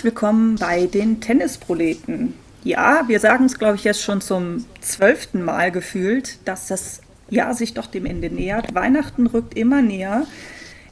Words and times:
Herzlich 0.00 0.14
willkommen 0.14 0.56
bei 0.56 0.86
den 0.86 1.20
Tennisproleten. 1.20 2.32
Ja, 2.64 3.04
wir 3.06 3.20
sagen 3.20 3.44
es, 3.44 3.58
glaube 3.58 3.76
ich, 3.76 3.84
jetzt 3.84 4.00
schon 4.00 4.22
zum 4.22 4.64
zwölften 4.80 5.42
Mal 5.42 5.70
gefühlt, 5.70 6.38
dass 6.46 6.68
das 6.68 7.02
Jahr 7.28 7.52
sich 7.52 7.74
doch 7.74 7.84
dem 7.84 8.06
Ende 8.06 8.30
nähert. 8.30 8.74
Weihnachten 8.74 9.26
rückt 9.26 9.52
immer 9.58 9.82
näher. 9.82 10.26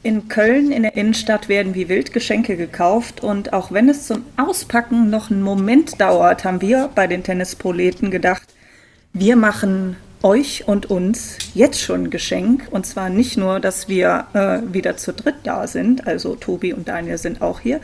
In 0.02 0.28
Köln 0.28 0.70
in 0.70 0.82
der 0.82 0.94
Innenstadt 0.94 1.48
werden 1.48 1.74
wie 1.74 1.88
wild 1.88 2.12
Geschenke 2.12 2.58
gekauft 2.58 3.22
und 3.22 3.54
auch 3.54 3.72
wenn 3.72 3.88
es 3.88 4.06
zum 4.06 4.26
Auspacken 4.36 5.08
noch 5.08 5.30
einen 5.30 5.40
Moment 5.40 5.98
dauert, 5.98 6.44
haben 6.44 6.60
wir 6.60 6.90
bei 6.94 7.06
den 7.06 7.22
Tennisproleten 7.22 8.10
gedacht, 8.10 8.42
wir 9.14 9.36
machen 9.36 9.96
euch 10.22 10.68
und 10.68 10.90
uns 10.90 11.38
jetzt 11.54 11.80
schon 11.80 12.04
ein 12.04 12.10
Geschenk. 12.10 12.68
Und 12.72 12.84
zwar 12.84 13.08
nicht 13.08 13.38
nur, 13.38 13.58
dass 13.58 13.88
wir 13.88 14.26
äh, 14.34 14.60
wieder 14.70 14.98
zu 14.98 15.14
dritt 15.14 15.36
da 15.44 15.66
sind, 15.66 16.06
also 16.06 16.34
Tobi 16.34 16.74
und 16.74 16.88
Daniel 16.88 17.16
sind 17.16 17.40
auch 17.40 17.60
hier, 17.60 17.80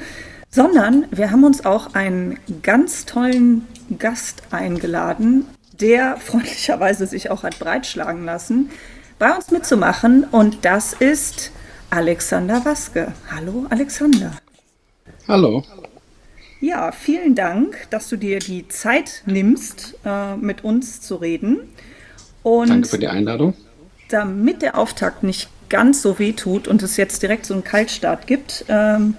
sondern 0.55 1.07
wir 1.11 1.33
haben 1.33 1.43
uns 1.43 1.65
auch 1.65 1.95
einen 1.95 2.39
ganz 2.63 3.07
tollen 3.07 3.67
Gast 3.99 4.45
eingeladen, 4.53 5.47
der 5.81 6.17
freundlicherweise 6.19 7.09
sich 7.09 7.29
auch 7.29 7.43
hat 7.43 7.59
breitschlagen 7.59 8.25
lassen, 8.25 8.71
bei 9.19 9.35
uns 9.35 9.51
mitzumachen. 9.51 10.23
Und 10.23 10.65
das 10.65 10.93
ist 10.93 11.51
Alexander 11.91 12.65
Waske. 12.65 13.13
Hallo 13.35 13.67
Alexander. 13.69 14.31
Hallo. 15.27 15.65
Ja, 16.61 16.93
vielen 16.93 17.35
Dank, 17.35 17.89
dass 17.91 18.09
du 18.09 18.17
dir 18.17 18.39
die 18.39 18.69
Zeit 18.69 19.25
nimmst, 19.27 19.99
äh, 20.05 20.37
mit 20.37 20.63
uns 20.63 21.01
zu 21.01 21.17
reden. 21.17 21.69
Und 22.45 22.69
Danke 22.69 22.89
für 22.89 22.99
die 22.99 23.09
Einladung. 23.09 23.55
Damit 24.09 24.63
der 24.63 24.79
Auftakt 24.79 25.25
nicht 25.25 25.49
ganz 25.69 26.01
so 26.01 26.21
weh 26.21 26.33
tut 26.33 26.69
und 26.69 26.81
es 26.85 26.97
jetzt 26.97 27.23
direkt 27.23 27.45
so 27.45 27.55
einen 27.55 27.65
Kaltstart 27.65 28.29
gibt, 28.29 28.65
ähm, 28.69 29.17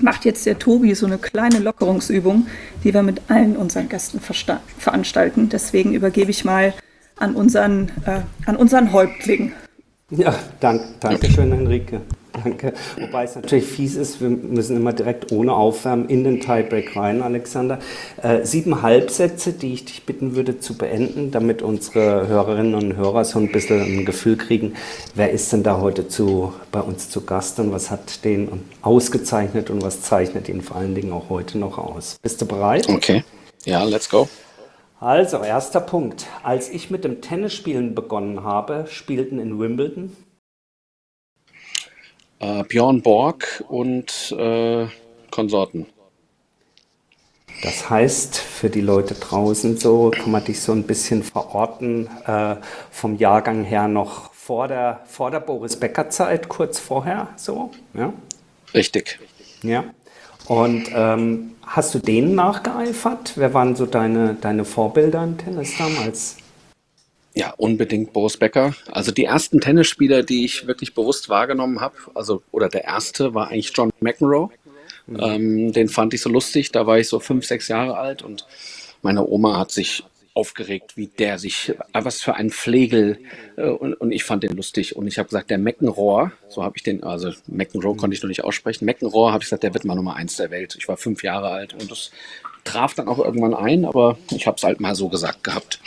macht 0.00 0.24
jetzt 0.24 0.46
der 0.46 0.58
Tobi 0.58 0.94
so 0.94 1.06
eine 1.06 1.18
kleine 1.18 1.58
Lockerungsübung, 1.58 2.46
die 2.84 2.92
wir 2.92 3.02
mit 3.02 3.22
allen 3.28 3.56
unseren 3.56 3.88
Gästen 3.88 4.20
veranstalten. 4.20 5.48
Deswegen 5.48 5.94
übergebe 5.94 6.30
ich 6.30 6.44
mal 6.44 6.74
an 7.16 7.34
unseren, 7.34 7.90
äh, 8.04 8.20
an 8.46 8.56
unseren 8.56 8.92
Häuptling. 8.92 9.52
Ja, 10.10 10.34
dank, 10.60 10.82
danke 11.00 11.30
schön, 11.30 11.52
Henrike. 11.52 12.00
Danke. 12.42 12.72
Wobei 12.98 13.24
es 13.24 13.34
natürlich 13.34 13.64
fies 13.64 13.96
ist, 13.96 14.20
wir 14.20 14.28
müssen 14.28 14.76
immer 14.76 14.92
direkt 14.92 15.32
ohne 15.32 15.54
Aufwärmen 15.54 16.08
in 16.08 16.24
den 16.24 16.40
Tiebreak 16.40 16.96
rein, 16.96 17.22
Alexander. 17.22 17.78
Äh, 18.22 18.44
sieben 18.44 18.82
Halbsätze, 18.82 19.52
die 19.52 19.72
ich 19.72 19.84
dich 19.84 20.04
bitten 20.04 20.36
würde 20.36 20.58
zu 20.58 20.76
beenden, 20.76 21.30
damit 21.30 21.62
unsere 21.62 22.26
Hörerinnen 22.28 22.74
und 22.74 22.96
Hörer 22.96 23.24
so 23.24 23.38
ein 23.38 23.50
bisschen 23.50 23.80
ein 23.80 24.04
Gefühl 24.04 24.36
kriegen, 24.36 24.74
wer 25.14 25.30
ist 25.30 25.52
denn 25.52 25.62
da 25.62 25.80
heute 25.80 26.08
zu, 26.08 26.52
bei 26.72 26.80
uns 26.80 27.08
zu 27.08 27.24
Gast 27.24 27.58
und 27.58 27.72
was 27.72 27.90
hat 27.90 28.24
den 28.24 28.64
ausgezeichnet 28.82 29.70
und 29.70 29.82
was 29.82 30.02
zeichnet 30.02 30.48
ihn 30.48 30.60
vor 30.60 30.76
allen 30.76 30.94
Dingen 30.94 31.12
auch 31.12 31.30
heute 31.30 31.58
noch 31.58 31.78
aus. 31.78 32.16
Bist 32.22 32.40
du 32.40 32.46
bereit? 32.46 32.88
Okay. 32.88 33.24
Ja, 33.64 33.82
let's 33.84 34.08
go. 34.08 34.28
Also, 35.00 35.42
erster 35.42 35.80
Punkt. 35.80 36.26
Als 36.42 36.70
ich 36.70 36.90
mit 36.90 37.04
dem 37.04 37.20
Tennisspielen 37.20 37.94
begonnen 37.94 38.44
habe, 38.44 38.86
spielten 38.88 39.38
in 39.38 39.58
Wimbledon 39.58 40.16
äh, 42.40 42.62
Björn 42.64 43.02
Borg 43.02 43.64
und 43.68 44.34
äh, 44.38 44.86
Konsorten. 45.30 45.86
Das 47.62 47.88
heißt, 47.88 48.36
für 48.36 48.68
die 48.68 48.82
Leute 48.82 49.14
draußen 49.14 49.78
so, 49.78 50.10
kann 50.10 50.30
man 50.30 50.44
dich 50.44 50.60
so 50.60 50.72
ein 50.72 50.82
bisschen 50.82 51.22
verorten, 51.22 52.08
äh, 52.26 52.56
vom 52.90 53.16
Jahrgang 53.16 53.64
her 53.64 53.88
noch 53.88 54.32
vor 54.34 54.68
der, 54.68 55.00
vor 55.06 55.30
der 55.30 55.40
Boris 55.40 55.76
Becker 55.76 56.10
Zeit, 56.10 56.48
kurz 56.48 56.78
vorher, 56.78 57.28
so, 57.36 57.70
ja? 57.94 58.12
Richtig. 58.74 59.18
Ja. 59.62 59.84
Und 60.46 60.84
ähm, 60.94 61.56
hast 61.66 61.94
du 61.94 61.98
denen 61.98 62.34
nachgeeifert? 62.34 63.32
Wer 63.36 63.54
waren 63.54 63.74
so 63.74 63.86
deine, 63.86 64.34
deine 64.34 64.64
Vorbilder 64.64 65.24
im 65.24 65.38
Tennis 65.38 65.76
damals? 65.76 66.36
Ja, 67.36 67.52
unbedingt 67.58 68.14
Boris 68.14 68.38
Becker. 68.38 68.74
Also 68.90 69.12
die 69.12 69.24
ersten 69.24 69.60
Tennisspieler, 69.60 70.22
die 70.22 70.46
ich 70.46 70.66
wirklich 70.66 70.94
bewusst 70.94 71.28
wahrgenommen 71.28 71.82
habe, 71.82 71.94
also 72.14 72.42
oder 72.50 72.70
der 72.70 72.84
erste 72.84 73.34
war 73.34 73.48
eigentlich 73.48 73.72
John 73.74 73.90
McEnroe. 74.00 74.48
Mhm. 75.06 75.20
Ähm, 75.20 75.72
den 75.72 75.90
fand 75.90 76.14
ich 76.14 76.22
so 76.22 76.30
lustig. 76.30 76.72
Da 76.72 76.86
war 76.86 76.98
ich 76.98 77.08
so 77.08 77.20
fünf, 77.20 77.44
sechs 77.44 77.68
Jahre 77.68 77.98
alt 77.98 78.22
und 78.22 78.46
meine 79.02 79.28
Oma 79.28 79.58
hat 79.58 79.70
sich 79.70 80.02
aufgeregt, 80.32 80.96
wie 80.96 81.08
der 81.08 81.38
sich, 81.38 81.74
äh, 81.92 82.04
was 82.04 82.22
für 82.22 82.36
ein 82.36 82.48
Flegel. 82.48 83.18
Äh, 83.58 83.68
und, 83.68 83.92
und 83.92 84.12
ich 84.12 84.24
fand 84.24 84.42
den 84.42 84.56
lustig. 84.56 84.96
Und 84.96 85.06
ich 85.06 85.18
habe 85.18 85.28
gesagt, 85.28 85.50
der 85.50 85.58
Meckenrohr, 85.58 86.32
so 86.48 86.62
habe 86.62 86.78
ich 86.78 86.84
den, 86.84 87.04
also 87.04 87.32
Meckenrohr 87.48 87.92
mhm. 87.92 87.98
konnte 87.98 88.16
ich 88.16 88.22
noch 88.22 88.28
nicht 88.28 88.44
aussprechen. 88.44 88.86
Meckenrohr 88.86 89.32
habe 89.32 89.42
ich 89.42 89.50
gesagt, 89.50 89.62
der 89.62 89.74
wird 89.74 89.84
mal 89.84 89.94
Nummer 89.94 90.16
eins 90.16 90.36
der 90.36 90.50
Welt. 90.50 90.74
Ich 90.78 90.88
war 90.88 90.96
fünf 90.96 91.22
Jahre 91.22 91.50
alt 91.50 91.74
und 91.74 91.90
das 91.90 92.12
traf 92.64 92.94
dann 92.94 93.08
auch 93.08 93.18
irgendwann 93.18 93.54
ein, 93.54 93.84
aber 93.84 94.16
ich 94.30 94.46
habe 94.46 94.56
es 94.56 94.62
halt 94.62 94.80
mal 94.80 94.94
so 94.94 95.10
gesagt 95.10 95.44
gehabt. 95.44 95.80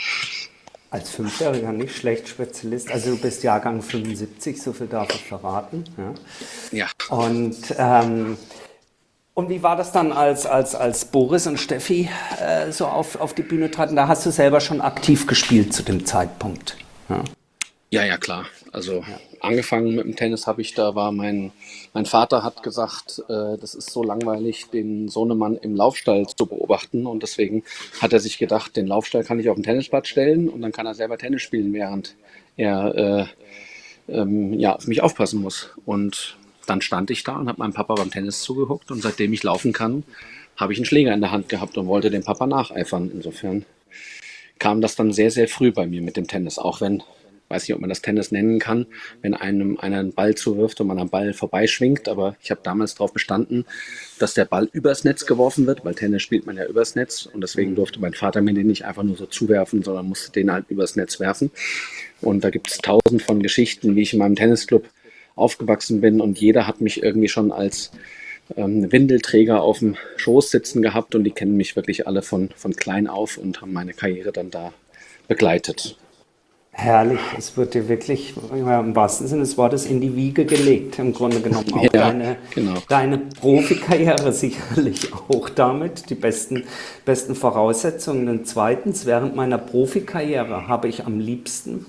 Als 0.90 1.10
Fünfjähriger 1.10 1.72
nicht 1.72 1.96
schlecht 1.96 2.28
Spezialist. 2.28 2.90
Also 2.90 3.10
du 3.10 3.16
bist 3.16 3.44
Jahrgang 3.44 3.80
75, 3.80 4.60
so 4.60 4.72
viel 4.72 4.88
darf 4.88 5.08
ich 5.14 5.22
verraten. 5.24 5.84
Ja. 6.72 6.86
ja. 7.10 7.16
Und 7.16 7.56
ähm, 7.78 8.36
und 9.34 9.48
wie 9.48 9.62
war 9.62 9.76
das 9.76 9.92
dann, 9.92 10.12
als, 10.12 10.44
als, 10.44 10.74
als 10.74 11.06
Boris 11.06 11.46
und 11.46 11.58
Steffi 11.58 12.10
äh, 12.40 12.72
so 12.72 12.86
auf, 12.86 13.18
auf 13.20 13.32
die 13.32 13.42
Bühne 13.42 13.70
traten? 13.70 13.96
Da 13.96 14.08
hast 14.08 14.26
du 14.26 14.30
selber 14.30 14.60
schon 14.60 14.80
aktiv 14.80 15.26
gespielt 15.26 15.72
zu 15.72 15.82
dem 15.82 16.04
Zeitpunkt. 16.04 16.76
Ja, 17.08 17.22
ja, 17.90 18.04
ja 18.04 18.16
klar. 18.18 18.44
Also 18.72 18.96
ja. 18.96 19.18
Angefangen 19.40 19.94
mit 19.94 20.04
dem 20.04 20.16
Tennis 20.16 20.46
habe 20.46 20.62
ich, 20.62 20.74
da 20.74 20.94
war 20.94 21.12
mein, 21.12 21.52
mein 21.92 22.06
Vater 22.06 22.42
hat 22.42 22.62
gesagt, 22.62 23.22
äh, 23.28 23.58
das 23.58 23.74
ist 23.74 23.90
so 23.90 24.02
langweilig, 24.02 24.66
den 24.70 25.08
Sohnemann 25.08 25.56
im 25.56 25.74
Laufstall 25.74 26.26
zu 26.26 26.46
beobachten. 26.46 27.06
Und 27.06 27.22
deswegen 27.22 27.64
hat 28.00 28.12
er 28.12 28.20
sich 28.20 28.38
gedacht, 28.38 28.76
den 28.76 28.86
Laufstall 28.86 29.24
kann 29.24 29.40
ich 29.40 29.48
auf 29.48 29.56
den 29.56 29.64
Tennisplatz 29.64 30.08
stellen 30.08 30.48
und 30.48 30.62
dann 30.62 30.72
kann 30.72 30.86
er 30.86 30.94
selber 30.94 31.18
Tennis 31.18 31.42
spielen, 31.42 31.72
während 31.72 32.14
er 32.56 32.94
äh, 34.08 34.12
ähm, 34.12 34.54
ja, 34.54 34.76
auf 34.76 34.86
mich 34.86 35.02
aufpassen 35.02 35.40
muss. 35.40 35.70
Und 35.86 36.36
dann 36.66 36.80
stand 36.80 37.10
ich 37.10 37.24
da 37.24 37.36
und 37.36 37.48
habe 37.48 37.58
meinem 37.58 37.72
Papa 37.72 37.94
beim 37.94 38.10
Tennis 38.10 38.42
zugeguckt 38.42 38.90
und 38.90 39.02
seitdem 39.02 39.32
ich 39.32 39.42
laufen 39.42 39.72
kann, 39.72 40.04
habe 40.56 40.72
ich 40.72 40.78
einen 40.78 40.86
Schläger 40.86 41.14
in 41.14 41.20
der 41.20 41.30
Hand 41.30 41.48
gehabt 41.48 41.78
und 41.78 41.86
wollte 41.86 42.10
dem 42.10 42.22
Papa 42.22 42.46
nacheifern. 42.46 43.10
Insofern 43.12 43.64
kam 44.58 44.80
das 44.80 44.94
dann 44.94 45.12
sehr, 45.12 45.30
sehr 45.30 45.48
früh 45.48 45.72
bei 45.72 45.86
mir 45.86 46.02
mit 46.02 46.16
dem 46.16 46.26
Tennis, 46.26 46.58
auch 46.58 46.80
wenn, 46.80 47.02
weiß 47.50 47.68
nicht, 47.68 47.74
ob 47.74 47.80
man 47.80 47.90
das 47.90 48.02
Tennis 48.02 48.30
nennen 48.30 48.58
kann, 48.58 48.86
wenn 49.22 49.34
einem 49.34 49.78
einer 49.78 49.98
einen 49.98 50.12
Ball 50.12 50.34
zuwirft 50.34 50.80
und 50.80 50.86
man 50.86 50.98
am 50.98 51.10
Ball 51.10 51.32
vorbeischwingt, 51.32 52.08
aber 52.08 52.36
ich 52.42 52.50
habe 52.50 52.60
damals 52.62 52.94
darauf 52.94 53.12
bestanden, 53.12 53.64
dass 54.18 54.34
der 54.34 54.44
Ball 54.44 54.68
übers 54.72 55.04
Netz 55.04 55.26
geworfen 55.26 55.66
wird, 55.66 55.84
weil 55.84 55.94
Tennis 55.94 56.22
spielt 56.22 56.46
man 56.46 56.56
ja 56.56 56.66
übers 56.66 56.94
Netz. 56.94 57.26
Und 57.26 57.40
deswegen 57.40 57.74
durfte 57.74 58.00
mein 58.00 58.14
Vater 58.14 58.40
mir 58.40 58.54
den 58.54 58.68
nicht 58.68 58.84
einfach 58.84 59.02
nur 59.02 59.16
so 59.16 59.26
zuwerfen, 59.26 59.82
sondern 59.82 60.06
musste 60.06 60.30
den 60.32 60.52
halt 60.52 60.66
übers 60.68 60.96
Netz 60.96 61.18
werfen. 61.20 61.50
Und 62.20 62.44
da 62.44 62.50
gibt 62.50 62.70
es 62.70 62.78
tausend 62.78 63.22
von 63.22 63.42
Geschichten, 63.42 63.96
wie 63.96 64.02
ich 64.02 64.12
in 64.12 64.18
meinem 64.18 64.36
Tennisclub 64.36 64.88
aufgewachsen 65.34 66.00
bin. 66.00 66.20
Und 66.20 66.38
jeder 66.38 66.66
hat 66.66 66.80
mich 66.80 67.02
irgendwie 67.02 67.28
schon 67.28 67.50
als 67.50 67.90
ähm, 68.56 68.92
Windelträger 68.92 69.62
auf 69.62 69.78
dem 69.78 69.96
Schoß 70.16 70.50
sitzen 70.50 70.82
gehabt. 70.82 71.14
Und 71.14 71.24
die 71.24 71.30
kennen 71.30 71.56
mich 71.56 71.76
wirklich 71.76 72.06
alle 72.06 72.22
von, 72.22 72.50
von 72.54 72.76
klein 72.76 73.06
auf 73.06 73.38
und 73.38 73.60
haben 73.60 73.72
meine 73.72 73.94
Karriere 73.94 74.32
dann 74.32 74.50
da 74.50 74.72
begleitet. 75.28 75.96
Herrlich, 76.80 77.20
es 77.36 77.58
wird 77.58 77.74
dir 77.74 77.88
wirklich 77.88 78.32
im 78.52 78.96
wahrsten 78.96 79.26
Sinne 79.26 79.42
des 79.42 79.58
Wortes 79.58 79.84
in 79.84 80.00
die 80.00 80.16
Wiege 80.16 80.46
gelegt, 80.46 80.98
im 80.98 81.12
Grunde 81.12 81.42
genommen 81.42 81.70
auch 81.74 81.82
ja, 81.82 81.90
deine, 81.90 82.38
genau. 82.54 82.82
deine 82.88 83.18
Profikarriere 83.18 84.32
sicherlich 84.32 85.12
auch 85.12 85.50
damit, 85.50 86.08
die 86.08 86.14
besten, 86.14 86.64
besten 87.04 87.34
Voraussetzungen. 87.34 88.30
Und 88.30 88.46
zweitens, 88.46 89.04
während 89.04 89.36
meiner 89.36 89.58
Profikarriere 89.58 90.68
habe 90.68 90.88
ich 90.88 91.04
am 91.04 91.20
liebsten 91.20 91.84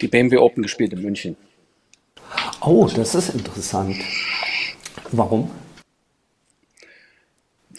die 0.00 0.08
BMW 0.08 0.38
Open 0.38 0.64
gespielt 0.64 0.92
in 0.94 1.02
München. 1.02 1.36
Oh, 2.60 2.88
das 2.92 3.14
ist 3.14 3.28
interessant. 3.28 3.98
Warum? 5.12 5.48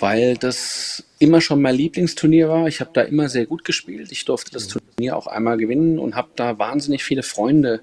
Weil 0.04 0.36
das 0.36 1.06
immer 1.18 1.40
schon 1.40 1.62
mein 1.62 1.76
Lieblingsturnier 1.76 2.50
war. 2.50 2.68
Ich 2.68 2.82
habe 2.82 2.90
da 2.92 3.04
immer 3.04 3.30
sehr 3.30 3.46
gut 3.46 3.64
gespielt. 3.64 4.12
Ich 4.12 4.26
durfte 4.26 4.52
das 4.52 4.68
Turnier 4.68 5.16
auch 5.16 5.28
einmal 5.28 5.56
gewinnen 5.56 5.98
und 5.98 6.16
habe 6.18 6.28
da 6.36 6.60
wahnsinnig 6.60 7.06
viele 7.06 7.24
Freunde 7.24 7.80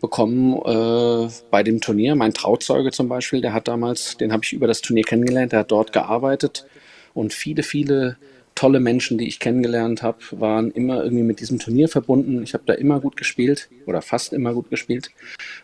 bekommen 0.00 0.54
äh, 0.54 1.28
bei 1.50 1.64
dem 1.64 1.80
Turnier. 1.80 2.14
Mein 2.14 2.32
Trauzeuge 2.32 2.92
zum 2.92 3.08
Beispiel, 3.08 3.40
der 3.40 3.54
hat 3.54 3.66
damals, 3.66 4.16
den 4.16 4.32
habe 4.32 4.44
ich 4.44 4.52
über 4.52 4.68
das 4.68 4.82
Turnier 4.82 5.02
kennengelernt, 5.02 5.50
der 5.50 5.58
hat 5.58 5.72
dort 5.72 5.92
gearbeitet 5.92 6.64
und 7.12 7.34
viele, 7.34 7.64
viele 7.64 8.18
tolle 8.54 8.78
Menschen, 8.78 9.18
die 9.18 9.26
ich 9.26 9.40
kennengelernt 9.40 10.04
habe, 10.04 10.18
waren 10.30 10.70
immer 10.70 11.02
irgendwie 11.02 11.24
mit 11.24 11.40
diesem 11.40 11.58
Turnier 11.58 11.88
verbunden. 11.88 12.40
Ich 12.44 12.54
habe 12.54 12.62
da 12.66 12.74
immer 12.74 13.00
gut 13.00 13.16
gespielt 13.16 13.68
oder 13.84 14.00
fast 14.00 14.32
immer 14.32 14.54
gut 14.54 14.70
gespielt. 14.70 15.10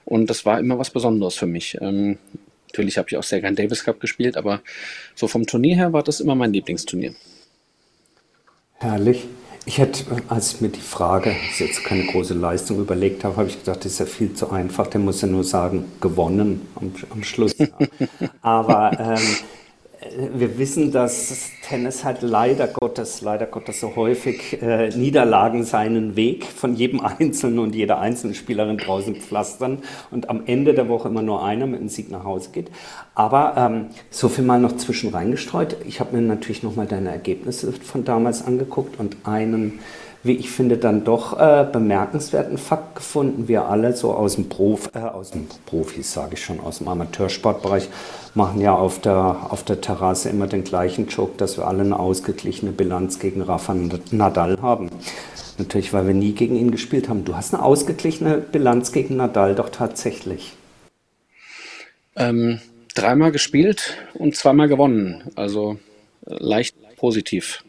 Und 0.04 0.28
das 0.28 0.44
war 0.44 0.58
immer 0.58 0.76
was 0.76 0.90
Besonderes 0.90 1.36
für 1.36 1.46
mich. 1.46 1.78
Ähm, 1.80 2.18
natürlich 2.74 2.98
habe 2.98 3.08
ich 3.08 3.16
auch 3.16 3.22
sehr 3.22 3.40
gern 3.40 3.54
Davis 3.54 3.84
Cup 3.84 4.00
gespielt, 4.00 4.36
aber 4.36 4.60
so 5.14 5.28
vom 5.28 5.46
Turnier 5.46 5.76
her 5.76 5.92
war 5.92 6.02
das 6.02 6.20
immer 6.20 6.34
mein 6.34 6.52
Lieblingsturnier. 6.52 7.14
Herrlich. 8.78 9.28
Ich 9.66 9.78
hätte, 9.78 10.04
als 10.28 10.54
ich 10.54 10.60
mir 10.60 10.68
die 10.68 10.80
Frage, 10.80 11.30
das 11.30 11.52
ist 11.52 11.60
jetzt 11.60 11.84
keine 11.84 12.04
große 12.04 12.34
Leistung, 12.34 12.80
überlegt 12.80 13.24
habe, 13.24 13.36
habe 13.36 13.48
ich 13.48 13.60
gedacht, 13.60 13.78
das 13.84 13.92
ist 13.92 13.98
ja 13.98 14.04
viel 14.04 14.34
zu 14.34 14.50
einfach. 14.50 14.88
Der 14.88 15.00
muss 15.00 15.22
ja 15.22 15.28
nur 15.28 15.44
sagen, 15.44 15.86
gewonnen 16.02 16.60
am, 16.74 16.92
am 17.08 17.22
Schluss. 17.22 17.56
Aber 18.42 18.90
ähm, 18.98 19.36
wir 20.34 20.58
wissen, 20.58 20.92
dass 20.92 21.50
Tennis 21.66 22.04
hat 22.04 22.20
leider 22.20 22.68
Gottes, 22.68 23.22
leider 23.22 23.46
Gottes 23.46 23.80
so 23.80 23.96
häufig 23.96 24.60
äh, 24.62 24.90
Niederlagen 24.90 25.64
seinen 25.64 26.14
Weg 26.14 26.44
von 26.44 26.74
jedem 26.74 27.00
Einzelnen 27.00 27.58
und 27.58 27.74
jeder 27.74 27.98
einzelnen 28.00 28.34
Spielerin 28.34 28.76
draußen 28.76 29.16
pflastern 29.16 29.78
und 30.10 30.28
am 30.28 30.42
Ende 30.46 30.74
der 30.74 30.88
Woche 30.88 31.08
immer 31.08 31.22
nur 31.22 31.44
einer 31.44 31.66
mit 31.66 31.80
einem 31.80 31.88
Sieg 31.88 32.10
nach 32.10 32.24
Hause 32.24 32.50
geht. 32.52 32.70
Aber 33.14 33.54
ähm, 33.56 33.86
so 34.10 34.28
viel 34.28 34.44
mal 34.44 34.60
noch 34.60 34.76
zwischen 34.76 35.10
reingestreut. 35.10 35.76
Ich 35.86 36.00
habe 36.00 36.16
mir 36.16 36.22
natürlich 36.22 36.62
nochmal 36.62 36.86
deine 36.86 37.10
Ergebnisse 37.10 37.72
von 37.72 38.04
damals 38.04 38.44
angeguckt 38.44 39.00
und 39.00 39.16
einen 39.24 39.80
wie 40.24 40.32
ich 40.32 40.50
finde, 40.50 40.78
dann 40.78 41.04
doch 41.04 41.38
äh, 41.38 41.66
bemerkenswerten 41.70 42.56
Fakt 42.56 42.96
gefunden. 42.96 43.46
Wir 43.46 43.66
alle 43.66 43.94
so 43.94 44.14
aus 44.14 44.36
dem 44.36 44.48
Prof, 44.48 44.90
äh, 44.94 44.98
aus 44.98 45.30
dem 45.32 45.46
Profis, 45.66 46.14
sage 46.14 46.34
ich 46.34 46.44
schon, 46.44 46.60
aus 46.60 46.78
dem 46.78 46.88
Amateursportbereich 46.88 47.88
machen 48.34 48.60
ja 48.62 48.74
auf 48.74 49.00
der, 49.00 49.46
auf 49.50 49.64
der 49.64 49.82
Terrasse 49.82 50.30
immer 50.30 50.46
den 50.46 50.64
gleichen 50.64 51.08
Joke, 51.08 51.36
dass 51.36 51.58
wir 51.58 51.68
alle 51.68 51.82
eine 51.82 51.98
ausgeglichene 51.98 52.72
Bilanz 52.72 53.18
gegen 53.18 53.42
Rafa 53.42 53.76
Nadal 54.10 54.56
haben. 54.62 54.90
Natürlich, 55.58 55.92
weil 55.92 56.06
wir 56.06 56.14
nie 56.14 56.32
gegen 56.32 56.56
ihn 56.56 56.70
gespielt 56.70 57.08
haben. 57.08 57.24
Du 57.24 57.36
hast 57.36 57.54
eine 57.54 57.62
ausgeglichene 57.62 58.38
Bilanz 58.38 58.92
gegen 58.92 59.16
Nadal 59.16 59.54
doch 59.54 59.68
tatsächlich. 59.68 60.54
Ähm, 62.16 62.60
dreimal 62.94 63.30
gespielt 63.30 63.98
und 64.14 64.36
zweimal 64.36 64.68
gewonnen. 64.68 65.30
Also 65.36 65.76
äh, 66.26 66.34
leicht 66.38 66.76
positiv. 66.96 67.62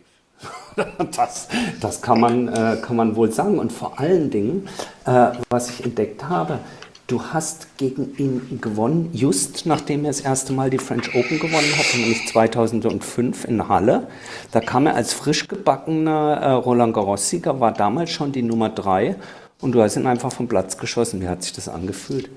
Das, 1.16 1.48
das 1.80 2.02
kann, 2.02 2.20
man, 2.20 2.50
äh, 2.50 2.78
kann 2.82 2.98
man 2.98 3.16
wohl 3.16 3.32
sagen. 3.32 3.60
Und 3.60 3.72
vor 3.72 3.98
allen 3.98 4.30
Dingen, 4.30 4.68
äh, 5.06 5.30
was 5.50 5.70
ich 5.70 5.86
entdeckt 5.86 6.28
habe, 6.28 6.60
du 7.08 7.22
hast 7.22 7.78
gegen 7.78 8.16
ihn 8.18 8.60
gewonnen, 8.62 9.10
just 9.14 9.66
nachdem 9.66 10.06
er 10.06 10.10
das 10.10 10.22
erste 10.22 10.54
Mal 10.54 10.70
die 10.70 10.78
French 10.78 11.16
Open 11.16 11.40
gewonnen 11.40 11.72
hat, 11.78 11.86
nämlich 11.96 12.28
2005 12.28 13.46
in 13.46 13.68
Halle. 13.70 14.08
Da 14.52 14.60
kam 14.60 14.88
er 14.88 14.96
als 14.96 15.14
frisch 15.14 15.48
gebackener 15.48 16.40
äh, 16.42 16.52
Roland 16.52 16.94
Garros-Sieger, 16.94 17.60
war 17.60 17.72
damals 17.72 18.12
schon 18.12 18.32
die 18.32 18.42
Nummer 18.42 18.70
drei 18.70 19.16
und 19.62 19.74
du 19.74 19.82
hast 19.82 19.96
ihn 19.96 20.08
einfach 20.08 20.32
vom 20.32 20.48
Platz 20.48 20.78
geschossen. 20.78 21.22
Wie 21.22 21.28
hat 21.28 21.44
sich 21.44 21.54
das 21.54 21.70
angefühlt? 21.70 22.30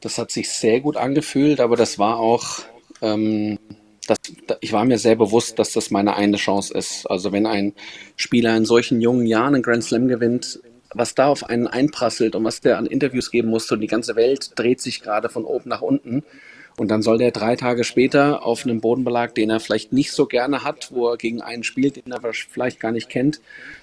Das 0.00 0.18
hat 0.18 0.30
sich 0.30 0.50
sehr 0.50 0.80
gut 0.80 0.96
angefühlt, 0.96 1.60
aber 1.60 1.76
das 1.76 1.98
war 1.98 2.18
auch 2.18 2.58
ähm, 3.00 3.58
das, 4.06 4.18
ich 4.60 4.72
war 4.72 4.84
mir 4.84 4.98
sehr 4.98 5.16
bewusst, 5.16 5.58
dass 5.58 5.72
das 5.72 5.90
meine 5.90 6.16
eine 6.16 6.36
Chance 6.36 6.76
ist. 6.76 7.06
Also 7.10 7.32
wenn 7.32 7.46
ein 7.46 7.72
Spieler 8.16 8.56
in 8.56 8.64
solchen 8.64 9.00
jungen 9.00 9.26
Jahren 9.26 9.54
einen 9.54 9.62
Grand 9.62 9.84
Slam 9.84 10.08
gewinnt, 10.08 10.60
was 10.92 11.14
da 11.14 11.26
auf 11.26 11.44
einen 11.44 11.66
einprasselt 11.66 12.34
und 12.36 12.44
was 12.44 12.60
der 12.60 12.78
an 12.78 12.86
Interviews 12.86 13.30
geben 13.30 13.48
musste 13.48 13.74
und 13.74 13.80
die 13.80 13.88
ganze 13.88 14.16
Welt 14.16 14.52
dreht 14.54 14.80
sich 14.80 15.02
gerade 15.02 15.28
von 15.28 15.44
oben 15.44 15.68
nach 15.68 15.82
unten. 15.82 16.22
Und 16.76 16.88
dann 16.88 17.02
soll 17.02 17.18
der 17.18 17.30
drei 17.30 17.54
Tage 17.56 17.84
später 17.84 18.44
auf 18.44 18.64
einem 18.64 18.80
Bodenbelag, 18.80 19.34
den 19.34 19.50
er 19.50 19.60
vielleicht 19.60 19.92
nicht 19.92 20.12
so 20.12 20.26
gerne 20.26 20.64
hat, 20.64 20.90
wo 20.92 21.08
er 21.08 21.16
gegen 21.16 21.40
einen 21.40 21.62
spielt, 21.62 21.96
den 21.96 22.12
er 22.12 22.20
vielleicht 22.32 22.80
gar 22.80 22.90
nicht 22.90 23.08
kennt. 23.08 23.40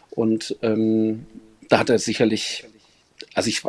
Und 0.10 0.58
ähm, 0.62 1.26
da 1.70 1.80
hat 1.80 1.90
er 1.90 2.00
sicherlich, 2.00 2.66
also 3.34 3.50
ich 3.50 3.64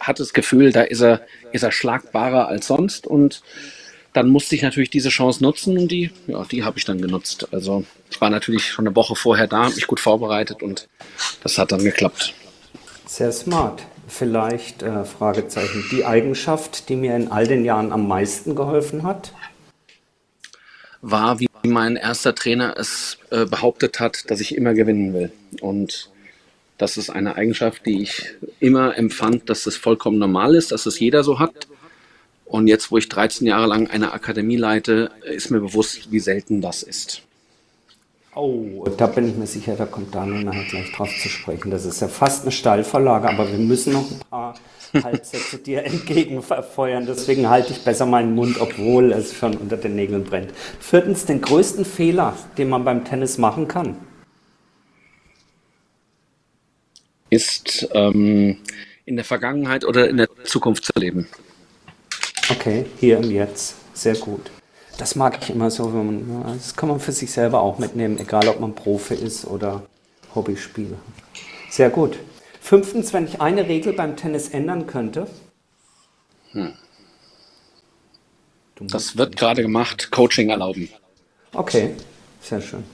hatte 0.00 0.22
das 0.22 0.32
Gefühl, 0.32 0.70
da 0.70 0.82
ist 0.82 1.00
er, 1.00 1.22
ist 1.50 1.64
er 1.64 1.72
schlagbarer 1.72 2.46
als 2.46 2.68
sonst 2.68 3.08
und 3.08 3.42
dann 4.14 4.28
musste 4.28 4.54
ich 4.54 4.62
natürlich 4.62 4.90
diese 4.90 5.08
Chance 5.10 5.42
nutzen 5.42 5.76
und 5.76 5.90
die, 5.90 6.10
ja, 6.28 6.44
die 6.44 6.64
habe 6.64 6.78
ich 6.78 6.84
dann 6.84 7.00
genutzt. 7.00 7.48
Also 7.52 7.84
ich 8.10 8.20
war 8.20 8.30
natürlich 8.30 8.70
schon 8.70 8.86
eine 8.86 8.96
Woche 8.96 9.16
vorher 9.16 9.48
da, 9.48 9.68
mich 9.68 9.86
gut 9.86 10.00
vorbereitet 10.00 10.62
und 10.62 10.88
das 11.42 11.58
hat 11.58 11.72
dann 11.72 11.82
geklappt. 11.82 12.32
Sehr 13.06 13.32
smart. 13.32 13.82
Vielleicht, 14.06 14.82
äh, 14.82 15.04
Fragezeichen, 15.04 15.84
die 15.90 16.04
Eigenschaft, 16.04 16.88
die 16.88 16.96
mir 16.96 17.16
in 17.16 17.32
all 17.32 17.46
den 17.46 17.64
Jahren 17.64 17.90
am 17.90 18.06
meisten 18.06 18.54
geholfen 18.54 19.02
hat? 19.02 19.32
War, 21.02 21.40
wie 21.40 21.48
mein 21.64 21.96
erster 21.96 22.34
Trainer 22.34 22.76
es 22.78 23.18
äh, 23.30 23.46
behauptet 23.46 23.98
hat, 23.98 24.30
dass 24.30 24.40
ich 24.40 24.54
immer 24.54 24.74
gewinnen 24.74 25.12
will. 25.12 25.32
Und 25.60 26.10
das 26.78 26.96
ist 26.96 27.10
eine 27.10 27.34
Eigenschaft, 27.34 27.84
die 27.86 28.02
ich 28.02 28.34
immer 28.60 28.96
empfand, 28.96 29.50
dass 29.50 29.66
es 29.66 29.76
vollkommen 29.76 30.18
normal 30.18 30.54
ist, 30.54 30.70
dass 30.70 30.86
es 30.86 31.00
jeder 31.00 31.24
so 31.24 31.40
hat. 31.40 31.66
Und 32.54 32.68
jetzt, 32.68 32.92
wo 32.92 32.98
ich 32.98 33.08
13 33.08 33.48
Jahre 33.48 33.66
lang 33.66 33.90
eine 33.90 34.12
Akademie 34.12 34.54
leite, 34.54 35.10
ist 35.24 35.50
mir 35.50 35.58
bewusst, 35.58 36.12
wie 36.12 36.20
selten 36.20 36.60
das 36.60 36.84
ist. 36.84 37.22
Oh, 38.36 38.86
da 38.96 39.08
bin 39.08 39.28
ich 39.28 39.34
mir 39.34 39.48
sicher, 39.48 39.74
da 39.74 39.86
kommt 39.86 40.14
Daniel 40.14 40.44
nachher 40.44 40.62
gleich 40.62 40.92
drauf 40.92 41.10
zu 41.20 41.28
sprechen. 41.28 41.72
Das 41.72 41.84
ist 41.84 42.00
ja 42.00 42.06
fast 42.06 42.42
eine 42.42 42.52
Steilvorlage, 42.52 43.28
aber 43.28 43.50
wir 43.50 43.58
müssen 43.58 43.94
noch 43.94 44.08
ein 44.08 44.20
paar 44.30 44.54
Halbsätze 45.02 45.58
dir 45.58 45.82
entgegenfeuern. 45.84 47.06
Deswegen 47.06 47.48
halte 47.48 47.72
ich 47.72 47.82
besser 47.82 48.06
meinen 48.06 48.36
Mund, 48.36 48.60
obwohl 48.60 49.10
es 49.10 49.34
schon 49.34 49.56
unter 49.56 49.76
den 49.76 49.96
Nägeln 49.96 50.22
brennt. 50.22 50.52
Viertens, 50.78 51.24
den 51.24 51.40
größten 51.40 51.84
Fehler, 51.84 52.36
den 52.56 52.68
man 52.68 52.84
beim 52.84 53.04
Tennis 53.04 53.36
machen 53.36 53.66
kann. 53.66 53.96
Ist 57.30 57.88
ähm, 57.94 58.58
in 59.06 59.16
der 59.16 59.24
Vergangenheit 59.24 59.84
oder 59.84 60.08
in 60.08 60.18
der 60.18 60.28
Zukunft 60.44 60.84
zu 60.84 60.92
leben. 60.96 61.26
Okay, 62.50 62.84
hier 62.98 63.18
im 63.18 63.30
Jetzt. 63.30 63.76
Sehr 63.94 64.16
gut. 64.16 64.50
Das 64.98 65.16
mag 65.16 65.38
ich 65.40 65.50
immer 65.50 65.70
so, 65.70 65.92
wenn 65.92 66.42
man, 66.42 66.54
das 66.58 66.76
kann 66.76 66.88
man 66.88 67.00
für 67.00 67.12
sich 67.12 67.32
selber 67.32 67.60
auch 67.60 67.78
mitnehmen, 67.78 68.18
egal 68.18 68.48
ob 68.48 68.60
man 68.60 68.74
Profi 68.74 69.14
ist 69.14 69.46
oder 69.46 69.82
Hobbyspieler. 70.34 70.96
Sehr 71.70 71.90
gut. 71.90 72.18
Fünftens, 72.60 73.12
wenn 73.12 73.24
ich 73.26 73.40
eine 73.40 73.66
Regel 73.66 73.92
beim 73.92 74.16
Tennis 74.16 74.48
ändern 74.48 74.86
könnte. 74.86 75.26
Hm. 76.52 76.74
Das 78.80 79.16
wird 79.16 79.36
gerade 79.36 79.62
gemacht, 79.62 80.10
Coaching 80.10 80.50
erlauben. 80.50 80.88
Okay, 81.52 81.94
sehr 82.40 82.60
schön. 82.60 82.84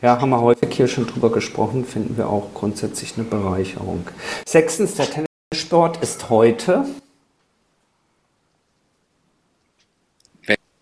Ja, 0.00 0.20
haben 0.20 0.30
wir 0.30 0.40
häufig 0.40 0.72
hier 0.74 0.88
schon 0.88 1.06
drüber 1.06 1.30
gesprochen, 1.30 1.84
finden 1.84 2.16
wir 2.16 2.28
auch 2.28 2.54
grundsätzlich 2.54 3.14
eine 3.16 3.24
Bereicherung. 3.24 4.06
Sechstens, 4.46 4.94
der 4.94 5.08
Tennissport 5.10 6.02
ist 6.02 6.30
heute 6.30 6.86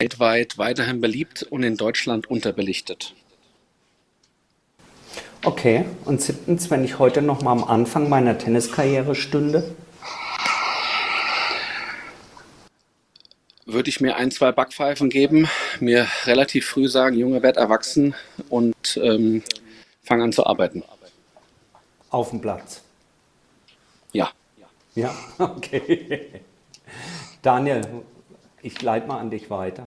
weltweit 0.09 0.59
weiterhin 0.59 1.01
beliebt 1.01 1.43
und 1.43 1.63
in 1.63 1.77
Deutschland 1.77 2.31
unterbelichtet. 2.31 3.15
Okay, 5.45 5.85
und 6.05 6.21
siebtens, 6.21 6.71
wenn 6.71 6.85
ich 6.85 6.99
heute 6.99 7.23
noch 7.23 7.43
mal 7.43 7.53
am 7.53 7.65
Anfang 7.65 8.09
meiner 8.09 8.39
Tenniskarriere 8.39 9.15
stünde? 9.15 9.75
Würde 13.65 13.89
ich 13.89 14.01
mir 14.01 14.17
ein, 14.17 14.31
zwei 14.31 14.51
Backpfeifen 14.51 15.11
geben, 15.11 15.49
mir 15.79 16.09
relativ 16.25 16.67
früh 16.67 16.89
sagen, 16.89 17.17
Junge, 17.17 17.43
werd 17.43 17.57
erwachsen 17.57 18.15
und 18.49 18.99
ähm, 19.03 19.43
fang 20.03 20.23
an 20.23 20.33
zu 20.33 20.45
arbeiten. 20.47 20.83
Auf 22.11 22.31
dem 22.31 22.41
Platz? 22.41 22.83
Ja. 24.13 24.31
Ja, 24.95 25.15
okay. 25.39 26.41
Daniel, 27.43 27.83
ich 28.63 28.83
leite 28.83 29.07
mal 29.07 29.19
an 29.19 29.31
dich 29.31 29.49
weiter. 29.51 29.88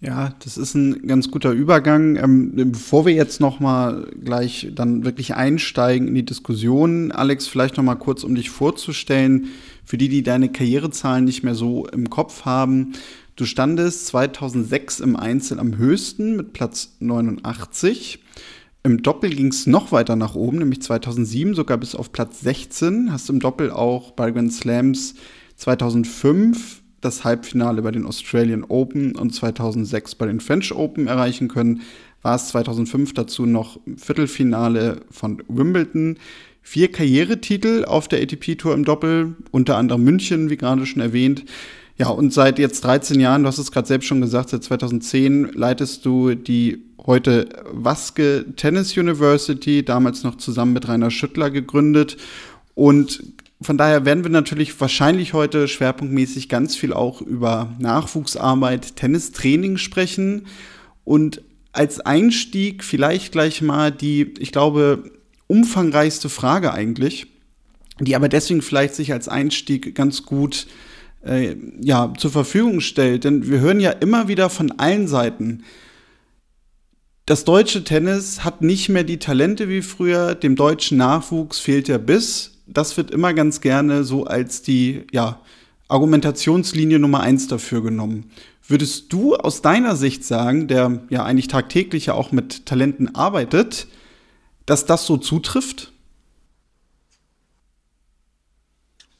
Ja, 0.00 0.32
das 0.44 0.56
ist 0.56 0.74
ein 0.74 1.08
ganz 1.08 1.28
guter 1.30 1.50
Übergang. 1.50 2.14
Ähm, 2.16 2.52
bevor 2.70 3.04
wir 3.04 3.14
jetzt 3.14 3.40
noch 3.40 3.58
mal 3.58 4.08
gleich 4.22 4.70
dann 4.72 5.04
wirklich 5.04 5.34
einsteigen 5.34 6.06
in 6.06 6.14
die 6.14 6.24
Diskussion, 6.24 7.10
Alex, 7.10 7.48
vielleicht 7.48 7.76
noch 7.76 7.84
mal 7.84 7.96
kurz, 7.96 8.22
um 8.22 8.36
dich 8.36 8.48
vorzustellen, 8.48 9.48
für 9.84 9.98
die, 9.98 10.08
die 10.08 10.22
deine 10.22 10.50
Karrierezahlen 10.50 11.24
nicht 11.24 11.42
mehr 11.42 11.56
so 11.56 11.86
im 11.88 12.10
Kopf 12.10 12.44
haben. 12.44 12.92
Du 13.34 13.44
standest 13.44 14.06
2006 14.06 15.00
im 15.00 15.16
Einzel 15.16 15.58
am 15.58 15.76
höchsten 15.76 16.36
mit 16.36 16.52
Platz 16.52 16.96
89. 17.00 18.20
Im 18.84 19.02
Doppel 19.02 19.30
ging 19.30 19.48
es 19.48 19.66
noch 19.66 19.90
weiter 19.90 20.14
nach 20.14 20.36
oben, 20.36 20.58
nämlich 20.58 20.80
2007 20.80 21.54
sogar 21.54 21.76
bis 21.76 21.96
auf 21.96 22.12
Platz 22.12 22.40
16. 22.40 23.10
Hast 23.10 23.30
im 23.30 23.40
Doppel 23.40 23.72
auch 23.72 24.12
bei 24.12 24.30
Grand 24.30 24.52
Slams 24.52 25.14
2005 25.56 26.82
das 27.00 27.24
Halbfinale 27.24 27.82
bei 27.82 27.90
den 27.90 28.06
Australian 28.06 28.64
Open 28.64 29.14
und 29.16 29.34
2006 29.34 30.14
bei 30.16 30.26
den 30.26 30.40
French 30.40 30.72
Open 30.72 31.06
erreichen 31.06 31.48
können, 31.48 31.82
war 32.22 32.36
es 32.36 32.48
2005 32.48 33.14
dazu 33.14 33.46
noch 33.46 33.78
Viertelfinale 33.96 35.00
von 35.10 35.42
Wimbledon. 35.48 36.18
Vier 36.62 36.90
Karrieretitel 36.92 37.84
auf 37.84 38.08
der 38.08 38.20
ATP-Tour 38.20 38.74
im 38.74 38.84
Doppel, 38.84 39.36
unter 39.52 39.76
anderem 39.76 40.04
München, 40.04 40.50
wie 40.50 40.56
gerade 40.56 40.84
schon 40.84 41.00
erwähnt. 41.00 41.44
Ja, 41.96 42.08
und 42.08 42.32
seit 42.32 42.58
jetzt 42.58 42.84
13 42.84 43.18
Jahren, 43.20 43.42
du 43.42 43.48
hast 43.48 43.58
es 43.58 43.72
gerade 43.72 43.88
selbst 43.88 44.06
schon 44.06 44.20
gesagt, 44.20 44.50
seit 44.50 44.62
2010 44.62 45.52
leitest 45.54 46.04
du 46.04 46.34
die 46.34 46.82
heute 47.06 47.48
Waske 47.72 48.44
Tennis 48.56 48.96
University, 48.96 49.84
damals 49.84 50.22
noch 50.22 50.36
zusammen 50.36 50.74
mit 50.74 50.86
Rainer 50.88 51.10
Schüttler 51.10 51.50
gegründet. 51.50 52.18
Und 52.74 53.22
von 53.60 53.76
daher 53.76 54.04
werden 54.04 54.22
wir 54.22 54.30
natürlich 54.30 54.80
wahrscheinlich 54.80 55.32
heute 55.32 55.66
schwerpunktmäßig 55.66 56.48
ganz 56.48 56.76
viel 56.76 56.92
auch 56.92 57.20
über 57.20 57.74
Nachwuchsarbeit, 57.78 58.94
Tennistraining 58.96 59.78
sprechen. 59.78 60.46
Und 61.04 61.42
als 61.72 62.00
Einstieg 62.00 62.84
vielleicht 62.84 63.32
gleich 63.32 63.60
mal 63.60 63.90
die, 63.90 64.34
ich 64.38 64.52
glaube, 64.52 65.10
umfangreichste 65.48 66.28
Frage 66.28 66.72
eigentlich, 66.72 67.26
die 67.98 68.14
aber 68.14 68.28
deswegen 68.28 68.62
vielleicht 68.62 68.94
sich 68.94 69.12
als 69.12 69.28
Einstieg 69.28 69.94
ganz 69.94 70.22
gut 70.22 70.68
äh, 71.24 71.56
ja, 71.80 72.12
zur 72.16 72.30
Verfügung 72.30 72.80
stellt. 72.80 73.24
Denn 73.24 73.50
wir 73.50 73.58
hören 73.58 73.80
ja 73.80 73.90
immer 73.90 74.28
wieder 74.28 74.50
von 74.50 74.72
allen 74.78 75.08
Seiten, 75.08 75.64
das 77.26 77.44
deutsche 77.44 77.84
Tennis 77.84 78.42
hat 78.42 78.62
nicht 78.62 78.88
mehr 78.88 79.04
die 79.04 79.18
Talente 79.18 79.68
wie 79.68 79.82
früher, 79.82 80.34
dem 80.34 80.56
deutschen 80.56 80.96
Nachwuchs 80.96 81.58
fehlt 81.58 81.88
der 81.88 81.98
Biss. 81.98 82.57
Das 82.68 82.96
wird 82.96 83.10
immer 83.10 83.32
ganz 83.34 83.60
gerne 83.60 84.04
so 84.04 84.24
als 84.24 84.62
die 84.62 85.06
ja, 85.10 85.40
Argumentationslinie 85.88 86.98
Nummer 86.98 87.20
eins 87.20 87.48
dafür 87.48 87.82
genommen. 87.82 88.30
Würdest 88.66 89.12
du 89.12 89.34
aus 89.34 89.62
deiner 89.62 89.96
Sicht 89.96 90.24
sagen, 90.24 90.68
der 90.68 91.00
ja 91.08 91.24
eigentlich 91.24 91.48
tagtäglich 91.48 92.06
ja 92.06 92.14
auch 92.14 92.32
mit 92.32 92.66
Talenten 92.66 93.14
arbeitet, 93.14 93.88
dass 94.66 94.84
das 94.84 95.06
so 95.06 95.16
zutrifft? 95.16 95.92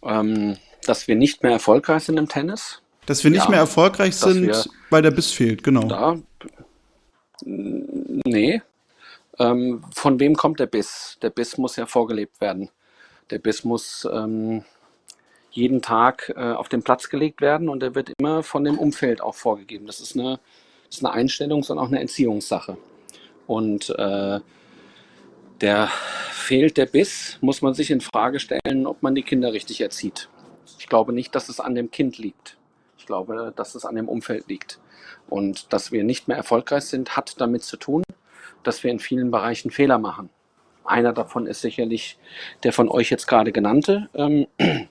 Ähm, 0.03 0.59
dass 0.85 1.09
wir 1.09 1.17
nicht 1.17 1.43
mehr 1.43 1.53
erfolgreich 1.53 2.05
sind 2.05 2.19
im 2.19 2.29
Tennis. 2.29 2.83
Dass 3.07 3.25
wir 3.25 3.31
nicht 3.31 3.45
ja, 3.45 3.51
mehr 3.51 3.59
erfolgreich 3.61 4.17
sind, 4.17 4.69
weil 4.91 5.01
der 5.01 5.11
Biss 5.11 5.33
fehlt, 5.33 5.63
genau. 5.63 5.85
Da, 5.85 6.19
nee. 7.45 8.61
Ähm, 9.39 9.83
von 9.95 10.21
wem 10.21 10.35
kommt 10.35 10.61
der 10.61 10.67
Biss? 10.67 11.17
Der 11.23 11.31
Biss 11.31 11.57
muss 11.57 11.77
ja 11.77 11.87
vorgelebt 11.87 12.41
werden. 12.43 12.69
Der 13.31 13.39
Biss 13.39 13.65
muss 13.65 14.09
ähm, 14.11 14.65
jeden 15.51 15.83
Tag 15.83 16.33
äh, 16.37 16.53
auf 16.53 16.69
den 16.69 16.83
Platz 16.83 17.09
gelegt 17.09 17.41
werden 17.41 17.69
und 17.69 17.81
der 17.81 17.95
wird 17.95 18.13
immer 18.19 18.43
von 18.43 18.65
dem 18.65 18.79
Umfeld 18.79 19.21
auch 19.21 19.35
vorgegeben. 19.35 19.87
Das 19.87 20.01
ist 20.01 20.17
eine, 20.17 20.41
das 20.87 20.99
ist 20.99 21.05
eine 21.05 21.15
Einstellungs- 21.15 21.71
und 21.71 21.79
auch 21.79 21.89
eine 21.89 22.01
Entziehungssache. 22.01 22.77
Und 23.47 23.91
äh, 23.91 24.41
der 25.61 25.89
fehlt 26.31 26.77
der 26.77 26.87
Biss, 26.87 27.39
muss 27.41 27.63
man 27.63 27.75
sich 27.75 27.91
in 27.91 28.01
Frage 28.01 28.39
stellen, 28.39 28.87
ob 28.87 29.03
man 29.03 29.15
die 29.15 29.23
Kinder 29.23 29.53
richtig 29.53 29.81
erzieht. 29.81 30.29
Ich 30.79 30.89
glaube 30.89 31.13
nicht, 31.13 31.35
dass 31.35 31.49
es 31.49 31.61
an 31.61 31.75
dem 31.75 31.91
Kind 31.91 32.19
liegt. 32.19 32.57
Ich 32.97 33.07
glaube, 33.07 33.53
dass 33.57 33.75
es 33.75 33.85
an 33.85 33.97
dem 33.97 34.09
Umfeld 34.09 34.49
liegt. 34.49 34.79
Und 35.29 35.73
dass 35.73 35.93
wir 35.93 36.05
nicht 36.05 36.29
mehr 36.29 36.37
erfolgreich 36.37 36.85
sind, 36.85 37.17
hat 37.17 37.41
damit 37.41 37.63
zu 37.63 37.77
tun, 37.77 38.03
dass 38.63 38.85
wir 38.85 38.91
in 38.91 38.99
vielen 38.99 39.31
Bereichen 39.31 39.71
Fehler 39.71 39.99
machen. 39.99 40.31
Einer 40.89 41.13
davon 41.13 41.47
ist 41.47 41.61
sicherlich 41.61 42.19
der 42.63 42.73
von 42.73 42.89
euch 42.89 43.11
jetzt 43.11 43.27
gerade 43.27 43.53
genannte. 43.53 44.09
Ähm, 44.15 44.47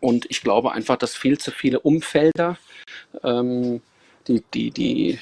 und 0.00 0.26
ich 0.30 0.42
glaube 0.42 0.72
einfach, 0.72 0.96
dass 0.96 1.14
viel 1.14 1.38
zu 1.38 1.50
viele 1.50 1.80
Umfelder 1.80 2.56
ähm, 3.22 3.82
die, 4.26 4.42
die, 4.54 4.70
die, 4.70 5.18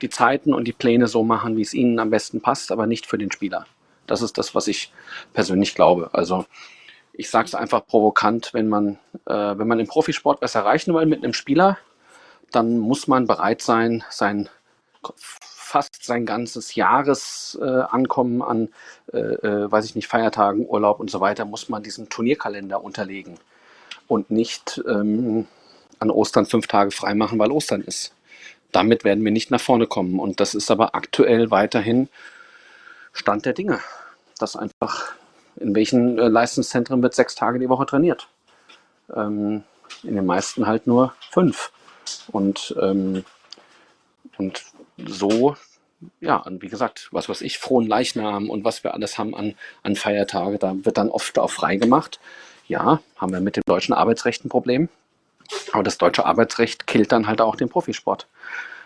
die 0.00 0.10
Zeiten 0.10 0.54
und 0.54 0.64
die 0.66 0.72
Pläne 0.72 1.08
so 1.08 1.22
machen, 1.22 1.56
wie 1.56 1.62
es 1.62 1.74
ihnen 1.74 1.98
am 1.98 2.10
besten 2.10 2.40
passt, 2.40 2.72
aber 2.72 2.86
nicht 2.86 3.06
für 3.06 3.18
den 3.18 3.32
Spieler. 3.32 3.66
Das 4.06 4.22
ist 4.22 4.38
das, 4.38 4.54
was 4.54 4.68
ich 4.68 4.92
persönlich 5.32 5.74
glaube. 5.74 6.10
Also 6.12 6.46
ich 7.12 7.30
sage 7.30 7.46
es 7.46 7.54
einfach 7.54 7.86
provokant, 7.86 8.54
wenn 8.54 8.68
man, 8.68 8.98
äh, 9.26 9.58
wenn 9.58 9.68
man 9.68 9.80
im 9.80 9.86
Profisport 9.86 10.40
was 10.40 10.54
erreichen 10.54 10.94
will 10.94 11.06
mit 11.06 11.22
einem 11.22 11.34
Spieler, 11.34 11.78
dann 12.52 12.78
muss 12.78 13.06
man 13.08 13.26
bereit 13.26 13.60
sein, 13.60 14.04
sein 14.08 14.48
fast 15.68 16.02
sein 16.02 16.24
ganzes 16.24 16.74
Jahresankommen 16.74 18.40
äh, 18.40 18.44
an, 18.44 18.68
äh, 19.12 19.18
äh, 19.18 19.70
weiß 19.70 19.84
ich 19.84 19.94
nicht, 19.94 20.08
Feiertagen, 20.08 20.66
Urlaub 20.66 20.98
und 20.98 21.10
so 21.10 21.20
weiter, 21.20 21.44
muss 21.44 21.68
man 21.68 21.82
diesem 21.82 22.08
Turnierkalender 22.08 22.82
unterlegen 22.82 23.38
und 24.06 24.30
nicht 24.30 24.82
ähm, 24.88 25.46
an 25.98 26.10
Ostern 26.10 26.46
fünf 26.46 26.66
Tage 26.66 26.90
frei 26.90 27.14
machen, 27.14 27.38
weil 27.38 27.52
Ostern 27.52 27.82
ist. 27.82 28.14
Damit 28.72 29.04
werden 29.04 29.24
wir 29.24 29.30
nicht 29.30 29.50
nach 29.50 29.60
vorne 29.60 29.86
kommen. 29.86 30.18
Und 30.18 30.40
das 30.40 30.54
ist 30.54 30.70
aber 30.70 30.94
aktuell 30.94 31.50
weiterhin 31.50 32.08
Stand 33.12 33.44
der 33.44 33.52
Dinge. 33.52 33.80
Dass 34.38 34.56
einfach, 34.56 35.12
in 35.56 35.74
welchen 35.74 36.18
äh, 36.18 36.28
Leistungszentren 36.28 37.02
wird 37.02 37.14
sechs 37.14 37.34
Tage 37.34 37.58
die 37.58 37.68
Woche 37.68 37.86
trainiert? 37.86 38.28
Ähm, 39.14 39.64
in 40.02 40.14
den 40.14 40.26
meisten 40.26 40.66
halt 40.66 40.86
nur 40.86 41.14
fünf. 41.30 41.72
Und, 42.30 42.74
ähm, 42.80 43.24
und 44.36 44.64
so, 44.96 45.56
ja, 46.20 46.44
wie 46.48 46.68
gesagt, 46.68 47.08
was 47.12 47.28
weiß 47.28 47.40
ich, 47.42 47.58
frohen 47.58 47.86
Leichnam 47.86 48.50
und 48.50 48.64
was 48.64 48.84
wir 48.84 48.94
alles 48.94 49.18
haben 49.18 49.34
an, 49.34 49.54
an 49.82 49.96
Feiertage, 49.96 50.58
da 50.58 50.74
wird 50.84 50.98
dann 50.98 51.10
oft 51.10 51.38
auch 51.38 51.50
frei 51.50 51.76
gemacht. 51.76 52.20
Ja, 52.68 53.00
haben 53.16 53.32
wir 53.32 53.40
mit 53.40 53.56
dem 53.56 53.62
deutschen 53.66 53.94
Arbeitsrecht 53.94 54.44
ein 54.44 54.48
Problem. 54.50 54.88
Aber 55.72 55.82
das 55.82 55.98
deutsche 55.98 56.26
Arbeitsrecht 56.26 56.86
killt 56.86 57.12
dann 57.12 57.26
halt 57.26 57.40
auch 57.40 57.56
den 57.56 57.68
Profisport. 57.68 58.26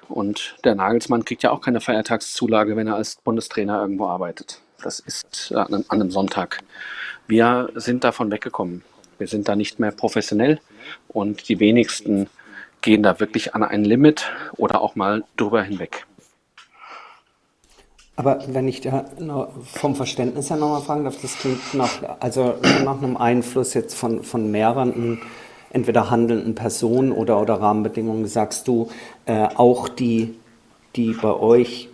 Und 0.09 0.57
der 0.65 0.75
Nagelsmann 0.75 1.25
kriegt 1.25 1.43
ja 1.43 1.51
auch 1.51 1.61
keine 1.61 1.81
Feiertagszulage, 1.81 2.77
wenn 2.77 2.87
er 2.87 2.97
als 2.97 3.17
Bundestrainer 3.17 3.81
irgendwo 3.81 4.07
arbeitet. 4.07 4.61
Das 4.83 5.01
ist 5.01 5.53
an 5.53 5.85
einem 5.89 6.11
Sonntag. 6.11 6.61
Wir 7.27 7.71
sind 7.75 8.05
davon 8.05 8.31
weggekommen. 8.31 8.85
Wir 9.19 9.29
sind 9.29 9.49
da 9.49 9.57
nicht 9.57 9.79
mehr 9.79 9.93
professionell 9.93 10.61
und 11.09 11.49
die 11.49 11.61
wenigsten 11.61 12.29
gehen 12.83 13.03
da 13.03 13.19
wirklich 13.21 13.55
an 13.55 13.63
ein 13.63 13.85
Limit 13.85 14.31
oder 14.57 14.81
auch 14.81 14.95
mal 14.95 15.25
drüber 15.37 15.63
hinweg. 15.63 16.07
Aber 18.17 18.41
wenn 18.47 18.69
ich 18.69 18.83
da 18.83 19.07
vom 19.65 19.97
Verständnis 19.97 20.51
her 20.51 20.59
nochmal 20.59 20.83
fragen 20.83 21.05
darf, 21.05 21.21
das 21.21 21.39
klingt 21.39 21.75
nach, 21.75 22.21
also 22.21 22.55
nach 22.85 23.03
einem 23.03 23.17
Einfluss 23.17 23.73
jetzt 23.73 23.95
von, 23.95 24.23
von 24.23 24.51
mehreren, 24.51 25.21
entweder 25.71 26.11
handelnden 26.11 26.55
Personen 26.55 27.13
oder, 27.13 27.41
oder 27.41 27.55
Rahmenbedingungen, 27.55 28.27
sagst 28.27 28.69
du, 28.69 28.91
äh, 29.25 29.49
auch 29.55 29.89
die, 29.89 30.35
die 30.95 31.15
bei 31.15 31.33
euch 31.33 31.89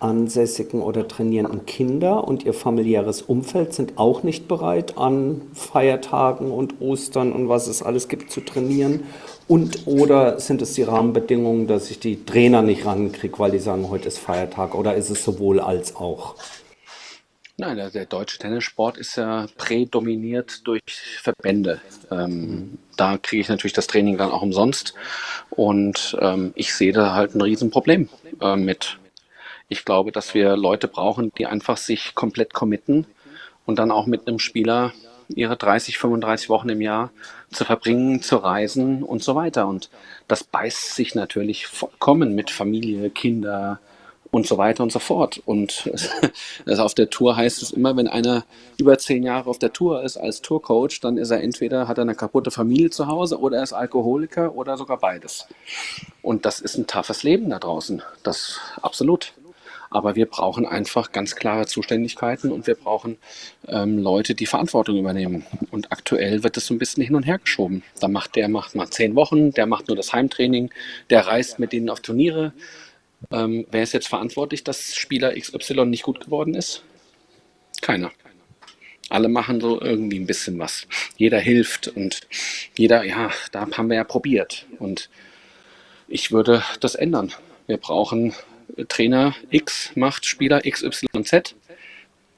ansässigen 0.00 0.80
oder 0.80 1.08
trainierenden 1.08 1.66
Kinder 1.66 2.28
und 2.28 2.44
ihr 2.44 2.54
familiäres 2.54 3.22
Umfeld 3.22 3.74
sind 3.74 3.98
auch 3.98 4.22
nicht 4.22 4.46
bereit, 4.46 4.96
an 4.96 5.42
Feiertagen 5.54 6.52
und 6.52 6.80
Ostern 6.80 7.32
und 7.32 7.48
was 7.48 7.66
es 7.66 7.82
alles 7.82 8.08
gibt 8.08 8.30
zu 8.30 8.42
trainieren? 8.42 9.04
Und 9.48 9.86
oder 9.86 10.38
sind 10.38 10.60
es 10.60 10.74
die 10.74 10.82
Rahmenbedingungen, 10.82 11.66
dass 11.66 11.90
ich 11.90 11.98
die 11.98 12.24
Trainer 12.24 12.60
nicht 12.60 12.84
rankriege, 12.84 13.38
weil 13.38 13.50
die 13.50 13.58
sagen, 13.58 13.88
heute 13.88 14.06
ist 14.08 14.18
Feiertag? 14.18 14.74
Oder 14.74 14.94
ist 14.94 15.08
es 15.08 15.24
sowohl 15.24 15.58
als 15.58 15.96
auch? 15.96 16.36
Nein, 17.56 17.76
der, 17.92 18.06
deutsche 18.06 18.38
Tennissport 18.38 18.98
ist 18.98 19.16
ja 19.16 19.46
prädominiert 19.56 20.64
durch 20.64 20.82
Verbände. 21.20 21.80
Ähm, 22.10 22.78
da 22.96 23.18
kriege 23.18 23.40
ich 23.40 23.48
natürlich 23.48 23.72
das 23.72 23.88
Training 23.88 24.16
dann 24.16 24.30
auch 24.30 24.42
umsonst. 24.42 24.94
Und 25.50 26.16
ähm, 26.20 26.52
ich 26.54 26.74
sehe 26.74 26.92
da 26.92 27.14
halt 27.14 27.34
ein 27.34 27.40
Riesenproblem 27.40 28.08
äh, 28.40 28.54
mit 28.54 28.98
ich 29.68 29.84
glaube, 29.84 30.12
dass 30.12 30.34
wir 30.34 30.56
Leute 30.56 30.88
brauchen, 30.88 31.32
die 31.36 31.46
einfach 31.46 31.76
sich 31.76 32.14
komplett 32.14 32.54
committen 32.54 33.06
und 33.66 33.78
dann 33.78 33.90
auch 33.90 34.06
mit 34.06 34.26
einem 34.26 34.38
Spieler 34.38 34.92
ihre 35.28 35.56
30, 35.56 35.98
35 35.98 36.48
Wochen 36.48 36.70
im 36.70 36.80
Jahr 36.80 37.10
zu 37.50 37.64
verbringen, 37.64 38.22
zu 38.22 38.36
reisen 38.36 39.02
und 39.02 39.22
so 39.22 39.34
weiter. 39.34 39.66
Und 39.66 39.90
das 40.26 40.44
beißt 40.44 40.94
sich 40.94 41.14
natürlich 41.14 41.66
vollkommen 41.66 42.34
mit 42.34 42.50
Familie, 42.50 43.10
Kinder 43.10 43.80
und 44.30 44.46
so 44.46 44.58
weiter 44.58 44.82
und 44.82 44.92
so 44.92 44.98
fort. 44.98 45.40
Und 45.46 45.90
also 46.66 46.82
auf 46.82 46.94
der 46.94 47.10
Tour 47.10 47.36
heißt 47.36 47.62
es 47.62 47.70
immer, 47.72 47.96
wenn 47.96 48.08
einer 48.08 48.44
über 48.76 48.98
zehn 48.98 49.22
Jahre 49.22 49.48
auf 49.48 49.58
der 49.58 49.72
Tour 49.72 50.02
ist 50.02 50.16
als 50.16 50.42
Tourcoach, 50.42 51.00
dann 51.00 51.16
ist 51.16 51.30
er 51.30 51.42
entweder 51.42 51.88
hat 51.88 51.98
er 51.98 52.02
eine 52.02 52.14
kaputte 52.14 52.50
Familie 52.50 52.90
zu 52.90 53.06
Hause 53.06 53.40
oder 53.40 53.58
er 53.58 53.62
ist 53.62 53.72
Alkoholiker 53.72 54.54
oder 54.54 54.76
sogar 54.76 54.98
beides. 54.98 55.46
Und 56.22 56.44
das 56.44 56.60
ist 56.60 56.76
ein 56.76 56.86
toughes 56.86 57.22
Leben 57.22 57.50
da 57.50 57.58
draußen. 57.58 58.02
Das 58.22 58.60
absolut. 58.82 59.32
Aber 59.90 60.16
wir 60.16 60.26
brauchen 60.26 60.66
einfach 60.66 61.12
ganz 61.12 61.34
klare 61.36 61.66
Zuständigkeiten 61.66 62.52
und 62.52 62.66
wir 62.66 62.74
brauchen 62.74 63.18
ähm, 63.66 63.98
Leute, 63.98 64.34
die 64.34 64.46
Verantwortung 64.46 64.98
übernehmen. 64.98 65.46
Und 65.70 65.92
aktuell 65.92 66.42
wird 66.42 66.56
es 66.56 66.66
so 66.66 66.74
ein 66.74 66.78
bisschen 66.78 67.02
hin 67.02 67.14
und 67.14 67.24
her 67.24 67.38
geschoben. 67.38 67.82
Da 68.00 68.08
macht 68.08 68.36
der 68.36 68.48
macht 68.48 68.74
mal 68.74 68.88
zehn 68.88 69.14
Wochen, 69.14 69.52
der 69.52 69.66
macht 69.66 69.88
nur 69.88 69.96
das 69.96 70.12
Heimtraining, 70.12 70.70
der 71.10 71.26
reist 71.26 71.58
mit 71.58 71.72
denen 71.72 71.90
auf 71.90 72.00
Turniere. 72.00 72.52
Ähm, 73.30 73.66
wer 73.70 73.82
ist 73.82 73.94
jetzt 73.94 74.08
verantwortlich, 74.08 74.64
dass 74.64 74.94
Spieler 74.94 75.34
XY 75.34 75.86
nicht 75.86 76.02
gut 76.02 76.20
geworden 76.20 76.54
ist? 76.54 76.82
Keiner. 77.80 78.10
Alle 79.10 79.28
machen 79.28 79.60
so 79.60 79.80
irgendwie 79.80 80.18
ein 80.18 80.26
bisschen 80.26 80.58
was. 80.58 80.86
Jeder 81.16 81.38
hilft 81.38 81.88
und 81.88 82.20
jeder, 82.76 83.04
ja, 83.04 83.30
da 83.52 83.66
haben 83.76 83.88
wir 83.88 83.96
ja 83.96 84.04
probiert. 84.04 84.66
Und 84.78 85.08
ich 86.08 86.30
würde 86.30 86.62
das 86.80 86.94
ändern. 86.94 87.32
Wir 87.66 87.78
brauchen 87.78 88.34
Trainer 88.88 89.34
X 89.50 89.92
macht 89.94 90.26
Spieler 90.26 90.60
XYZ 90.60 91.54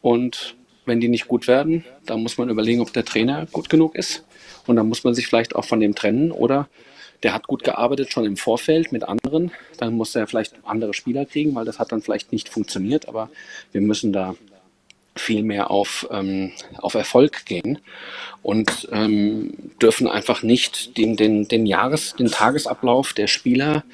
und 0.02 0.56
wenn 0.86 1.00
die 1.00 1.08
nicht 1.08 1.28
gut 1.28 1.46
werden, 1.46 1.84
dann 2.06 2.22
muss 2.22 2.38
man 2.38 2.48
überlegen, 2.48 2.80
ob 2.80 2.92
der 2.92 3.04
Trainer 3.04 3.46
gut 3.52 3.68
genug 3.68 3.94
ist. 3.94 4.24
Und 4.66 4.76
dann 4.76 4.88
muss 4.88 5.04
man 5.04 5.14
sich 5.14 5.26
vielleicht 5.26 5.54
auch 5.54 5.64
von 5.64 5.80
dem 5.80 5.94
trennen. 5.94 6.32
Oder 6.32 6.68
der 7.22 7.32
hat 7.34 7.46
gut 7.46 7.64
gearbeitet 7.64 8.12
schon 8.12 8.24
im 8.24 8.36
Vorfeld 8.36 8.92
mit 8.92 9.04
anderen, 9.04 9.50
dann 9.78 9.94
muss 9.94 10.14
er 10.14 10.26
vielleicht 10.26 10.54
andere 10.64 10.94
Spieler 10.94 11.26
kriegen, 11.26 11.54
weil 11.54 11.64
das 11.64 11.78
hat 11.78 11.92
dann 11.92 12.02
vielleicht 12.02 12.32
nicht 12.32 12.48
funktioniert, 12.48 13.08
aber 13.08 13.30
wir 13.72 13.80
müssen 13.80 14.12
da 14.12 14.34
viel 15.16 15.42
mehr 15.42 15.70
auf, 15.70 16.08
ähm, 16.10 16.52
auf 16.78 16.94
Erfolg 16.94 17.44
gehen 17.44 17.78
und 18.42 18.88
ähm, 18.90 19.52
dürfen 19.82 20.08
einfach 20.08 20.42
nicht 20.42 20.96
den, 20.96 21.16
den, 21.16 21.46
den 21.46 21.66
Jahres-, 21.66 22.14
den 22.16 22.28
Tagesablauf 22.28 23.12
der 23.12 23.26
Spieler 23.26 23.84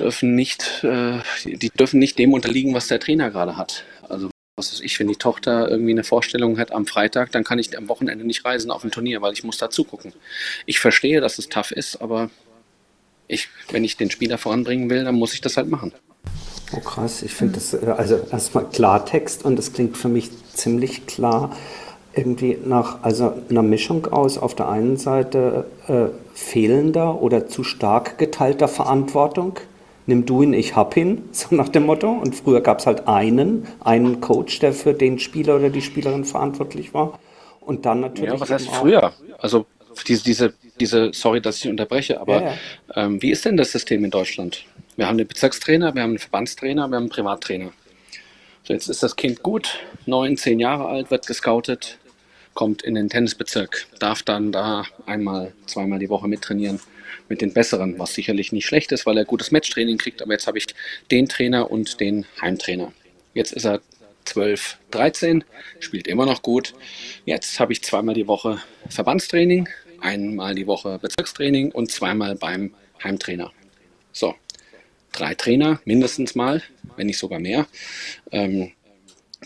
dürfen 0.00 0.34
nicht, 0.34 0.84
äh, 0.84 1.20
die 1.44 1.70
dürfen 1.70 1.98
nicht 1.98 2.18
dem 2.18 2.32
unterliegen, 2.32 2.74
was 2.74 2.88
der 2.88 3.00
Trainer 3.00 3.30
gerade 3.30 3.56
hat. 3.56 3.84
Also 4.08 4.30
was 4.56 4.72
weiß 4.72 4.80
ich, 4.80 4.98
wenn 5.00 5.08
die 5.08 5.16
Tochter 5.16 5.70
irgendwie 5.70 5.92
eine 5.92 6.04
Vorstellung 6.04 6.58
hat 6.58 6.72
am 6.72 6.86
Freitag, 6.86 7.32
dann 7.32 7.44
kann 7.44 7.58
ich 7.58 7.76
am 7.76 7.88
Wochenende 7.88 8.24
nicht 8.26 8.44
reisen 8.44 8.70
auf 8.70 8.84
ein 8.84 8.90
Turnier, 8.90 9.22
weil 9.22 9.32
ich 9.32 9.44
muss 9.44 9.58
da 9.58 9.70
zugucken. 9.70 10.12
Ich 10.66 10.80
verstehe, 10.80 11.20
dass 11.20 11.38
es 11.38 11.48
tough 11.48 11.70
ist, 11.72 12.00
aber 12.02 12.30
ich, 13.26 13.48
wenn 13.70 13.84
ich 13.84 13.96
den 13.96 14.10
Spieler 14.10 14.38
voranbringen 14.38 14.90
will, 14.90 15.04
dann 15.04 15.14
muss 15.14 15.32
ich 15.34 15.40
das 15.40 15.56
halt 15.56 15.70
machen. 15.70 15.92
Oh 16.72 16.80
krass, 16.80 17.22
ich 17.22 17.32
finde 17.32 17.54
das, 17.54 17.74
äh, 17.74 17.86
also 17.96 18.16
erstmal 18.30 18.68
Klartext 18.68 19.44
und 19.44 19.56
das 19.56 19.72
klingt 19.72 19.96
für 19.96 20.08
mich 20.08 20.30
ziemlich 20.52 21.06
klar 21.06 21.56
irgendwie 22.14 22.58
nach 22.64 23.02
also 23.02 23.32
einer 23.48 23.62
Mischung 23.62 24.06
aus 24.06 24.36
auf 24.36 24.54
der 24.54 24.68
einen 24.68 24.96
Seite 24.96 25.66
äh, 25.86 26.06
fehlender 26.34 27.22
oder 27.22 27.46
zu 27.46 27.62
stark 27.64 28.18
geteilter 28.18 28.68
Verantwortung. 28.68 29.54
Nimm 30.10 30.26
du 30.26 30.42
ihn, 30.42 30.54
ich 30.54 30.74
hab 30.74 30.96
ihn, 30.96 31.28
so 31.32 31.54
nach 31.54 31.68
dem 31.68 31.86
Motto. 31.86 32.10
Und 32.10 32.34
früher 32.34 32.60
gab 32.62 32.80
es 32.80 32.86
halt 32.86 33.06
einen, 33.06 33.68
einen 33.78 34.20
Coach, 34.20 34.58
der 34.58 34.72
für 34.72 34.92
den 34.92 35.20
Spieler 35.20 35.54
oder 35.54 35.70
die 35.70 35.82
Spielerin 35.82 36.24
verantwortlich 36.24 36.92
war. 36.92 37.20
Und 37.60 37.86
dann 37.86 38.00
natürlich. 38.00 38.32
Ja, 38.32 38.40
was 38.40 38.50
heißt 38.50 38.68
früher? 38.70 39.12
Also 39.38 39.66
diese, 40.08 40.24
diese, 40.24 40.54
diese, 40.80 41.12
sorry, 41.12 41.40
dass 41.40 41.58
ich 41.58 41.70
unterbreche, 41.70 42.20
aber 42.20 42.42
ja, 42.42 42.48
ja. 42.48 42.56
Ähm, 42.96 43.22
wie 43.22 43.30
ist 43.30 43.44
denn 43.44 43.56
das 43.56 43.70
System 43.70 44.04
in 44.04 44.10
Deutschland? 44.10 44.64
Wir 44.96 45.06
haben 45.06 45.16
den 45.16 45.28
Bezirkstrainer, 45.28 45.94
wir 45.94 46.02
haben 46.02 46.10
einen 46.10 46.18
Verbandstrainer, 46.18 46.88
wir 46.88 46.96
haben 46.96 47.04
einen 47.04 47.08
Privattrainer. 47.08 47.70
So, 48.64 48.72
jetzt 48.72 48.88
ist 48.88 49.04
das 49.04 49.14
Kind 49.14 49.44
gut, 49.44 49.78
neun, 50.06 50.36
zehn 50.36 50.58
Jahre 50.58 50.86
alt, 50.86 51.12
wird 51.12 51.28
gescoutet, 51.28 51.98
kommt 52.54 52.82
in 52.82 52.96
den 52.96 53.08
Tennisbezirk, 53.08 53.86
darf 54.00 54.24
dann 54.24 54.50
da 54.50 54.84
einmal, 55.06 55.52
zweimal 55.66 56.00
die 56.00 56.08
Woche 56.08 56.26
mittrainieren 56.26 56.80
mit 57.30 57.40
den 57.40 57.54
Besseren, 57.54 57.98
was 57.98 58.12
sicherlich 58.12 58.52
nicht 58.52 58.66
schlecht 58.66 58.92
ist, 58.92 59.06
weil 59.06 59.16
er 59.16 59.24
gutes 59.24 59.52
Matchtraining 59.52 59.96
kriegt. 59.96 60.20
Aber 60.20 60.32
jetzt 60.32 60.46
habe 60.46 60.58
ich 60.58 60.66
den 61.10 61.28
Trainer 61.28 61.70
und 61.70 62.00
den 62.00 62.26
Heimtrainer. 62.42 62.92
Jetzt 63.32 63.52
ist 63.52 63.64
er 63.64 63.80
12, 64.24 64.78
13, 64.90 65.44
spielt 65.78 66.06
immer 66.06 66.26
noch 66.26 66.42
gut. 66.42 66.74
Jetzt 67.24 67.58
habe 67.58 67.72
ich 67.72 67.82
zweimal 67.82 68.14
die 68.14 68.26
Woche 68.26 68.60
Verbandstraining, 68.88 69.68
einmal 70.00 70.54
die 70.54 70.66
Woche 70.66 70.98
Bezirkstraining 70.98 71.70
und 71.72 71.90
zweimal 71.90 72.34
beim 72.34 72.74
Heimtrainer. 73.02 73.52
So, 74.12 74.34
drei 75.12 75.34
Trainer 75.34 75.80
mindestens 75.84 76.34
mal, 76.34 76.62
wenn 76.96 77.06
nicht 77.06 77.18
sogar 77.18 77.38
mehr, 77.38 77.66
ähm, 78.32 78.72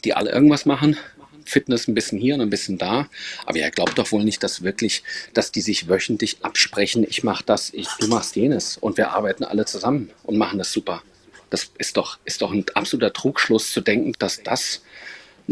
die 0.05 0.15
alle 0.15 0.33
irgendwas 0.33 0.67
machen. 0.67 0.97
Fitness 1.45 1.89
ein 1.89 1.95
bisschen 1.95 2.19
hier 2.19 2.35
und 2.35 2.41
ein 2.41 2.51
bisschen 2.51 2.79
da. 2.79 3.09
Aber 3.47 3.59
er 3.59 3.71
glaubt 3.71 3.99
doch 3.99 4.13
wohl 4.13 4.25
nicht, 4.25 4.43
dass 4.43 4.63
wirklich, 4.63 5.03
dass 5.33 5.53
die 5.53 5.61
sich 5.61 5.89
wöchentlich 5.89 6.39
absprechen, 6.43 7.05
ich 7.09 7.25
mache 7.25 7.45
das, 7.45 7.71
ich, 7.73 7.89
du 8.01 8.09
machst 8.09 8.37
jenes 8.37 8.77
und 8.77 8.97
wir 8.97 9.11
arbeiten 9.11 9.45
alle 9.45 9.65
zusammen 9.65 10.11
und 10.23 10.37
machen 10.37 10.59
das 10.59 10.73
super. 10.73 11.03
Das 11.51 11.71
ist 11.79 11.97
doch, 11.97 12.19
ist 12.25 12.43
doch 12.43 12.53
ein 12.53 12.65
absoluter 12.75 13.13
Trugschluss 13.13 13.71
zu 13.71 13.81
denken, 13.81 14.13
dass 14.19 14.43
das 14.43 14.83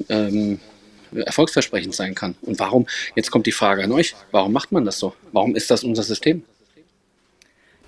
ähm, 0.09 0.61
erfolgsversprechend 1.15 1.95
sein 1.95 2.15
kann. 2.15 2.35
Und 2.43 2.59
warum, 2.59 2.87
jetzt 3.15 3.31
kommt 3.31 3.47
die 3.47 3.53
Frage 3.53 3.85
an 3.85 3.93
euch, 3.93 4.15
warum 4.31 4.53
macht 4.53 4.73
man 4.73 4.85
das 4.85 4.99
so? 4.99 5.15
Warum 5.33 5.55
ist 5.55 5.71
das 5.71 5.85
unser 5.85 6.03
System? 6.03 6.45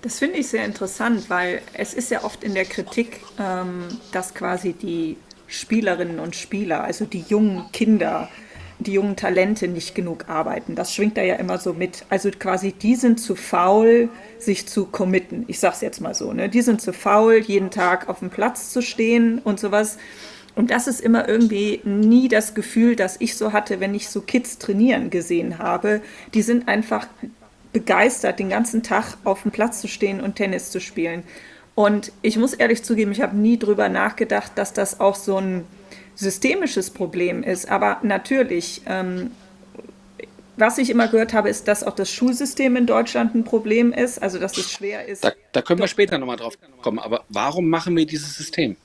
Das 0.01 0.19
finde 0.19 0.37
ich 0.37 0.47
sehr 0.47 0.63
interessant, 0.65 1.31
weil 1.31 1.61
es 1.73 1.95
ist 1.95 2.11
ja 2.11 2.23
oft 2.23 2.43
in 2.43 2.53
der 2.53 2.65
Kritik, 2.65 3.21
ähm, 3.39 3.87
dass 4.11 4.35
quasi 4.35 4.73
die 4.73 5.17
Spielerinnen 5.47 6.19
und 6.19 6.35
Spieler, 6.35 6.83
also 6.83 7.05
die 7.05 7.23
jungen 7.27 7.65
Kinder, 7.71 8.29
die 8.79 8.93
jungen 8.93 9.15
Talente 9.15 9.67
nicht 9.67 9.95
genug 9.95 10.27
arbeiten. 10.27 10.75
Das 10.75 10.93
schwingt 10.93 11.17
da 11.17 11.21
ja 11.21 11.35
immer 11.35 11.57
so 11.57 11.73
mit. 11.73 12.05
Also 12.09 12.29
quasi, 12.31 12.73
die 12.73 12.95
sind 12.95 13.19
zu 13.19 13.35
faul, 13.35 14.09
sich 14.37 14.67
zu 14.67 14.85
committen. 14.85 15.45
Ich 15.47 15.59
sag's 15.59 15.81
jetzt 15.81 16.01
mal 16.01 16.13
so, 16.13 16.33
ne? 16.33 16.49
Die 16.49 16.61
sind 16.61 16.81
zu 16.81 16.91
faul, 16.91 17.39
jeden 17.39 17.71
Tag 17.71 18.09
auf 18.09 18.19
dem 18.19 18.29
Platz 18.29 18.71
zu 18.71 18.81
stehen 18.81 19.39
und 19.39 19.59
sowas. 19.59 19.97
Und 20.55 20.71
das 20.71 20.87
ist 20.87 21.01
immer 21.01 21.27
irgendwie 21.27 21.81
nie 21.83 22.27
das 22.27 22.53
Gefühl, 22.53 22.95
das 22.95 23.17
ich 23.19 23.35
so 23.35 23.53
hatte, 23.53 23.79
wenn 23.79 23.93
ich 23.93 24.09
so 24.09 24.21
Kids 24.21 24.57
trainieren 24.57 25.09
gesehen 25.09 25.57
habe. 25.59 26.01
Die 26.33 26.41
sind 26.41 26.67
einfach 26.67 27.07
begeistert, 27.73 28.39
den 28.39 28.49
ganzen 28.49 28.83
Tag 28.83 29.17
auf 29.25 29.41
dem 29.41 29.51
Platz 29.51 29.81
zu 29.81 29.89
stehen 29.89 30.21
und 30.21 30.35
Tennis 30.35 30.71
zu 30.71 30.79
spielen. 30.79 31.23
Und 31.75 32.13
ich 32.21 32.37
muss 32.37 32.53
ehrlich 32.53 32.83
zugeben, 32.83 33.11
ich 33.11 33.21
habe 33.21 33.35
nie 33.35 33.59
drüber 33.59 33.89
nachgedacht, 33.89 34.53
dass 34.55 34.71
das 34.71 34.99
auch 35.01 35.15
so 35.15 35.37
ein 35.37 35.65
systemisches 36.15 36.89
Problem 36.89 37.43
ist. 37.43 37.69
Aber 37.69 37.99
natürlich, 38.01 38.81
ähm, 38.85 39.31
was 40.55 40.77
ich 40.77 40.89
immer 40.89 41.09
gehört 41.09 41.33
habe, 41.33 41.49
ist, 41.49 41.67
dass 41.67 41.83
auch 41.83 41.95
das 41.95 42.09
Schulsystem 42.09 42.77
in 42.77 42.85
Deutschland 42.85 43.35
ein 43.35 43.43
Problem 43.43 43.91
ist, 43.91 44.21
also 44.21 44.39
dass 44.39 44.57
es 44.57 44.71
schwer 44.71 45.05
ist. 45.05 45.25
Da, 45.25 45.31
da 45.51 45.61
können 45.61 45.81
wir 45.81 45.87
später 45.87 46.17
nochmal 46.17 46.37
drauf 46.37 46.57
kommen. 46.81 46.99
Aber 46.99 47.25
warum 47.27 47.69
machen 47.69 47.95
wir 47.97 48.05
dieses 48.05 48.35
System? 48.35 48.77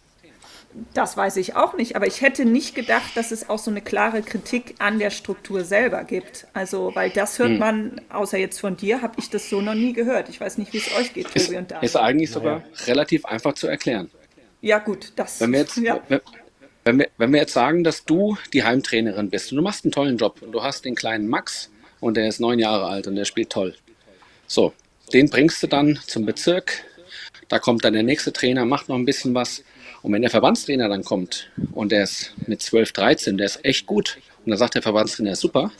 Das 0.94 1.16
weiß 1.16 1.36
ich 1.36 1.56
auch 1.56 1.74
nicht, 1.74 1.96
aber 1.96 2.06
ich 2.06 2.20
hätte 2.20 2.44
nicht 2.44 2.76
gedacht, 2.76 3.16
dass 3.16 3.32
es 3.32 3.48
auch 3.48 3.58
so 3.58 3.72
eine 3.72 3.80
klare 3.80 4.22
Kritik 4.22 4.76
an 4.78 5.00
der 5.00 5.10
Struktur 5.10 5.64
selber 5.64 6.04
gibt. 6.04 6.46
Also, 6.52 6.92
weil 6.94 7.10
das 7.10 7.40
hört 7.40 7.50
hm. 7.50 7.58
man, 7.58 8.00
außer 8.08 8.38
jetzt 8.38 8.60
von 8.60 8.76
dir, 8.76 9.02
habe 9.02 9.14
ich 9.18 9.30
das 9.30 9.50
so 9.50 9.60
noch 9.60 9.74
nie 9.74 9.92
gehört. 9.92 10.28
Ich 10.28 10.40
weiß 10.40 10.58
nicht, 10.58 10.72
wie 10.72 10.78
es 10.78 10.94
euch 10.96 11.12
geht, 11.12 11.26
Tobi 11.26 11.40
ist, 11.40 11.48
und 11.48 11.70
Daniel. 11.72 11.84
Ist 11.84 11.96
eigentlich 11.96 12.30
sogar 12.30 12.58
ja. 12.58 12.84
relativ 12.86 13.24
einfach 13.24 13.54
zu 13.54 13.66
erklären. 13.66 14.10
Ja, 14.60 14.78
gut, 14.78 15.12
das. 15.16 15.40
Wenn 15.40 15.52
wir, 15.52 15.60
jetzt, 15.60 15.76
ja. 15.76 16.00
wenn, 16.08 16.20
wenn, 16.84 16.98
wir, 17.00 17.08
wenn 17.18 17.32
wir 17.32 17.40
jetzt 17.40 17.52
sagen, 17.52 17.82
dass 17.82 18.04
du 18.04 18.36
die 18.52 18.62
Heimtrainerin 18.62 19.28
bist 19.28 19.50
und 19.50 19.56
du 19.56 19.62
machst 19.62 19.84
einen 19.84 19.92
tollen 19.92 20.18
Job 20.18 20.40
und 20.40 20.52
du 20.52 20.62
hast 20.62 20.84
den 20.84 20.94
kleinen 20.94 21.26
Max 21.28 21.70
und 21.98 22.16
der 22.16 22.28
ist 22.28 22.38
neun 22.40 22.60
Jahre 22.60 22.86
alt 22.86 23.08
und 23.08 23.16
der 23.16 23.24
spielt 23.24 23.50
toll. 23.50 23.74
So, 24.46 24.72
den 25.12 25.30
bringst 25.30 25.62
du 25.62 25.66
dann 25.66 25.98
zum 26.06 26.26
Bezirk. 26.26 26.84
Da 27.48 27.58
kommt 27.58 27.84
dann 27.84 27.94
der 27.94 28.04
nächste 28.04 28.32
Trainer, 28.32 28.64
macht 28.64 28.88
noch 28.88 28.96
ein 28.96 29.04
bisschen 29.04 29.34
was 29.34 29.64
und 30.02 30.12
wenn 30.12 30.22
der 30.22 30.30
Verbandstrainer 30.30 30.88
dann 30.88 31.04
kommt 31.04 31.50
und 31.72 31.92
der 31.92 32.04
ist 32.04 32.32
mit 32.46 32.62
12, 32.62 32.92
13, 32.92 33.36
der 33.36 33.46
ist 33.46 33.64
echt 33.64 33.86
gut 33.86 34.18
und 34.44 34.50
dann 34.50 34.58
sagt 34.58 34.74
der 34.74 34.82
Verbandstrainer, 34.82 35.36
super, 35.36 35.72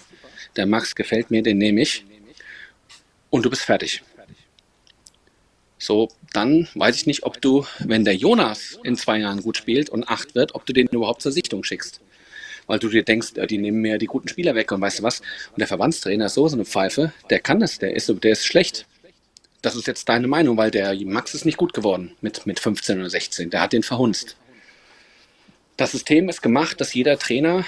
der 0.57 0.67
Max 0.67 0.95
gefällt 0.95 1.31
mir, 1.31 1.43
den 1.43 1.59
nehme 1.59 1.81
ich 1.81 2.05
und 3.31 3.45
du 3.45 3.51
bist 3.51 3.63
fertig. 3.63 4.03
So, 5.79 6.11
dann 6.35 6.69
weiß 6.75 6.97
ich 6.97 7.07
nicht, 7.07 7.23
ob 7.23 7.41
du, 7.41 7.65
wenn 7.79 8.05
der 8.05 8.15
Jonas 8.15 8.79
in 8.85 8.97
zwei 8.97 9.19
Jahren 9.19 9.41
gut 9.41 9.57
spielt 9.57 9.89
und 9.89 10.09
acht 10.09 10.35
wird, 10.35 10.55
ob 10.55 10.67
du 10.67 10.75
den 10.75 10.89
überhaupt 10.89 11.23
zur 11.23 11.33
Sichtung 11.33 11.65
schickst. 11.65 12.03
Weil 12.67 12.79
du 12.79 12.89
dir 12.89 13.03
denkst, 13.03 13.33
die 13.49 13.57
nehmen 13.57 13.81
mir 13.81 13.97
die 13.97 14.07
guten 14.07 14.29
Spieler 14.29 14.55
weg 14.55 14.71
und 14.73 14.83
weißt 14.83 14.99
du 14.99 15.03
was? 15.03 15.21
Und 15.21 15.59
der 15.59 15.67
Verbandstrainer 15.67 16.27
ist 16.27 16.35
so, 16.35 16.47
so 16.49 16.57
eine 16.57 16.67
Pfeife, 16.67 17.15
der 17.31 17.41
kann 17.41 17.61
das, 17.61 17.79
der 17.79 17.97
ist, 17.97 18.13
der 18.23 18.33
ist 18.33 18.45
schlecht 18.45 18.87
das 19.63 19.77
ist 19.77 19.87
jetzt 19.87 20.09
deine 20.09 20.27
Meinung, 20.27 20.57
weil 20.57 20.71
der 20.71 20.95
Max 21.05 21.35
ist 21.35 21.45
nicht 21.45 21.59
gut 21.59 21.75
geworden 21.75 22.13
mit, 22.21 22.47
mit 22.47 22.61
15 22.61 23.01
oder 23.01 23.11
16. 23.11 23.51
Der 23.51 23.61
hat 23.61 23.73
den 23.73 23.83
verhunzt. 23.83 24.37
Das 25.77 25.93
System 25.93 26.29
ist 26.29 26.43
gemacht, 26.43 26.81
dass 26.81 26.95
jeder 26.95 27.19
Trainer 27.19 27.65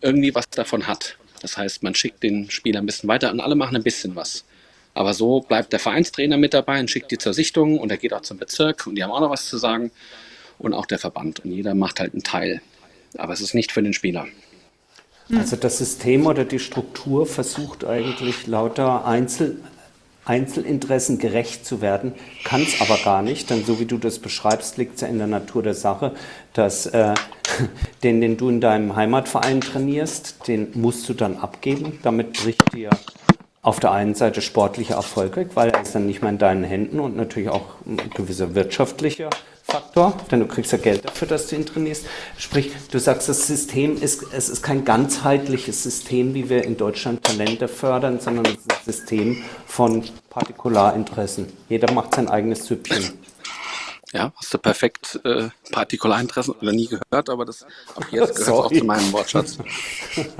irgendwie 0.00 0.34
was 0.34 0.48
davon 0.50 0.86
hat. 0.86 1.16
Das 1.40 1.56
heißt, 1.56 1.82
man 1.82 1.94
schickt 1.94 2.22
den 2.22 2.50
Spieler 2.50 2.80
ein 2.80 2.86
bisschen 2.86 3.08
weiter 3.08 3.30
und 3.30 3.40
alle 3.40 3.54
machen 3.54 3.76
ein 3.76 3.82
bisschen 3.82 4.16
was. 4.16 4.44
Aber 4.94 5.12
so 5.12 5.40
bleibt 5.40 5.72
der 5.72 5.80
Vereinstrainer 5.80 6.38
mit 6.38 6.54
dabei 6.54 6.80
und 6.80 6.90
schickt 6.90 7.10
die 7.10 7.18
zur 7.18 7.34
Sichtung 7.34 7.78
und 7.78 7.90
er 7.90 7.98
geht 7.98 8.12
auch 8.12 8.22
zum 8.22 8.38
Bezirk 8.38 8.86
und 8.86 8.94
die 8.94 9.04
haben 9.04 9.10
auch 9.10 9.20
noch 9.20 9.30
was 9.30 9.46
zu 9.46 9.58
sagen 9.58 9.90
und 10.58 10.72
auch 10.72 10.86
der 10.86 10.98
Verband 10.98 11.40
und 11.40 11.52
jeder 11.52 11.74
macht 11.74 12.00
halt 12.00 12.14
einen 12.14 12.22
Teil. 12.22 12.62
Aber 13.18 13.32
es 13.32 13.40
ist 13.40 13.54
nicht 13.54 13.72
für 13.72 13.82
den 13.82 13.92
Spieler. 13.92 14.26
Also 15.34 15.56
das 15.56 15.78
System 15.78 16.26
oder 16.26 16.44
die 16.44 16.58
Struktur 16.58 17.26
versucht 17.26 17.84
eigentlich 17.84 18.46
lauter 18.46 19.04
Einzel 19.04 19.56
Einzelinteressen 20.26 21.18
gerecht 21.18 21.64
zu 21.64 21.80
werden, 21.80 22.12
kann 22.44 22.62
es 22.62 22.80
aber 22.80 22.98
gar 23.02 23.22
nicht, 23.22 23.48
denn 23.48 23.64
so 23.64 23.80
wie 23.80 23.86
du 23.86 23.96
das 23.96 24.18
beschreibst, 24.18 24.76
liegt 24.76 24.96
es 24.96 25.00
ja 25.00 25.08
in 25.08 25.18
der 25.18 25.28
Natur 25.28 25.62
der 25.62 25.74
Sache, 25.74 26.12
dass 26.52 26.86
äh, 26.86 27.14
den, 28.02 28.20
den 28.20 28.36
du 28.36 28.48
in 28.48 28.60
deinem 28.60 28.94
Heimatverein 28.96 29.60
trainierst, 29.60 30.48
den 30.48 30.68
musst 30.74 31.08
du 31.08 31.14
dann 31.14 31.36
abgeben. 31.36 31.98
Damit 32.02 32.34
bricht 32.34 32.74
dir 32.74 32.90
auf 33.62 33.80
der 33.80 33.92
einen 33.92 34.14
Seite 34.14 34.42
sportlicher 34.42 34.94
Erfolg 34.94 35.36
weg, 35.36 35.50
weil 35.54 35.70
er 35.70 35.82
ist 35.82 35.94
dann 35.94 36.06
nicht 36.06 36.22
mehr 36.22 36.30
in 36.30 36.38
deinen 36.38 36.64
Händen 36.64 37.00
und 37.00 37.16
natürlich 37.16 37.48
auch 37.48 37.76
ein 37.84 37.96
gewisser 38.14 38.54
wirtschaftlicher 38.54 39.30
Faktor, 39.68 40.16
denn 40.30 40.38
du 40.38 40.46
kriegst 40.46 40.70
ja 40.70 40.78
Geld 40.78 41.04
dafür, 41.04 41.26
dass 41.26 41.48
du 41.48 41.56
ihn 41.56 41.66
trainierst. 41.66 42.06
Sprich, 42.38 42.70
du 42.92 43.00
sagst, 43.00 43.28
das 43.28 43.48
System 43.48 44.00
ist, 44.00 44.24
es 44.32 44.48
ist 44.48 44.62
kein 44.62 44.84
ganzheitliches 44.84 45.82
System, 45.82 46.34
wie 46.34 46.48
wir 46.48 46.62
in 46.62 46.76
Deutschland 46.76 47.24
Talente 47.24 47.66
fördern, 47.66 48.20
sondern 48.20 48.46
es 48.46 48.52
ist 48.52 48.70
ein 48.70 48.84
System 48.84 49.44
von 49.66 50.04
Partikularinteressen. 50.30 51.52
Jeder 51.68 51.92
macht 51.92 52.14
sein 52.14 52.28
eigenes 52.28 52.64
Süppchen. 52.64 53.18
Ja, 54.12 54.32
hast 54.36 54.54
du 54.54 54.58
perfekt 54.58 55.18
äh, 55.24 55.48
Partikularinteressen 55.72 56.54
oder 56.54 56.70
nie 56.70 56.86
gehört, 56.86 57.28
aber 57.28 57.44
das 57.44 57.66
ab 57.96 58.06
jetzt 58.12 58.36
gehört 58.36 58.66
auch 58.66 58.72
zu 58.72 58.84
meinem 58.84 59.12
Wortschatz. 59.12 59.58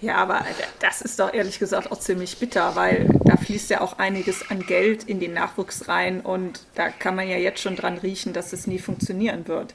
Ja, 0.00 0.16
aber 0.16 0.44
das 0.80 1.02
ist 1.02 1.20
doch 1.20 1.32
ehrlich 1.32 1.58
gesagt 1.58 1.92
auch 1.92 1.98
ziemlich 1.98 2.38
bitter, 2.38 2.74
weil 2.74 3.08
da 3.24 3.36
fließt 3.36 3.68
ja 3.70 3.80
auch 3.82 3.98
einiges 3.98 4.50
an 4.50 4.60
Geld 4.60 5.04
in 5.04 5.20
den 5.20 5.34
Nachwuchs 5.34 5.88
rein 5.88 6.20
und 6.20 6.60
da 6.74 6.88
kann 6.88 7.16
man 7.16 7.28
ja 7.28 7.36
jetzt 7.36 7.60
schon 7.60 7.76
dran 7.76 7.98
riechen, 7.98 8.32
dass 8.32 8.52
es 8.52 8.66
nie 8.66 8.78
funktionieren 8.78 9.46
wird. 9.46 9.74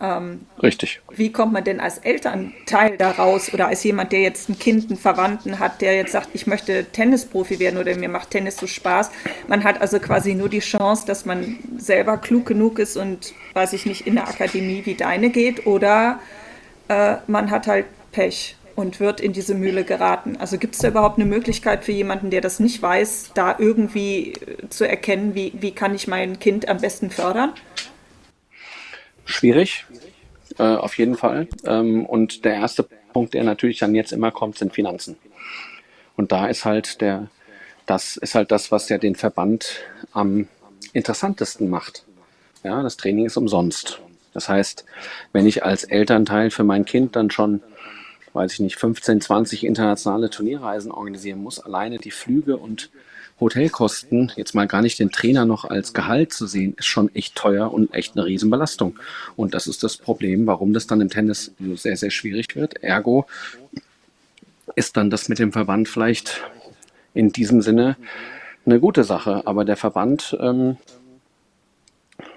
Ähm, 0.00 0.46
Richtig. 0.62 1.02
Wie 1.10 1.30
kommt 1.30 1.52
man 1.52 1.62
denn 1.62 1.78
als 1.78 1.98
Elternteil 1.98 2.96
daraus 2.96 3.52
oder 3.52 3.68
als 3.68 3.84
jemand, 3.84 4.12
der 4.12 4.22
jetzt 4.22 4.48
ein 4.48 4.58
Kind, 4.58 4.88
einen 4.88 4.98
Verwandten 4.98 5.58
hat, 5.58 5.82
der 5.82 5.94
jetzt 5.94 6.12
sagt, 6.12 6.30
ich 6.32 6.46
möchte 6.46 6.86
Tennisprofi 6.86 7.58
werden 7.58 7.78
oder 7.78 7.94
mir 7.94 8.08
macht 8.08 8.30
Tennis 8.30 8.56
so 8.56 8.66
Spaß? 8.66 9.10
Man 9.46 9.62
hat 9.62 9.80
also 9.80 10.00
quasi 10.00 10.34
nur 10.34 10.48
die 10.48 10.60
Chance, 10.60 11.06
dass 11.06 11.26
man 11.26 11.58
selber 11.76 12.16
klug 12.16 12.46
genug 12.46 12.78
ist 12.78 12.96
und, 12.96 13.34
weiß 13.52 13.74
ich 13.74 13.84
nicht, 13.84 14.06
in 14.06 14.14
der 14.14 14.26
Akademie 14.26 14.82
wie 14.86 14.94
deine 14.94 15.28
geht 15.30 15.66
oder 15.66 16.18
äh, 16.88 17.16
man 17.26 17.50
hat 17.50 17.66
halt 17.66 17.84
Pech 18.10 18.56
und 18.76 19.00
wird 19.00 19.20
in 19.20 19.32
diese 19.32 19.54
Mühle 19.54 19.84
geraten. 19.84 20.36
Also 20.38 20.58
gibt 20.58 20.74
es 20.74 20.80
da 20.80 20.88
überhaupt 20.88 21.18
eine 21.18 21.28
Möglichkeit 21.28 21.84
für 21.84 21.92
jemanden, 21.92 22.30
der 22.30 22.40
das 22.40 22.60
nicht 22.60 22.80
weiß, 22.80 23.32
da 23.34 23.56
irgendwie 23.58 24.32
äh, 24.32 24.68
zu 24.68 24.88
erkennen, 24.88 25.34
wie, 25.34 25.52
wie 25.54 25.72
kann 25.72 25.94
ich 25.94 26.06
mein 26.08 26.38
Kind 26.38 26.68
am 26.68 26.78
besten 26.78 27.10
fördern? 27.10 27.52
Schwierig, 29.24 29.86
äh, 30.58 30.62
auf 30.62 30.98
jeden 30.98 31.16
Fall. 31.16 31.48
Ähm, 31.64 32.06
und 32.06 32.44
der 32.44 32.54
erste 32.54 32.86
Punkt, 33.12 33.34
der 33.34 33.44
natürlich 33.44 33.78
dann 33.78 33.94
jetzt 33.94 34.12
immer 34.12 34.30
kommt, 34.30 34.58
sind 34.58 34.72
Finanzen. 34.74 35.16
Und 36.16 36.32
da 36.32 36.46
ist 36.46 36.64
halt 36.64 37.00
der, 37.00 37.28
das 37.86 38.16
ist 38.16 38.34
halt 38.34 38.50
das, 38.50 38.70
was 38.70 38.88
ja 38.88 38.98
den 38.98 39.14
Verband 39.14 39.80
am 40.12 40.48
interessantesten 40.92 41.68
macht. 41.68 42.04
Ja, 42.62 42.82
das 42.82 42.96
Training 42.96 43.26
ist 43.26 43.36
umsonst. 43.36 44.00
Das 44.32 44.48
heißt, 44.48 44.84
wenn 45.32 45.46
ich 45.46 45.64
als 45.64 45.84
Elternteil 45.84 46.50
für 46.50 46.64
mein 46.64 46.84
Kind 46.84 47.16
dann 47.16 47.30
schon, 47.30 47.62
weiß 48.32 48.54
ich 48.54 48.60
nicht, 48.60 48.76
15, 48.76 49.20
20 49.20 49.64
internationale 49.64 50.30
Turnierreisen 50.30 50.90
organisieren 50.90 51.42
muss, 51.42 51.58
alleine 51.58 51.98
die 51.98 52.10
Flüge 52.10 52.56
und 52.56 52.90
Hotelkosten, 53.40 54.30
jetzt 54.36 54.54
mal 54.54 54.66
gar 54.66 54.82
nicht 54.82 54.98
den 54.98 55.10
Trainer 55.10 55.46
noch 55.46 55.64
als 55.64 55.94
Gehalt 55.94 56.32
zu 56.32 56.46
sehen, 56.46 56.74
ist 56.76 56.86
schon 56.86 57.14
echt 57.14 57.34
teuer 57.36 57.72
und 57.72 57.94
echt 57.94 58.14
eine 58.14 58.26
Riesenbelastung. 58.26 58.98
Und 59.34 59.54
das 59.54 59.66
ist 59.66 59.82
das 59.82 59.96
Problem, 59.96 60.46
warum 60.46 60.74
das 60.74 60.86
dann 60.86 61.00
im 61.00 61.08
Tennis 61.08 61.52
sehr, 61.58 61.96
sehr 61.96 62.10
schwierig 62.10 62.54
wird. 62.54 62.82
Ergo 62.82 63.26
ist 64.76 64.96
dann 64.96 65.10
das 65.10 65.28
mit 65.28 65.38
dem 65.38 65.52
Verband 65.52 65.88
vielleicht 65.88 66.42
in 67.14 67.32
diesem 67.32 67.62
Sinne 67.62 67.96
eine 68.66 68.78
gute 68.78 69.04
Sache. 69.04 69.42
Aber 69.46 69.64
der 69.64 69.76
Verband 69.76 70.36
ähm, 70.38 70.76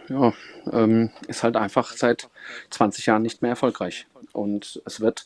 ja, 0.09 0.33
ähm, 0.71 1.11
ist 1.27 1.43
halt 1.43 1.57
einfach 1.57 1.93
seit 1.93 2.29
20 2.69 3.05
Jahren 3.05 3.21
nicht 3.21 3.41
mehr 3.41 3.51
erfolgreich. 3.51 4.07
Und 4.33 4.81
es 4.85 4.99
wird, 4.99 5.25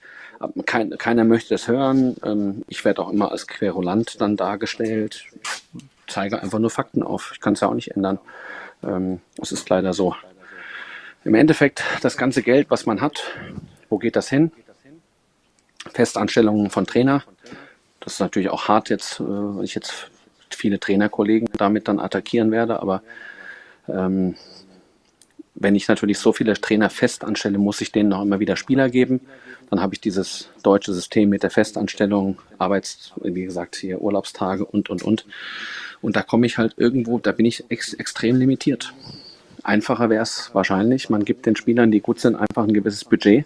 kein, 0.65 0.91
keiner 0.97 1.23
möchte 1.23 1.55
es 1.55 1.67
hören. 1.67 2.17
Ähm, 2.23 2.63
ich 2.67 2.85
werde 2.85 3.01
auch 3.01 3.09
immer 3.09 3.31
als 3.31 3.47
Querulant 3.47 4.21
dann 4.21 4.35
dargestellt. 4.37 5.23
Zeige 6.07 6.41
einfach 6.41 6.59
nur 6.59 6.69
Fakten 6.69 7.03
auf. 7.03 7.31
Ich 7.33 7.39
kann 7.39 7.53
es 7.53 7.61
ja 7.61 7.69
auch 7.69 7.73
nicht 7.73 7.95
ändern. 7.95 8.19
Ähm, 8.83 9.21
es 9.41 9.51
ist 9.51 9.69
leider 9.69 9.93
so. 9.93 10.15
Im 11.23 11.35
Endeffekt, 11.35 11.83
das 12.01 12.17
ganze 12.17 12.43
Geld, 12.43 12.69
was 12.69 12.85
man 12.85 13.01
hat, 13.01 13.21
wo 13.89 13.97
geht 13.97 14.15
das 14.15 14.29
hin? 14.29 14.51
Festanstellungen 15.93 16.69
von 16.69 16.85
Trainer. 16.85 17.23
Das 18.01 18.13
ist 18.13 18.19
natürlich 18.19 18.49
auch 18.49 18.67
hart 18.67 18.89
jetzt, 18.89 19.19
äh, 19.19 19.23
weil 19.23 19.63
ich 19.63 19.75
jetzt 19.75 20.11
viele 20.49 20.79
Trainerkollegen 20.79 21.49
damit 21.57 21.87
dann 21.87 21.99
attackieren 21.99 22.51
werde, 22.51 22.81
aber 22.81 23.03
ähm, 23.87 24.35
wenn 25.59 25.75
ich 25.75 25.87
natürlich 25.87 26.19
so 26.19 26.33
viele 26.33 26.53
Trainer 26.53 26.89
fest 26.89 27.23
anstelle, 27.23 27.57
muss 27.57 27.81
ich 27.81 27.91
denen 27.91 28.09
noch 28.09 28.21
immer 28.21 28.39
wieder 28.39 28.55
Spieler 28.55 28.89
geben. 28.89 29.21
Dann 29.69 29.81
habe 29.81 29.95
ich 29.95 30.01
dieses 30.01 30.49
deutsche 30.63 30.93
System 30.93 31.29
mit 31.29 31.43
der 31.43 31.49
Festanstellung, 31.49 32.37
Arbeits, 32.57 33.13
wie 33.21 33.43
gesagt, 33.43 33.75
hier 33.75 34.01
Urlaubstage 34.01 34.65
und, 34.65 34.89
und, 34.89 35.03
und. 35.03 35.25
Und 36.01 36.15
da 36.15 36.21
komme 36.21 36.45
ich 36.45 36.57
halt 36.57 36.75
irgendwo, 36.77 37.17
da 37.17 37.31
bin 37.31 37.45
ich 37.45 37.65
ex 37.69 37.93
extrem 37.93 38.37
limitiert. 38.37 38.93
Einfacher 39.63 40.09
wäre 40.09 40.21
es 40.21 40.51
wahrscheinlich, 40.53 41.09
man 41.09 41.25
gibt 41.25 41.45
den 41.45 41.55
Spielern, 41.55 41.91
die 41.91 42.01
gut 42.01 42.19
sind, 42.19 42.35
einfach 42.35 42.63
ein 42.63 42.73
gewisses 42.73 43.03
Budget 43.03 43.45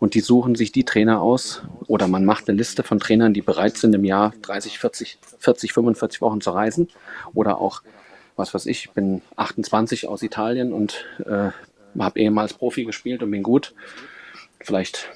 und 0.00 0.14
die 0.14 0.20
suchen 0.20 0.54
sich 0.54 0.72
die 0.72 0.84
Trainer 0.84 1.20
aus 1.20 1.62
oder 1.86 2.08
man 2.08 2.24
macht 2.24 2.48
eine 2.48 2.56
Liste 2.56 2.82
von 2.82 2.98
Trainern, 2.98 3.34
die 3.34 3.42
bereit 3.42 3.76
sind, 3.76 3.94
im 3.94 4.04
Jahr 4.04 4.32
30, 4.42 4.78
40, 4.78 5.18
40, 5.38 5.72
45 5.74 6.20
Wochen 6.22 6.40
zu 6.40 6.50
reisen 6.50 6.88
oder 7.34 7.60
auch 7.60 7.82
was 8.36 8.54
weiß 8.54 8.66
ich, 8.66 8.86
ich 8.86 8.90
bin 8.90 9.22
28 9.36 10.08
aus 10.08 10.22
Italien 10.22 10.72
und 10.72 11.04
äh, 11.26 11.50
habe 11.98 12.20
ehemals 12.20 12.54
Profi 12.54 12.84
gespielt 12.84 13.22
und 13.22 13.30
bin 13.30 13.42
gut. 13.42 13.74
Vielleicht 14.60 15.10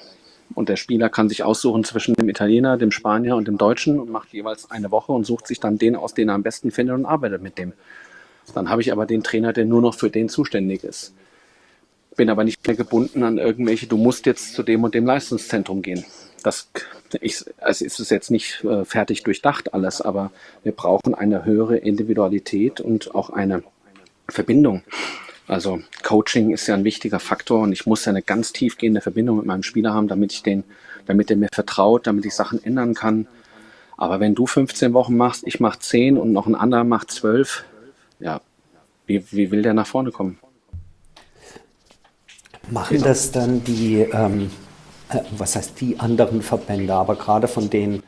und 0.55 0.69
der 0.69 0.75
Spieler 0.75 1.09
kann 1.09 1.29
sich 1.29 1.43
aussuchen 1.43 1.83
zwischen 1.83 2.15
dem 2.15 2.29
Italiener, 2.29 2.77
dem 2.77 2.91
Spanier 2.91 3.35
und 3.35 3.47
dem 3.47 3.57
Deutschen 3.57 3.99
und 3.99 4.09
macht 4.09 4.33
jeweils 4.33 4.71
eine 4.71 4.91
Woche 4.91 5.11
und 5.11 5.25
sucht 5.25 5.47
sich 5.47 5.59
dann 5.59 5.77
den 5.77 5.95
aus, 5.95 6.13
den 6.13 6.29
er 6.29 6.35
am 6.35 6.43
besten 6.43 6.71
findet 6.71 6.95
und 6.95 7.05
arbeitet 7.05 7.41
mit 7.41 7.57
dem. 7.57 7.73
Dann 8.53 8.69
habe 8.69 8.81
ich 8.81 8.91
aber 8.91 9.05
den 9.05 9.23
Trainer, 9.23 9.51
der 9.53 9.65
nur 9.65 9.81
noch 9.81 9.93
für 9.93 10.09
den 10.09 10.29
zuständig 10.29 10.83
ist. 10.83 11.13
Bin 12.15 12.29
aber 12.29 12.43
nicht 12.43 12.65
mehr 12.65 12.75
gebunden 12.75 13.23
an 13.23 13.37
irgendwelche, 13.37 13.87
du 13.87 13.97
musst 13.97 14.25
jetzt 14.25 14.53
zu 14.53 14.63
dem 14.63 14.83
und 14.83 14.95
dem 14.95 15.05
Leistungszentrum 15.05 15.81
gehen. 15.81 16.05
Das 16.43 16.69
ich, 17.21 17.45
also 17.59 17.85
ist 17.85 17.99
es 17.99 18.09
jetzt 18.09 18.31
nicht 18.31 18.63
äh, 18.63 18.85
fertig 18.85 19.23
durchdacht 19.23 19.73
alles, 19.73 20.01
aber 20.01 20.31
wir 20.63 20.71
brauchen 20.71 21.15
eine 21.15 21.45
höhere 21.45 21.77
Individualität 21.77 22.81
und 22.81 23.15
auch 23.15 23.29
eine 23.29 23.63
Verbindung. 24.27 24.83
Also 25.47 25.79
Coaching 26.03 26.51
ist 26.51 26.67
ja 26.67 26.75
ein 26.75 26.83
wichtiger 26.83 27.19
Faktor 27.19 27.61
und 27.61 27.71
ich 27.71 27.85
muss 27.85 28.03
ja 28.03 28.09
eine 28.09 28.21
ganz 28.21 28.51
tiefgehende 28.51 28.99
Verbindung 28.99 29.37
mit 29.37 29.45
meinem 29.45 29.63
Spieler 29.63 29.93
haben, 29.93 30.09
damit 30.09 30.33
ich 30.33 30.43
den, 30.43 30.65
damit 31.05 31.31
er 31.31 31.37
mir 31.37 31.47
vertraut, 31.51 32.05
damit 32.05 32.25
ich 32.25 32.35
Sachen 32.35 32.61
ändern 32.63 32.93
kann. 32.93 33.27
Aber 33.95 34.19
wenn 34.19 34.35
du 34.35 34.45
15 34.45 34.93
Wochen 34.93 35.15
machst, 35.15 35.43
ich 35.47 35.59
mache 35.59 35.79
10 35.79 36.17
und 36.17 36.33
noch 36.33 36.47
ein 36.47 36.55
anderer 36.55 36.83
macht 36.83 37.11
12, 37.11 37.63
ja, 38.19 38.41
wie, 39.05 39.23
wie 39.31 39.51
will 39.51 39.61
der 39.61 39.73
nach 39.73 39.87
vorne 39.87 40.11
kommen? 40.11 40.37
Machen 42.69 43.01
das 43.01 43.31
dann 43.31 43.63
die 43.63 44.01
ähm, 44.01 44.51
äh, 45.09 45.19
was 45.37 45.55
heißt 45.55 45.79
die 45.79 45.99
anderen 45.99 46.41
Verbände, 46.41 46.93
aber 46.93 47.15
gerade 47.15 47.47
von 47.47 47.69
denen, 47.69 48.03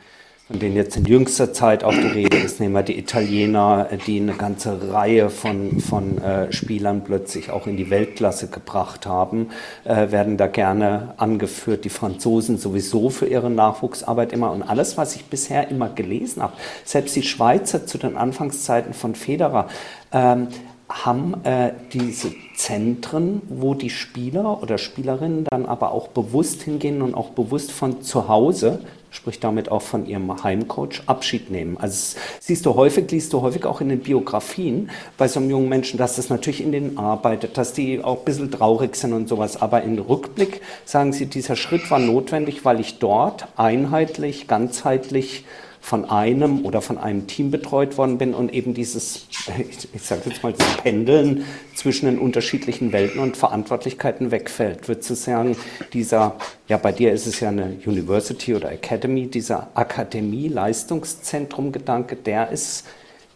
von 0.48 0.58
denen 0.58 0.76
jetzt 0.76 0.96
in 0.96 1.04
jüngster 1.04 1.52
Zeit 1.52 1.84
auch 1.84 1.94
die 1.94 2.06
Rede 2.06 2.36
ist, 2.36 2.60
nehmen 2.60 2.74
wir 2.74 2.82
die 2.82 2.98
Italiener, 2.98 3.88
äh, 3.90 3.96
die 3.96 4.20
eine 4.20 4.34
ganze 4.34 4.92
Reihe 4.92 5.30
von, 5.30 5.80
von 5.80 6.18
äh, 6.18 6.52
Spielern 6.52 7.04
plötzlich 7.04 7.50
auch 7.50 7.66
in 7.66 7.76
die 7.76 7.88
Weltklasse 7.88 8.48
gebracht 8.48 9.06
haben, 9.06 9.48
äh, 9.84 10.10
werden 10.10 10.36
da 10.36 10.46
gerne 10.46 11.14
angeführt. 11.16 11.84
Die 11.84 11.90
Franzosen 11.90 12.58
sowieso 12.58 13.10
für 13.10 13.26
ihre 13.26 13.50
Nachwuchsarbeit 13.50 14.32
immer. 14.32 14.50
Und 14.50 14.62
alles, 14.62 14.98
was 14.98 15.16
ich 15.16 15.24
bisher 15.26 15.68
immer 15.68 15.88
gelesen 15.88 16.42
habe, 16.42 16.54
selbst 16.84 17.16
die 17.16 17.22
Schweizer 17.22 17.86
zu 17.86 17.96
den 17.96 18.16
Anfangszeiten 18.16 18.92
von 18.92 19.14
Federer, 19.14 19.68
ähm, 20.12 20.48
haben 20.90 21.44
äh, 21.44 21.72
diese 21.92 22.32
Zentren, 22.56 23.42
wo 23.48 23.74
die 23.74 23.90
Spieler 23.90 24.60
oder 24.62 24.76
Spielerinnen 24.76 25.44
dann 25.44 25.66
aber 25.66 25.92
auch 25.92 26.08
bewusst 26.08 26.62
hingehen 26.62 27.00
und 27.00 27.14
auch 27.14 27.30
bewusst 27.30 27.70
von 27.70 28.02
zu 28.02 28.28
Hause, 28.28 28.80
sprich 29.10 29.40
damit 29.40 29.70
auch 29.70 29.82
von 29.82 30.06
ihrem 30.06 30.42
Heimcoach, 30.42 31.02
Abschied 31.06 31.50
nehmen. 31.50 31.76
Also 31.78 32.18
siehst 32.40 32.66
du 32.66 32.74
häufig, 32.74 33.10
liest 33.10 33.32
du 33.32 33.40
häufig 33.40 33.64
auch 33.66 33.80
in 33.80 33.88
den 33.88 34.00
Biografien 34.00 34.90
bei 35.16 35.28
so 35.28 35.40
einem 35.40 35.50
jungen 35.50 35.68
Menschen, 35.68 35.96
dass 35.96 36.16
das 36.16 36.28
natürlich 36.28 36.62
in 36.62 36.72
denen 36.72 36.98
arbeitet, 36.98 37.56
dass 37.56 37.72
die 37.72 38.02
auch 38.02 38.18
ein 38.18 38.24
bisschen 38.24 38.50
traurig 38.50 38.96
sind 38.96 39.12
und 39.12 39.28
sowas. 39.28 39.62
Aber 39.62 39.82
im 39.82 39.98
Rückblick 39.98 40.60
sagen 40.84 41.12
sie, 41.12 41.26
dieser 41.26 41.56
Schritt 41.56 41.90
war 41.90 42.00
notwendig, 42.00 42.64
weil 42.64 42.80
ich 42.80 42.98
dort 42.98 43.46
einheitlich, 43.56 44.48
ganzheitlich 44.48 45.44
von 45.80 46.04
einem 46.04 46.64
oder 46.64 46.80
von 46.82 46.98
einem 46.98 47.26
Team 47.26 47.50
betreut 47.50 47.98
worden 47.98 48.18
bin 48.18 48.34
und 48.34 48.52
eben 48.52 48.74
dieses, 48.74 49.26
ich, 49.30 49.88
ich 49.92 50.02
sage 50.02 50.22
jetzt 50.26 50.42
mal, 50.42 50.52
das 50.52 50.76
Pendeln 50.76 51.46
zwischen 51.74 52.04
den 52.06 52.18
unterschiedlichen 52.18 52.92
Welten 52.92 53.20
und 53.20 53.36
Verantwortlichkeiten 53.36 54.30
wegfällt. 54.30 54.88
Würdest 54.88 55.10
du 55.10 55.14
sagen, 55.14 55.56
dieser, 55.92 56.36
ja, 56.68 56.76
bei 56.76 56.92
dir 56.92 57.12
ist 57.12 57.26
es 57.26 57.40
ja 57.40 57.48
eine 57.48 57.78
University 57.86 58.54
oder 58.54 58.70
Academy, 58.70 59.26
dieser 59.26 59.68
Akademie-Leistungszentrum-Gedanke, 59.74 62.14
der 62.16 62.50
ist 62.50 62.86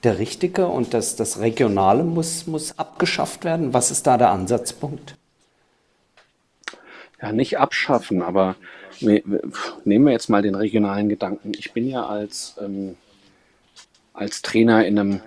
der 0.04 0.18
richtige 0.18 0.66
und 0.66 0.92
das, 0.92 1.16
das 1.16 1.40
Regionale 1.40 2.04
muss, 2.04 2.46
muss 2.46 2.78
abgeschafft 2.78 3.44
werden. 3.44 3.72
Was 3.72 3.90
ist 3.90 4.06
da 4.06 4.18
der 4.18 4.30
Ansatzpunkt? 4.30 5.16
Ja, 7.22 7.32
nicht 7.32 7.58
abschaffen, 7.58 8.20
aber 8.20 8.56
nehmen 9.00 10.04
wir 10.04 10.12
jetzt 10.12 10.28
mal 10.28 10.42
den 10.42 10.54
regionalen 10.54 11.08
Gedanken. 11.08 11.52
Ich 11.58 11.72
bin 11.72 11.88
ja 11.88 12.06
als, 12.06 12.56
ähm, 12.60 12.96
als 14.12 14.42
Trainer 14.42 14.84
in 14.86 14.98
einem 14.98 15.20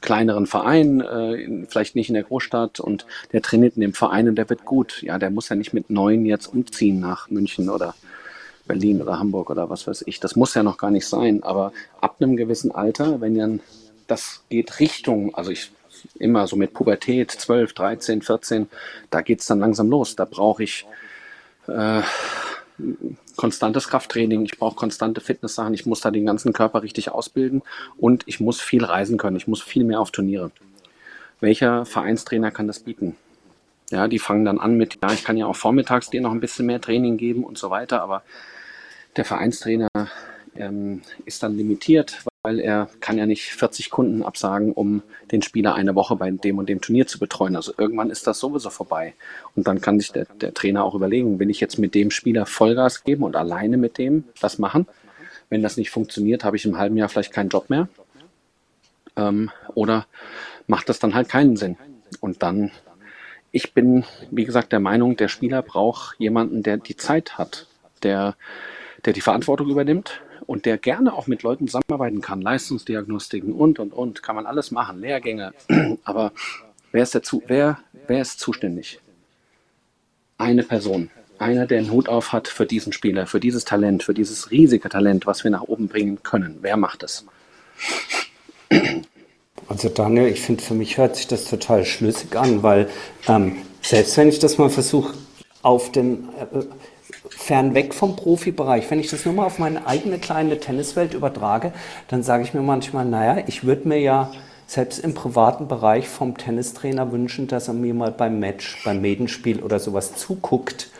kleineren 0.00 0.46
Verein, 0.46 1.00
äh, 1.00 1.66
vielleicht 1.68 1.94
nicht 1.94 2.08
in 2.08 2.14
der 2.14 2.24
Großstadt 2.24 2.80
und 2.80 3.06
der 3.32 3.40
trainiert 3.40 3.76
in 3.76 3.82
dem 3.82 3.94
Verein 3.94 4.28
und 4.28 4.36
der 4.36 4.50
wird 4.50 4.64
gut. 4.64 5.00
Ja, 5.02 5.18
der 5.18 5.30
muss 5.30 5.48
ja 5.48 5.56
nicht 5.56 5.72
mit 5.72 5.90
neun 5.90 6.26
jetzt 6.26 6.48
umziehen 6.48 7.00
nach 7.00 7.30
München 7.30 7.70
oder 7.70 7.94
Berlin 8.66 9.00
oder 9.00 9.18
Hamburg 9.18 9.50
oder 9.50 9.70
was 9.70 9.86
weiß 9.86 10.04
ich. 10.06 10.20
Das 10.20 10.36
muss 10.36 10.54
ja 10.54 10.62
noch 10.62 10.76
gar 10.76 10.90
nicht 10.90 11.06
sein. 11.06 11.42
Aber 11.42 11.72
ab 12.00 12.16
einem 12.20 12.36
gewissen 12.36 12.72
Alter, 12.72 13.20
wenn 13.20 13.36
dann 13.36 13.60
das 14.06 14.42
geht 14.50 14.80
Richtung, 14.80 15.34
also 15.34 15.50
ich 15.50 15.70
immer 16.18 16.46
so 16.46 16.56
mit 16.56 16.74
Pubertät, 16.74 17.30
12, 17.30 17.72
13, 17.74 18.22
14, 18.22 18.68
da 19.10 19.22
geht 19.22 19.40
es 19.40 19.46
dann 19.46 19.60
langsam 19.60 19.88
los. 19.88 20.16
Da 20.16 20.24
brauche 20.24 20.64
ich 20.64 20.84
äh, 21.68 22.02
konstantes 23.36 23.88
Krafttraining, 23.88 24.44
ich 24.44 24.58
brauche 24.58 24.76
konstante 24.76 25.20
Fitnesssachen, 25.20 25.74
ich 25.74 25.86
muss 25.86 26.00
da 26.00 26.10
den 26.10 26.26
ganzen 26.26 26.52
Körper 26.52 26.82
richtig 26.82 27.10
ausbilden 27.10 27.62
und 27.96 28.24
ich 28.26 28.40
muss 28.40 28.60
viel 28.60 28.84
reisen 28.84 29.18
können, 29.18 29.36
ich 29.36 29.48
muss 29.48 29.62
viel 29.62 29.84
mehr 29.84 30.00
auf 30.00 30.10
Turniere. 30.10 30.50
Welcher 31.40 31.84
Vereinstrainer 31.84 32.50
kann 32.50 32.66
das 32.66 32.80
bieten? 32.80 33.16
Ja, 33.90 34.08
die 34.08 34.18
fangen 34.18 34.44
dann 34.44 34.58
an 34.58 34.76
mit, 34.76 34.98
ja, 35.02 35.12
ich 35.12 35.24
kann 35.24 35.36
ja 35.36 35.46
auch 35.46 35.56
vormittags 35.56 36.08
dir 36.08 36.20
noch 36.20 36.32
ein 36.32 36.40
bisschen 36.40 36.66
mehr 36.66 36.80
Training 36.80 37.16
geben 37.16 37.44
und 37.44 37.58
so 37.58 37.70
weiter, 37.70 38.02
aber 38.02 38.22
der 39.16 39.24
Vereinstrainer 39.24 39.88
ähm, 40.56 41.02
ist 41.26 41.42
dann 41.42 41.56
limitiert, 41.56 42.24
weil 42.42 42.58
er 42.58 42.88
kann 42.98 43.18
ja 43.18 43.26
nicht 43.26 43.52
40 43.52 43.90
Kunden 43.90 44.24
absagen, 44.24 44.72
um 44.72 45.02
den 45.30 45.42
Spieler 45.42 45.74
eine 45.74 45.94
Woche 45.94 46.16
bei 46.16 46.28
dem 46.30 46.58
und 46.58 46.68
dem 46.68 46.80
Turnier 46.80 47.06
zu 47.06 47.20
betreuen. 47.20 47.54
Also 47.54 47.72
irgendwann 47.78 48.10
ist 48.10 48.26
das 48.26 48.40
sowieso 48.40 48.70
vorbei. 48.70 49.14
Und 49.54 49.68
dann 49.68 49.80
kann 49.80 50.00
sich 50.00 50.10
der, 50.10 50.24
der 50.24 50.52
Trainer 50.52 50.82
auch 50.84 50.96
überlegen, 50.96 51.38
will 51.38 51.50
ich 51.50 51.60
jetzt 51.60 51.78
mit 51.78 51.94
dem 51.94 52.10
Spieler 52.10 52.44
Vollgas 52.44 53.04
geben 53.04 53.22
und 53.22 53.36
alleine 53.36 53.76
mit 53.76 53.96
dem 53.96 54.24
das 54.40 54.58
machen? 54.58 54.88
Wenn 55.50 55.62
das 55.62 55.76
nicht 55.76 55.90
funktioniert, 55.90 56.42
habe 56.42 56.56
ich 56.56 56.64
im 56.64 56.78
halben 56.78 56.96
Jahr 56.96 57.08
vielleicht 57.08 57.32
keinen 57.32 57.50
Job 57.50 57.70
mehr. 57.70 57.88
Ähm, 59.14 59.50
oder 59.74 60.06
macht 60.66 60.88
das 60.88 60.98
dann 60.98 61.14
halt 61.14 61.28
keinen 61.28 61.56
Sinn. 61.56 61.76
Und 62.20 62.42
dann, 62.42 62.72
ich 63.52 63.72
bin, 63.72 64.04
wie 64.32 64.44
gesagt, 64.44 64.72
der 64.72 64.80
Meinung, 64.80 65.16
der 65.16 65.28
Spieler 65.28 65.62
braucht 65.62 66.18
jemanden, 66.18 66.64
der 66.64 66.78
die 66.78 66.96
Zeit 66.96 67.38
hat, 67.38 67.68
der, 68.02 68.34
der 69.04 69.12
die 69.12 69.20
Verantwortung 69.20 69.68
übernimmt, 69.68 70.20
und 70.46 70.66
der 70.66 70.78
gerne 70.78 71.12
auch 71.14 71.26
mit 71.26 71.42
Leuten 71.42 71.66
zusammenarbeiten 71.66 72.20
kann, 72.20 72.40
Leistungsdiagnostiken 72.40 73.52
und, 73.52 73.78
und, 73.78 73.92
und, 73.92 74.22
kann 74.22 74.36
man 74.36 74.46
alles 74.46 74.70
machen, 74.70 75.00
Lehrgänge. 75.00 75.52
Aber 76.04 76.32
wer 76.92 77.02
ist, 77.02 77.14
dazu, 77.14 77.42
wer, 77.46 77.78
wer 78.06 78.20
ist 78.20 78.40
zuständig? 78.40 79.00
Eine 80.38 80.62
Person. 80.62 81.10
Einer, 81.38 81.66
der 81.66 81.78
einen 81.78 81.90
Hut 81.90 82.08
auf 82.08 82.32
hat 82.32 82.48
für 82.48 82.66
diesen 82.66 82.92
Spieler, 82.92 83.26
für 83.26 83.40
dieses 83.40 83.64
Talent, 83.64 84.02
für 84.02 84.14
dieses 84.14 84.50
riesige 84.50 84.88
Talent, 84.88 85.26
was 85.26 85.42
wir 85.44 85.50
nach 85.50 85.62
oben 85.62 85.88
bringen 85.88 86.22
können. 86.22 86.58
Wer 86.60 86.76
macht 86.76 87.02
es? 87.02 87.26
Also 89.68 89.88
Daniel, 89.88 90.26
ich 90.26 90.42
finde, 90.42 90.62
für 90.62 90.74
mich 90.74 90.98
hört 90.98 91.16
sich 91.16 91.28
das 91.28 91.44
total 91.44 91.86
schlüssig 91.86 92.36
an, 92.36 92.62
weil 92.62 92.90
ähm, 93.26 93.56
selbst 93.80 94.16
wenn 94.18 94.28
ich 94.28 94.38
das 94.38 94.58
mal 94.58 94.68
versuche, 94.68 95.14
auf 95.62 95.92
den 95.92 96.28
äh, 96.38 96.64
fernweg 97.42 97.92
vom 97.92 98.16
Profibereich. 98.16 98.90
Wenn 98.90 99.00
ich 99.00 99.10
das 99.10 99.24
nur 99.24 99.34
mal 99.34 99.46
auf 99.46 99.58
meine 99.58 99.86
eigene 99.86 100.18
kleine 100.18 100.60
Tenniswelt 100.60 101.12
übertrage, 101.12 101.72
dann 102.08 102.22
sage 102.22 102.44
ich 102.44 102.54
mir 102.54 102.62
manchmal, 102.62 103.04
naja, 103.04 103.42
ich 103.46 103.64
würde 103.64 103.88
mir 103.88 103.98
ja 103.98 104.30
selbst 104.66 105.00
im 105.00 105.14
privaten 105.14 105.68
Bereich 105.68 106.08
vom 106.08 106.38
Tennistrainer 106.38 107.10
wünschen, 107.12 107.48
dass 107.48 107.68
er 107.68 107.74
mir 107.74 107.94
mal 107.94 108.12
beim 108.12 108.38
Match, 108.38 108.82
beim 108.84 109.00
Medenspiel 109.00 109.60
oder 109.60 109.80
sowas 109.80 110.14
zuguckt 110.14 110.90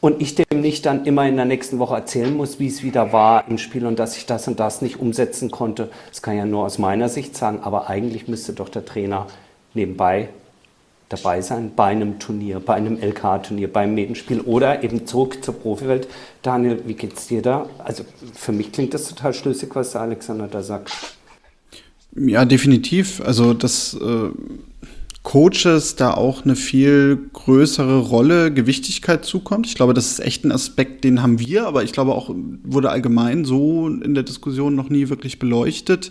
und 0.00 0.22
ich 0.22 0.34
dem 0.34 0.60
nicht 0.60 0.86
dann 0.86 1.04
immer 1.04 1.26
in 1.28 1.36
der 1.36 1.44
nächsten 1.44 1.78
Woche 1.78 1.96
erzählen 1.96 2.34
muss, 2.34 2.58
wie 2.58 2.68
es 2.68 2.82
wieder 2.82 3.12
war 3.12 3.48
im 3.48 3.58
Spiel 3.58 3.84
und 3.84 3.98
dass 3.98 4.16
ich 4.16 4.24
das 4.26 4.48
und 4.48 4.60
das 4.60 4.82
nicht 4.82 5.00
umsetzen 5.00 5.50
konnte. 5.50 5.90
Das 6.08 6.22
kann 6.22 6.36
ja 6.36 6.44
nur 6.44 6.64
aus 6.64 6.78
meiner 6.78 7.08
Sicht 7.08 7.36
sagen, 7.36 7.60
aber 7.62 7.90
eigentlich 7.90 8.28
müsste 8.28 8.52
doch 8.52 8.68
der 8.68 8.84
Trainer 8.84 9.26
nebenbei 9.74 10.28
dabei 11.12 11.42
sein 11.42 11.72
bei 11.76 11.86
einem 11.86 12.18
Turnier, 12.18 12.60
bei 12.60 12.74
einem 12.74 12.96
LK-Turnier, 12.96 13.72
beim 13.72 13.94
Medenspiel 13.94 14.40
oder 14.40 14.82
eben 14.82 15.06
zurück 15.06 15.44
zur 15.44 15.54
Profiwelt. 15.54 16.08
Daniel, 16.42 16.82
wie 16.86 16.94
geht's 16.94 17.26
dir 17.26 17.42
da? 17.42 17.68
Also 17.78 18.04
für 18.34 18.52
mich 18.52 18.72
klingt 18.72 18.94
das 18.94 19.08
total 19.08 19.34
schlüssig, 19.34 19.70
was 19.74 19.92
der 19.92 20.02
Alexander 20.02 20.48
da 20.48 20.62
sagt. 20.62 20.92
Ja, 22.14 22.44
definitiv. 22.44 23.20
Also 23.20 23.54
das 23.54 23.94
äh, 23.94 24.30
Coaches 25.22 25.94
da 25.94 26.14
auch 26.14 26.44
eine 26.44 26.56
viel 26.56 27.30
größere 27.32 27.98
Rolle, 27.98 28.52
Gewichtigkeit 28.52 29.24
zukommt. 29.24 29.68
Ich 29.68 29.76
glaube, 29.76 29.94
das 29.94 30.10
ist 30.10 30.20
echt 30.20 30.44
ein 30.44 30.50
Aspekt, 30.50 31.04
den 31.04 31.22
haben 31.22 31.38
wir, 31.38 31.66
aber 31.66 31.84
ich 31.84 31.92
glaube 31.92 32.14
auch 32.14 32.34
wurde 32.64 32.90
allgemein 32.90 33.44
so 33.44 33.86
in 33.86 34.14
der 34.14 34.24
Diskussion 34.24 34.74
noch 34.74 34.88
nie 34.88 35.10
wirklich 35.10 35.38
beleuchtet. 35.38 36.10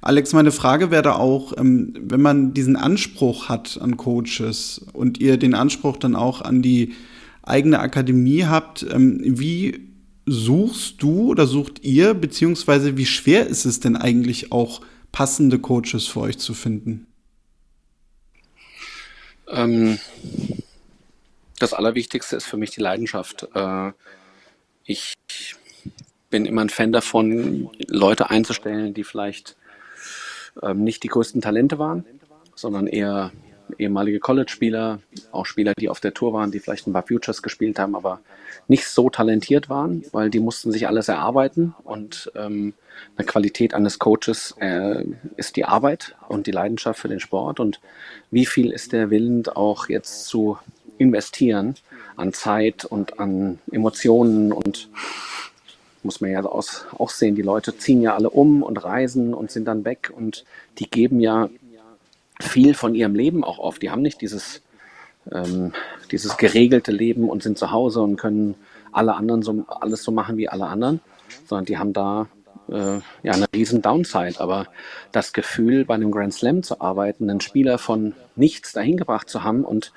Alex, 0.00 0.32
meine 0.32 0.52
Frage 0.52 0.92
wäre 0.92 1.02
da 1.02 1.16
auch, 1.16 1.52
ähm, 1.58 1.94
wenn 2.00 2.22
man 2.22 2.54
diesen 2.54 2.76
Anspruch 2.76 3.48
hat 3.48 3.78
an 3.80 3.96
Coaches 3.96 4.86
und 4.92 5.18
ihr 5.18 5.38
den 5.38 5.54
Anspruch 5.54 5.96
dann 5.96 6.14
auch 6.14 6.40
an 6.40 6.62
die 6.62 6.92
eigene 7.42 7.80
Akademie 7.80 8.44
habt, 8.44 8.86
ähm, 8.88 9.20
wie 9.24 9.88
suchst 10.24 11.02
du 11.02 11.30
oder 11.30 11.48
sucht 11.48 11.84
ihr, 11.84 12.14
beziehungsweise 12.14 12.96
wie 12.96 13.06
schwer 13.06 13.48
ist 13.48 13.64
es 13.64 13.80
denn 13.80 13.96
eigentlich 13.96 14.52
auch 14.52 14.82
passende 15.10 15.58
Coaches 15.58 16.06
für 16.06 16.20
euch 16.20 16.38
zu 16.38 16.54
finden? 16.54 17.06
Ähm, 19.52 19.98
das 21.58 21.74
Allerwichtigste 21.74 22.36
ist 22.36 22.46
für 22.46 22.56
mich 22.56 22.70
die 22.70 22.80
Leidenschaft. 22.80 23.48
Äh, 23.54 23.92
ich 24.84 25.14
bin 26.30 26.46
immer 26.46 26.62
ein 26.62 26.70
Fan 26.70 26.92
davon, 26.92 27.70
Leute 27.86 28.30
einzustellen, 28.30 28.94
die 28.94 29.04
vielleicht 29.04 29.56
ähm, 30.62 30.82
nicht 30.82 31.02
die 31.02 31.08
größten 31.08 31.40
Talente 31.40 31.78
waren, 31.78 32.04
sondern 32.54 32.86
eher 32.86 33.30
ehemalige 33.78 34.20
College-Spieler, 34.20 35.00
auch 35.30 35.46
Spieler, 35.46 35.72
die 35.78 35.88
auf 35.88 36.00
der 36.00 36.14
Tour 36.14 36.32
waren, 36.32 36.50
die 36.50 36.60
vielleicht 36.60 36.86
ein 36.86 36.92
paar 36.92 37.06
Futures 37.06 37.42
gespielt 37.42 37.78
haben, 37.78 37.94
aber 37.94 38.20
nicht 38.68 38.86
so 38.86 39.10
talentiert 39.10 39.68
waren, 39.68 40.04
weil 40.12 40.30
die 40.30 40.40
mussten 40.40 40.72
sich 40.72 40.86
alles 40.86 41.08
erarbeiten 41.08 41.74
und 41.84 42.30
ähm, 42.34 42.74
eine 43.16 43.26
Qualität 43.26 43.74
eines 43.74 43.98
Coaches 43.98 44.54
äh, 44.60 45.04
ist 45.36 45.56
die 45.56 45.64
Arbeit 45.64 46.14
und 46.28 46.46
die 46.46 46.52
Leidenschaft 46.52 47.00
für 47.00 47.08
den 47.08 47.20
Sport 47.20 47.60
und 47.60 47.80
wie 48.30 48.46
viel 48.46 48.70
ist 48.70 48.92
der 48.92 49.10
willend 49.10 49.56
auch 49.56 49.88
jetzt 49.88 50.26
zu 50.26 50.58
investieren 50.98 51.74
an 52.16 52.32
Zeit 52.32 52.84
und 52.84 53.18
an 53.18 53.58
Emotionen 53.70 54.52
und 54.52 54.88
muss 56.02 56.20
man 56.20 56.30
ja 56.30 56.44
auch 56.44 57.10
sehen, 57.10 57.36
die 57.36 57.42
Leute 57.42 57.76
ziehen 57.76 58.02
ja 58.02 58.14
alle 58.14 58.30
um 58.30 58.62
und 58.62 58.82
reisen 58.82 59.34
und 59.34 59.50
sind 59.50 59.66
dann 59.66 59.84
weg 59.84 60.12
und 60.14 60.44
die 60.78 60.90
geben 60.90 61.20
ja 61.20 61.48
viel 62.42 62.74
von 62.74 62.94
ihrem 62.94 63.14
Leben 63.14 63.44
auch 63.44 63.58
auf. 63.58 63.78
Die 63.78 63.90
haben 63.90 64.02
nicht 64.02 64.20
dieses, 64.20 64.62
ähm, 65.30 65.72
dieses 66.10 66.36
geregelte 66.36 66.92
Leben 66.92 67.28
und 67.28 67.42
sind 67.42 67.58
zu 67.58 67.70
Hause 67.70 68.02
und 68.02 68.16
können 68.16 68.54
alle 68.92 69.14
anderen 69.14 69.42
so, 69.42 69.64
alles 69.68 70.02
so 70.02 70.12
machen 70.12 70.36
wie 70.36 70.48
alle 70.48 70.66
anderen, 70.66 71.00
sondern 71.46 71.64
die 71.64 71.78
haben 71.78 71.92
da 71.92 72.28
äh, 72.68 73.00
ja, 73.22 73.32
eine 73.32 73.46
riesen 73.54 73.82
Downside. 73.82 74.40
Aber 74.40 74.66
das 75.12 75.32
Gefühl, 75.32 75.84
bei 75.84 75.94
einem 75.94 76.10
Grand 76.10 76.34
Slam 76.34 76.62
zu 76.62 76.80
arbeiten, 76.80 77.28
einen 77.28 77.40
Spieler 77.40 77.78
von 77.78 78.14
nichts 78.36 78.72
dahin 78.72 78.96
gebracht 78.96 79.28
zu 79.28 79.42
haben 79.42 79.64
und 79.64 79.92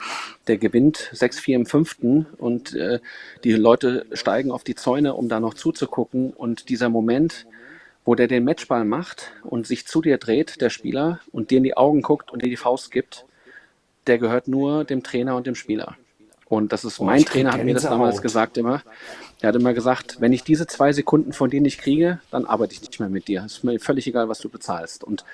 der 0.48 0.58
gewinnt 0.58 1.12
6-4 1.14 1.54
im 1.54 1.66
fünften 1.66 2.26
und 2.38 2.74
äh, 2.76 3.00
die 3.44 3.54
Leute 3.54 4.06
steigen 4.14 4.52
auf 4.52 4.64
die 4.64 4.76
Zäune, 4.76 5.14
um 5.14 5.30
da 5.30 5.40
noch 5.40 5.54
zuzugucken 5.54 6.32
und 6.32 6.70
dieser 6.70 6.90
Moment, 6.90 7.46
wo 8.06 8.14
der 8.16 8.28
den 8.28 8.44
Matchball 8.44 8.86
macht 8.86 9.32
und 9.44 9.66
sich 9.66 9.88
zu 9.88 10.02
dir 10.02 10.18
dreht, 10.18 10.62
der 10.62 10.70
Spieler, 10.70 11.20
und 11.32 11.50
dir 11.50 11.58
in 11.58 11.64
die 11.64 11.76
Augen 11.76 12.02
guckt 12.02 12.32
und 12.32 12.44
dir 12.44 12.50
die 12.50 12.56
Faust 12.56 12.92
gibt, 12.92 13.26
der 14.08 14.20
gehört 14.20 14.48
nur 14.48 14.86
dem 14.86 15.04
Trainer 15.04 15.36
und 15.36 15.48
dem 15.48 15.56
Spieler. 15.56 15.98
Und 16.48 16.72
das 16.72 16.86
ist 16.86 17.00
oh, 17.00 17.06
mein 17.06 17.26
Trainer, 17.26 17.54
hat 17.54 17.64
mir 17.64 17.74
das 17.74 17.84
damals 17.84 18.22
gesagt 18.22 18.58
immer. 18.58 18.84
Er 19.42 19.50
hat 19.50 19.56
immer 19.56 19.74
gesagt, 19.74 20.18
wenn 20.22 20.32
ich 20.32 20.44
diese 20.44 20.68
zwei 20.68 20.94
Sekunden 20.94 21.34
von 21.34 21.50
dir 21.50 21.60
nicht 21.60 21.80
kriege, 21.80 22.20
dann 22.30 22.46
arbeite 22.46 22.74
ich 22.74 22.82
nicht 22.82 23.00
mehr 23.00 23.10
mit 23.10 23.28
dir. 23.28 23.44
Es 23.46 23.58
ist 23.58 23.64
mir 23.64 23.80
völlig 23.80 24.06
egal, 24.06 24.30
was 24.30 24.40
du 24.40 24.50
bezahlst. 24.50 25.04
Und 25.04 25.26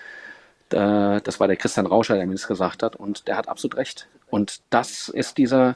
äh, 0.69 1.19
das 1.21 1.41
war 1.41 1.47
der 1.47 1.57
Christian 1.57 1.86
Rauscher, 1.86 2.15
der 2.15 2.25
mir 2.25 2.34
das 2.34 2.47
gesagt 2.47 2.81
hat. 2.81 2.95
Und 2.95 3.27
der 3.27 3.36
hat 3.36 3.49
absolut 3.49 3.75
recht. 3.75 4.07
Und 4.29 4.62
das 4.69 5.10
ist 5.10 5.38
dieser, 5.38 5.75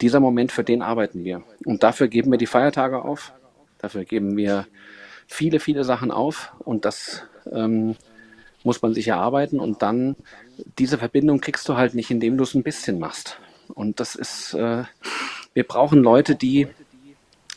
dieser 0.00 0.20
Moment, 0.20 0.52
für 0.52 0.62
den 0.62 0.82
arbeiten 0.82 1.24
wir. 1.24 1.42
Und 1.64 1.82
dafür 1.82 2.06
geben 2.06 2.30
wir 2.30 2.38
die 2.38 2.46
Feiertage 2.46 3.04
auf. 3.04 3.32
Dafür 3.78 4.04
geben 4.04 4.36
wir 4.36 4.66
viele, 5.26 5.60
viele 5.60 5.84
Sachen 5.84 6.10
auf. 6.10 6.52
Und 6.58 6.84
das 6.84 7.24
ähm, 7.50 7.96
muss 8.64 8.82
man 8.82 8.94
sich 8.94 9.08
erarbeiten. 9.08 9.60
Und 9.60 9.82
dann, 9.82 10.16
diese 10.78 10.98
Verbindung 10.98 11.40
kriegst 11.40 11.68
du 11.68 11.76
halt 11.76 11.94
nicht, 11.94 12.10
indem 12.10 12.36
du 12.36 12.44
es 12.44 12.54
ein 12.54 12.62
bisschen 12.62 12.98
machst. 12.98 13.38
Und 13.74 14.00
das 14.00 14.14
ist, 14.14 14.54
äh, 14.54 14.84
wir 15.54 15.64
brauchen 15.64 16.02
Leute, 16.02 16.34
die 16.34 16.68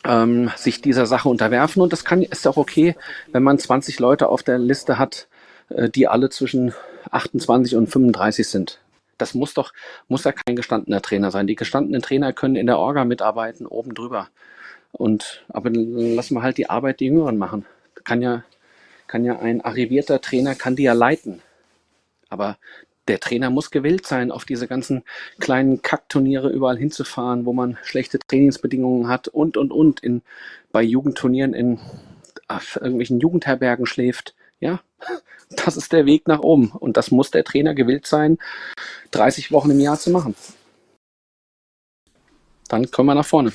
ähm, 0.04 0.50
sich 0.56 0.80
dieser 0.80 1.06
Sache 1.06 1.28
unterwerfen. 1.28 1.82
Und 1.82 1.92
das 1.92 2.04
kann, 2.04 2.22
ist 2.22 2.46
auch 2.46 2.56
okay, 2.56 2.96
wenn 3.32 3.42
man 3.42 3.58
20 3.58 3.98
Leute 3.98 4.28
auf 4.28 4.42
der 4.42 4.58
Liste 4.58 4.98
hat, 4.98 5.28
äh, 5.68 5.88
die 5.88 6.08
alle 6.08 6.30
zwischen 6.30 6.74
28 7.10 7.76
und 7.76 7.88
35 7.88 8.48
sind. 8.48 8.80
Das 9.18 9.34
muss 9.34 9.54
doch, 9.54 9.72
muss 10.08 10.24
ja 10.24 10.32
kein 10.32 10.56
gestandener 10.56 11.02
Trainer 11.02 11.30
sein. 11.30 11.46
Die 11.46 11.56
gestandenen 11.56 12.02
Trainer 12.02 12.32
können 12.32 12.56
in 12.56 12.66
der 12.66 12.78
Orga 12.78 13.04
mitarbeiten, 13.04 13.66
oben 13.66 13.94
drüber. 13.94 14.28
Und, 14.92 15.44
aber 15.48 15.70
dann 15.70 16.14
lassen 16.14 16.34
wir 16.34 16.42
halt 16.42 16.58
die 16.58 16.68
Arbeit 16.68 17.00
die 17.00 17.06
Jüngeren 17.06 17.38
machen. 17.38 17.66
Kann 18.04 18.22
ja, 18.22 18.44
kann 19.06 19.24
ja 19.24 19.38
ein 19.38 19.60
arrivierter 19.60 20.20
Trainer, 20.20 20.54
kann 20.54 20.76
die 20.76 20.84
ja 20.84 20.92
leiten. 20.92 21.42
Aber 22.28 22.58
der 23.08 23.20
Trainer 23.20 23.50
muss 23.50 23.70
gewillt 23.70 24.06
sein, 24.06 24.30
auf 24.30 24.44
diese 24.44 24.68
ganzen 24.68 25.02
kleinen 25.38 25.82
Kackturniere 25.82 26.48
überall 26.48 26.78
hinzufahren, 26.78 27.44
wo 27.44 27.52
man 27.52 27.78
schlechte 27.82 28.18
Trainingsbedingungen 28.18 29.08
hat 29.08 29.28
und, 29.28 29.56
und, 29.56 29.72
und, 29.72 30.00
in, 30.00 30.22
bei 30.70 30.82
Jugendturnieren 30.82 31.54
in 31.54 31.80
irgendwelchen 32.76 33.20
Jugendherbergen 33.20 33.86
schläft. 33.86 34.34
Ja, 34.60 34.80
das 35.50 35.76
ist 35.76 35.92
der 35.92 36.06
Weg 36.06 36.28
nach 36.28 36.40
oben. 36.40 36.70
Und 36.70 36.96
das 36.96 37.10
muss 37.10 37.30
der 37.30 37.44
Trainer 37.44 37.74
gewillt 37.74 38.06
sein, 38.06 38.38
30 39.12 39.50
Wochen 39.52 39.70
im 39.70 39.80
Jahr 39.80 39.98
zu 39.98 40.10
machen. 40.10 40.34
Dann 42.68 42.90
kommen 42.90 43.08
wir 43.08 43.14
nach 43.16 43.26
vorne. 43.26 43.52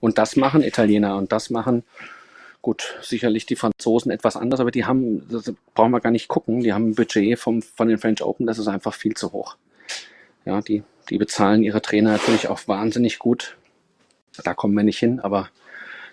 Und 0.00 0.18
das 0.18 0.36
machen 0.36 0.62
Italiener 0.62 1.16
und 1.16 1.32
das 1.32 1.50
machen 1.50 1.84
Gut, 2.60 2.98
sicherlich 3.02 3.46
die 3.46 3.56
Franzosen 3.56 4.10
etwas 4.10 4.36
anders, 4.36 4.58
aber 4.58 4.72
die 4.72 4.84
haben, 4.84 5.28
das 5.28 5.52
brauchen 5.74 5.92
wir 5.92 6.00
gar 6.00 6.10
nicht 6.10 6.26
gucken, 6.26 6.60
die 6.60 6.72
haben 6.72 6.90
ein 6.90 6.94
Budget 6.96 7.38
vom, 7.38 7.62
von 7.62 7.88
den 7.88 7.98
French 7.98 8.22
Open, 8.22 8.46
das 8.46 8.58
ist 8.58 8.66
einfach 8.66 8.94
viel 8.94 9.14
zu 9.14 9.32
hoch. 9.32 9.56
Ja, 10.44 10.60
die, 10.60 10.82
die 11.08 11.18
bezahlen 11.18 11.62
ihre 11.62 11.80
Trainer 11.80 12.10
natürlich 12.12 12.48
auch 12.48 12.66
wahnsinnig 12.66 13.20
gut. 13.20 13.56
Da 14.42 14.54
kommen 14.54 14.74
wir 14.74 14.82
nicht 14.82 14.98
hin, 14.98 15.20
aber 15.20 15.50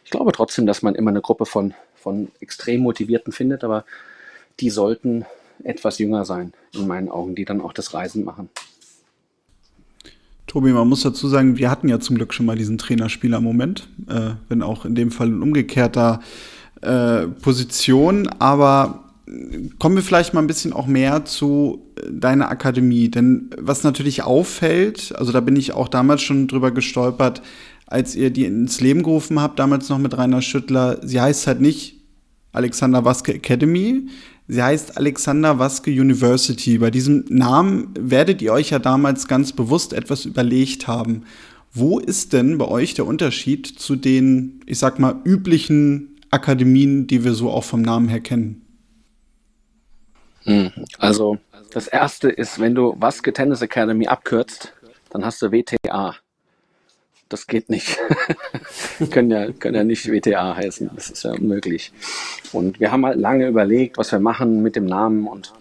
ich 0.03 0.11
glaube 0.11 0.31
trotzdem, 0.31 0.67
dass 0.67 0.83
man 0.83 0.93
immer 0.93 1.09
eine 1.09 1.21
Gruppe 1.21 1.47
von, 1.47 1.73
von 1.95 2.31
extrem 2.39 2.81
Motivierten 2.81 3.33
findet, 3.33 3.63
aber 3.63 3.83
die 4.59 4.69
sollten 4.69 5.25
etwas 5.63 5.97
jünger 5.97 6.25
sein, 6.25 6.53
in 6.73 6.85
meinen 6.85 7.09
Augen, 7.09 7.33
die 7.33 7.45
dann 7.45 7.59
auch 7.59 7.73
das 7.73 7.93
Reisen 7.93 8.23
machen. 8.23 8.49
Tobi, 10.55 10.71
man 10.71 10.87
muss 10.87 11.01
dazu 11.01 11.27
sagen, 11.27 11.57
wir 11.57 11.69
hatten 11.69 11.89
ja 11.89 11.99
zum 11.99 12.15
Glück 12.15 12.33
schon 12.33 12.45
mal 12.45 12.55
diesen 12.55 12.77
Trainerspieler-Moment, 12.77 13.89
äh, 14.07 14.35
wenn 14.47 14.61
auch 14.61 14.85
in 14.85 14.95
dem 14.95 15.11
Fall 15.11 15.27
in 15.27 15.41
umgekehrter 15.41 16.21
äh, 16.79 17.27
Position. 17.27 18.29
Aber 18.39 19.03
kommen 19.79 19.97
wir 19.97 20.01
vielleicht 20.01 20.33
mal 20.33 20.39
ein 20.39 20.47
bisschen 20.47 20.71
auch 20.71 20.87
mehr 20.87 21.25
zu 21.25 21.81
äh, 21.97 22.09
deiner 22.09 22.47
Akademie. 22.47 23.09
Denn 23.09 23.49
was 23.59 23.83
natürlich 23.83 24.23
auffällt, 24.23 25.13
also 25.17 25.33
da 25.33 25.41
bin 25.41 25.57
ich 25.57 25.73
auch 25.73 25.89
damals 25.89 26.21
schon 26.21 26.47
drüber 26.47 26.71
gestolpert, 26.71 27.41
als 27.85 28.15
ihr 28.15 28.29
die 28.29 28.45
ins 28.45 28.79
Leben 28.79 29.03
gerufen 29.03 29.41
habt, 29.41 29.59
damals 29.59 29.89
noch 29.89 29.99
mit 29.99 30.17
Rainer 30.17 30.41
Schüttler, 30.41 30.99
sie 31.03 31.19
heißt 31.19 31.47
halt 31.47 31.59
nicht 31.59 31.99
Alexander 32.55 33.05
Waske 33.05 33.33
Academy, 33.33 34.07
Sie 34.47 34.61
heißt 34.61 34.97
Alexander 34.97 35.57
Waske 35.57 35.89
University. 35.89 36.77
Bei 36.77 36.91
diesem 36.91 37.25
Namen 37.29 37.91
werdet 37.97 38.41
ihr 38.41 38.53
euch 38.53 38.69
ja 38.69 38.79
damals 38.79 39.27
ganz 39.27 39.53
bewusst 39.53 39.91
etwas 39.91 40.25
überlegt 40.25 40.87
haben. 40.87 41.23
Wo 41.73 41.99
ist 41.99 42.31
denn 42.31 42.57
bei 42.57 42.67
euch 42.67 42.93
der 42.93 43.07
Unterschied 43.07 43.67
zu 43.67 43.95
den, 43.95 44.61
ich 44.67 44.77
sag 44.77 44.99
mal, 44.99 45.15
üblichen 45.25 46.21
Akademien, 46.29 47.07
die 47.07 47.23
wir 47.23 47.33
so 47.33 47.49
auch 47.49 47.63
vom 47.63 47.81
Namen 47.81 48.07
her 48.07 48.21
kennen? 48.21 48.61
Hm, 50.43 50.71
also, 50.99 51.39
das 51.71 51.87
erste 51.87 52.29
ist, 52.29 52.59
wenn 52.59 52.75
du 52.75 52.95
Waske 52.99 53.33
Tennis 53.33 53.61
Academy 53.63 54.05
abkürzt, 54.05 54.73
dann 55.09 55.25
hast 55.25 55.41
du 55.41 55.51
WTA 55.51 56.15
das 57.29 57.47
geht 57.47 57.69
nicht. 57.69 57.97
können, 59.11 59.31
ja, 59.31 59.51
können 59.51 59.75
ja 59.75 59.83
nicht 59.83 60.11
WTA 60.11 60.55
heißen. 60.55 60.91
Das 60.95 61.09
ist 61.09 61.23
ja 61.23 61.31
unmöglich. 61.31 61.91
Und 62.51 62.79
wir 62.79 62.91
haben 62.91 63.05
halt 63.05 63.19
lange 63.19 63.47
überlegt, 63.47 63.97
was 63.97 64.11
wir 64.11 64.19
machen 64.19 64.61
mit 64.61 64.75
dem 64.75 64.85
Namen. 64.85 65.27
Und 65.27 65.53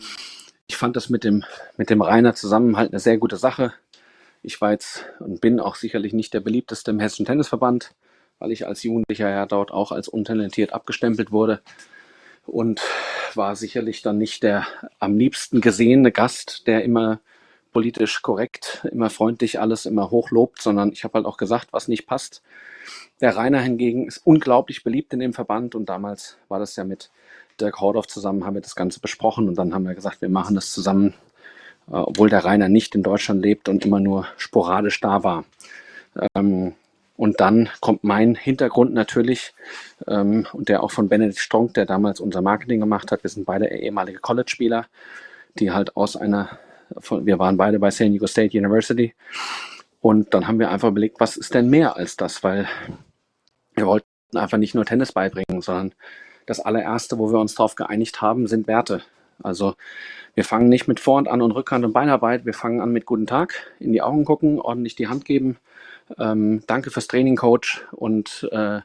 ich 0.67 0.77
fand 0.77 0.97
das 0.97 1.09
mit 1.09 1.25
dem, 1.25 1.45
mit 1.77 1.91
dem 1.91 2.03
Rainer 2.03 2.35
zusammen 2.35 2.77
halt 2.77 2.93
eine 2.93 3.01
sehr 3.01 3.19
gute 3.19 3.37
Sache. 3.37 3.73
Ich 4.43 4.61
war 4.61 4.73
jetzt 4.73 5.07
und 5.21 5.41
bin 5.41 5.59
auch 5.59 5.75
sicherlich 5.75 6.13
nicht 6.13 6.35
der 6.35 6.41
beliebteste 6.41 6.91
im 6.91 7.01
Hessischen 7.01 7.25
Tennisverband, 7.25 7.95
weil 8.39 8.53
ich 8.53 8.67
als 8.67 8.83
Jugendlicher 8.83 9.31
ja 9.31 9.47
dort 9.47 9.71
auch 9.71 9.91
als 9.91 10.09
untalentiert 10.09 10.75
abgestempelt 10.75 11.33
wurde. 11.33 11.63
Und 12.47 12.83
war 13.35 13.57
sicherlich 13.57 14.03
dann 14.03 14.19
nicht 14.19 14.43
der 14.43 14.67
am 14.99 15.17
liebsten 15.17 15.63
gesehene 15.63 16.13
Gast, 16.13 16.67
der 16.67 16.85
immer 16.85 17.21
politisch 17.75 18.23
korrekt, 18.23 18.87
immer 18.91 19.11
freundlich 19.11 19.61
alles, 19.61 19.85
immer 19.85 20.11
hochlobt, 20.11 20.63
sondern 20.63 20.93
ich 20.93 21.05
habe 21.05 21.15
halt 21.15 21.27
auch 21.27 21.37
gesagt, 21.37 21.69
was 21.73 21.89
nicht 21.89 22.07
passt. 22.07 22.43
Der 23.21 23.37
Rainer 23.37 23.61
hingegen 23.61 24.07
ist 24.07 24.23
unglaublich 24.25 24.85
beliebt 24.85 25.13
in 25.13 25.21
dem 25.21 25.35
Verband 25.35 25.75
und 25.75 25.89
damals 25.91 26.39
war 26.49 26.59
das 26.59 26.77
ja 26.77 26.85
mit 26.85 27.11
Dirk 27.61 27.81
Hordorf 27.81 28.07
zusammen, 28.07 28.47
haben 28.47 28.55
wir 28.55 28.63
das 28.63 28.77
Ganze 28.77 29.01
besprochen 29.01 29.49
und 29.49 29.57
dann 29.57 29.75
haben 29.75 29.85
wir 29.85 29.95
gesagt, 29.95 30.23
wir 30.23 30.29
machen 30.29 30.55
das 30.55 30.73
zusammen, 30.73 31.15
äh, 31.89 31.97
obwohl 31.97 32.31
der 32.31 32.45
Rainer 32.45 32.69
nicht 32.69 32.95
in 32.95 33.03
Deutschland 33.03 33.43
lebt 33.43 33.69
und 33.69 33.85
immer 33.85 34.01
nur 34.01 34.27
sporadisch 34.37 35.01
da 35.01 35.23
war. 35.23 35.45
Ähm, 36.35 36.75
und 37.17 37.41
dann 37.41 37.69
kommt 37.81 38.03
mein 38.03 38.35
Hintergrund 38.35 38.93
natürlich 38.93 39.53
ähm, 40.09 40.47
und 40.53 40.69
der 40.69 40.83
auch 40.83 40.91
von 40.91 41.09
Benedikt 41.09 41.39
Strong, 41.39 41.73
der 41.73 41.87
damals 41.87 42.21
unser 42.21 42.41
Marketing 42.41 42.81
gemacht 42.81 43.13
hat. 43.13 43.23
Wir 43.23 43.31
sind 43.31 43.47
beide 43.47 43.69
ehemalige 43.69 44.19
College-Spieler, 44.19 44.87
die 45.59 45.71
halt 45.71 45.97
aus 45.97 46.17
einer 46.17 46.59
wir 46.91 47.39
waren 47.39 47.57
beide 47.57 47.79
bei 47.79 47.91
San 47.91 48.13
Diego 48.13 48.27
State 48.27 48.57
University. 48.57 49.15
Und 50.01 50.35
dann 50.35 50.47
haben 50.47 50.59
wir 50.59 50.71
einfach 50.71 50.89
überlegt, 50.89 51.21
was 51.21 51.37
ist 51.37 51.55
denn 51.55 51.71
mehr 51.71 51.97
als 51.97 52.17
das? 52.17 52.43
Weil 52.43 52.69
wir 53.75 53.87
wollten 53.87 54.07
einfach 54.35 54.59
nicht 54.59 54.75
nur 54.75 54.85
Tennis 54.85 55.13
beibringen, 55.13 55.63
sondern 55.63 55.95
das 56.47 56.61
allererste, 56.61 57.19
wo 57.19 57.33
wir 57.33 57.39
uns 57.39 57.55
darauf 57.55 57.75
geeinigt 57.75 58.21
haben, 58.21 58.47
sind 58.47 58.67
Werte. 58.67 59.03
Also 59.43 59.75
wir 60.35 60.45
fangen 60.45 60.69
nicht 60.69 60.89
mit 60.89 61.01
Vorhand 61.01 61.29
an 61.29 61.43
und 61.43 61.53
Rückhand 61.53 61.85
und 61.85 61.93
Beinarbeit, 61.93 62.45
wir 62.45 62.55
fangen 62.55 62.81
an 62.81 62.93
mit 62.93 63.07
guten 63.07 63.27
Tag, 63.27 63.55
in 63.81 63.93
die 63.93 64.03
Augen 64.03 64.25
gucken, 64.25 64.61
ordentlich 64.61 64.95
die 64.95 65.09
Hand 65.09 65.25
geben. 65.25 65.57
Ähm, 66.19 66.63
danke 66.67 66.91
fürs 66.91 67.09
Training, 67.09 67.37
Coach. 67.37 67.85
Und 67.93 68.49
äh, 68.53 68.81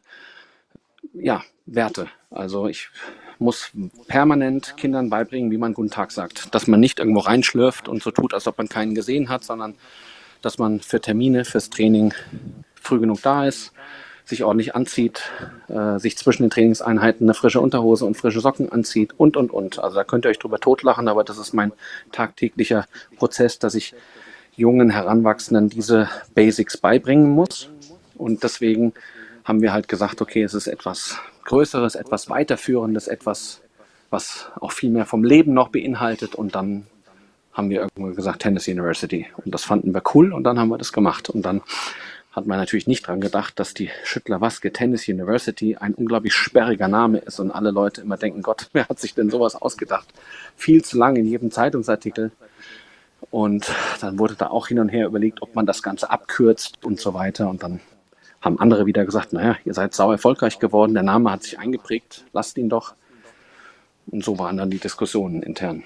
ja, 1.14 1.44
Werte. 1.66 2.08
Also 2.30 2.68
ich 2.68 2.90
muss 3.39 3.71
permanent 4.08 4.75
Kindern 4.78 5.10
beibringen, 5.10 5.52
wie 5.52 5.58
man 5.58 5.73
Guten 5.73 5.89
Tag 5.89 6.12
sagt. 6.12 6.54
Dass 6.54 6.67
man 6.67 6.80
nicht 6.80 6.99
irgendwo 6.99 7.21
reinschlürft 7.21 7.88
und 7.88 8.04
so 8.04 8.12
tut, 8.12 8.34
als 8.34 8.47
ob 8.47 8.58
man 8.58 8.69
keinen 8.69 8.95
gesehen 8.95 9.30
hat, 9.30 9.43
sondern 9.43 9.75
dass 10.41 10.58
man 10.58 10.80
für 10.80 11.02
Termine, 11.02 11.45
fürs 11.45 11.69
Training 11.69 12.13
früh 12.75 12.99
genug 12.99 13.21
da 13.21 13.45
ist, 13.45 13.73
sich 14.25 14.43
ordentlich 14.43 14.75
anzieht, 14.75 15.23
äh, 15.67 15.97
sich 15.99 16.17
zwischen 16.17 16.43
den 16.43 16.52
Trainingseinheiten 16.52 17.25
eine 17.25 17.34
frische 17.34 17.62
Unterhose 17.62 18.06
und 18.06 18.15
frische 18.15 18.39
Socken 18.39 18.71
anzieht 18.71 19.13
und, 19.17 19.36
und, 19.36 19.52
und. 19.52 19.80
Also 19.80 19.95
da 19.95 20.04
könnt 20.04 20.25
ihr 20.25 20.30
euch 20.30 20.39
drüber 20.39 20.60
totlachen, 20.60 21.08
aber 21.08 21.23
das 21.23 21.38
ist 21.38 21.54
mein 21.54 21.73
tagtäglicher 22.12 22.86
Prozess, 23.17 23.60
dass 23.60 23.73
ich 23.73 23.95
jungen 24.56 24.89
Heranwachsenden 24.89 25.69
diese 25.69 26.10
Basics 26.36 26.78
beibringen 26.78 27.30
muss. 27.30 27.69
Und 28.15 28.43
deswegen 28.43 28.93
haben 29.43 29.62
wir 29.62 29.73
halt 29.73 29.88
gesagt, 29.88 30.21
okay, 30.21 30.43
es 30.43 30.54
ist 30.54 30.67
etwas 30.67 31.17
Größeres, 31.50 31.96
etwas 31.96 32.30
Weiterführendes, 32.30 33.08
etwas, 33.08 33.62
was 34.12 34.52
auch 34.60 34.72
viel 34.72 34.92
mehr 34.92 35.08
vom 35.08 35.24
Leben 35.24 35.54
noch 35.56 35.70
beinhaltet. 35.70 36.36
Und 36.36 36.54
dann 36.54 36.86
haben 37.54 37.72
wir 37.72 37.82
irgendwo 37.82 38.14
gesagt, 38.14 38.44
Tennis 38.44 38.68
University. 38.68 39.26
Und 39.44 39.52
das 39.54 39.64
fanden 39.64 39.92
wir 39.92 40.04
cool 40.14 40.32
und 40.32 40.44
dann 40.44 40.60
haben 40.60 40.70
wir 40.70 40.78
das 40.78 40.94
gemacht. 40.94 41.28
Und 41.28 41.42
dann 41.42 41.62
hat 42.34 42.46
man 42.46 42.60
natürlich 42.60 42.86
nicht 42.86 43.08
dran 43.08 43.20
gedacht, 43.20 43.60
dass 43.60 43.74
die 43.74 43.90
Schüttler-Waske 44.04 44.72
Tennis 44.72 45.08
University 45.08 45.76
ein 45.76 45.96
unglaublich 45.96 46.36
sperriger 46.36 46.88
Name 46.88 47.18
ist 47.18 47.40
und 47.40 47.50
alle 47.50 47.72
Leute 47.72 48.02
immer 48.02 48.18
denken, 48.18 48.44
Gott, 48.44 48.70
wer 48.74 48.88
hat 48.88 49.00
sich 49.00 49.16
denn 49.16 49.32
sowas 49.32 49.56
ausgedacht? 49.56 50.08
Viel 50.56 50.84
zu 50.84 51.00
lang 51.00 51.16
in 51.16 51.26
jedem 51.26 51.50
Zeitungsartikel. 51.50 52.32
Und 53.32 53.74
dann 54.02 54.20
wurde 54.20 54.36
da 54.36 54.52
auch 54.52 54.68
hin 54.68 54.78
und 54.78 54.90
her 54.90 55.08
überlegt, 55.08 55.42
ob 55.42 55.56
man 55.56 55.66
das 55.66 55.82
Ganze 55.82 56.12
abkürzt 56.12 56.86
und 56.86 57.00
so 57.00 57.16
weiter. 57.16 57.50
Und 57.50 57.64
dann 57.64 57.80
haben 58.41 58.60
andere 58.60 58.86
wieder 58.86 59.06
gesagt, 59.06 59.34
naja, 59.34 59.58
ihr 59.65 59.73
seid 59.73 59.93
sau 59.93 60.12
erfolgreich 60.12 60.60
geworden, 60.60 60.93
der 60.93 61.04
Name 61.04 61.32
hat 61.32 61.43
sich 61.43 61.60
eingeprägt, 61.60 62.25
lasst 62.34 62.58
ihn 62.58 62.69
doch. 62.69 62.95
Und 64.08 64.23
so 64.23 64.39
waren 64.39 64.58
dann 64.58 64.69
die 64.69 64.80
Diskussionen 64.80 65.43
intern. 65.43 65.84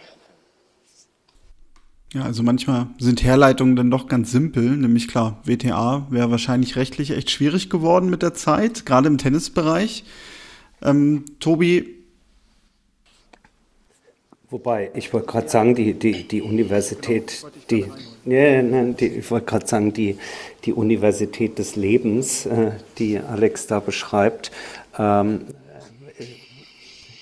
Ja, 2.14 2.22
also 2.24 2.44
manchmal 2.44 2.88
sind 3.00 3.24
Herleitungen 3.24 3.76
dann 3.76 3.90
doch 3.90 4.08
ganz 4.08 4.32
simpel, 4.32 4.78
nämlich 4.78 5.08
klar, 5.08 5.42
WTA 5.46 6.06
wäre 6.12 6.30
wahrscheinlich 6.30 6.76
rechtlich 6.76 7.10
echt 7.10 7.32
schwierig 7.32 7.72
geworden 7.72 8.10
mit 8.10 8.22
der 8.22 8.36
Zeit, 8.36 8.86
gerade 8.86 9.08
im 9.08 9.18
Tennisbereich. 9.18 10.04
Ähm, 10.84 11.26
Tobi, 11.40 12.03
Wobei, 14.54 14.92
ich 14.94 15.12
wollte 15.12 15.26
gerade 15.26 15.50
sagen, 15.50 15.74
die, 15.74 15.96
die, 15.96 16.28
die 16.28 16.44
Universität, 16.44 17.44
die, 17.72 17.88
ja, 18.24 18.62
nein, 18.62 18.96
die, 18.96 19.08
ich 19.08 19.32
wollte 19.32 19.48
gerade 19.48 19.66
sagen, 19.66 19.94
die, 19.94 20.20
die 20.64 20.74
Universität 20.74 21.58
des 21.58 21.76
Lebens, 21.76 22.46
äh, 22.46 22.74
die 23.00 23.18
Alex 23.18 23.66
da 23.66 23.80
beschreibt, 23.80 24.52
ähm, 25.00 25.46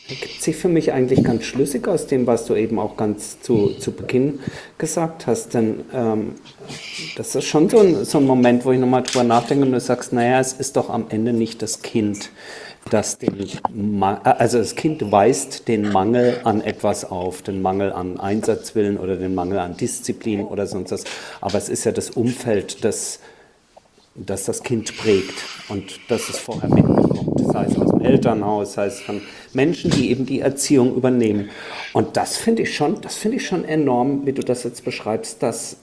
ergibt 0.10 0.42
sich 0.42 0.58
für 0.58 0.68
mich 0.68 0.92
eigentlich 0.92 1.24
ganz 1.24 1.46
schlüssig 1.46 1.88
aus 1.88 2.06
dem, 2.06 2.28
was 2.28 2.44
du 2.48 2.56
eben 2.56 2.78
auch 2.80 2.98
ganz 2.98 3.40
zu, 3.40 3.76
zu 3.80 3.94
Beginn 3.94 4.40
gesagt 4.78 5.26
hast. 5.26 5.54
Denn 5.54 5.86
ähm, 5.94 6.34
das 7.16 7.34
ist 7.34 7.46
schon 7.46 7.70
so 7.70 7.80
ein, 7.80 8.04
so 8.04 8.18
ein 8.18 8.26
Moment, 8.26 8.66
wo 8.66 8.74
ich 8.74 8.80
nochmal 8.80 9.04
drüber 9.04 9.24
nachdenke 9.24 9.66
und 9.66 9.72
du 9.72 9.80
sagst, 9.80 10.12
naja, 10.12 10.42
es 10.42 10.52
ist 10.52 10.76
doch 10.76 10.90
am 10.90 11.06
Ende 11.08 11.32
nicht 11.32 11.62
das 11.62 11.82
Kind 11.82 12.30
dass 12.92 13.18
den, 13.18 13.48
also 14.24 14.58
das 14.58 14.76
Kind 14.76 15.12
weist 15.14 15.70
den 15.70 15.90
Mangel 15.94 16.42
an 16.44 16.60
etwas 16.60 17.06
auf, 17.06 17.42
den 17.42 17.62
Mangel 17.62 17.94
an 17.94 18.20
Einsatzwillen 18.20 18.98
oder 18.98 19.16
den 19.16 19.34
Mangel 19.34 19.60
an 19.60 19.78
Disziplin 19.78 20.42
oder 20.44 20.68
sonst 20.68 20.92
was. 20.92 21.06
Aber 21.40 21.58
es 21.58 21.70
ist 21.70 21.86
ja 21.86 21.94
das 21.94 22.10
Umfeld, 22.10 22.84
das, 22.84 23.20
das 24.16 24.44
das 24.44 24.62
Kind 24.62 24.98
prägt 24.98 25.34
und 25.70 26.02
das 26.10 26.28
es 26.28 26.38
vorher 26.38 26.70
mitbekommt. 26.70 27.40
Das 27.40 27.56
heißt 27.56 27.78
aus 27.78 27.92
dem 27.92 28.02
Elternhaus, 28.02 28.70
das 28.76 28.78
heißt 28.78 29.04
von 29.04 29.22
Menschen, 29.54 29.90
die 29.92 30.12
eben 30.12 30.26
die 30.26 30.42
Erziehung 30.42 30.94
übernehmen. 30.94 31.50
Und 31.94 32.18
das 32.18 32.36
finde 32.36 32.64
ich 32.64 32.76
schon, 32.76 33.00
das 33.00 33.16
finde 33.16 33.38
ich 33.38 33.48
schon 33.48 33.64
enorm, 33.64 34.26
wie 34.26 34.34
du 34.34 34.44
das 34.44 34.64
jetzt 34.64 34.84
beschreibst, 34.84 35.42
dass 35.42 35.78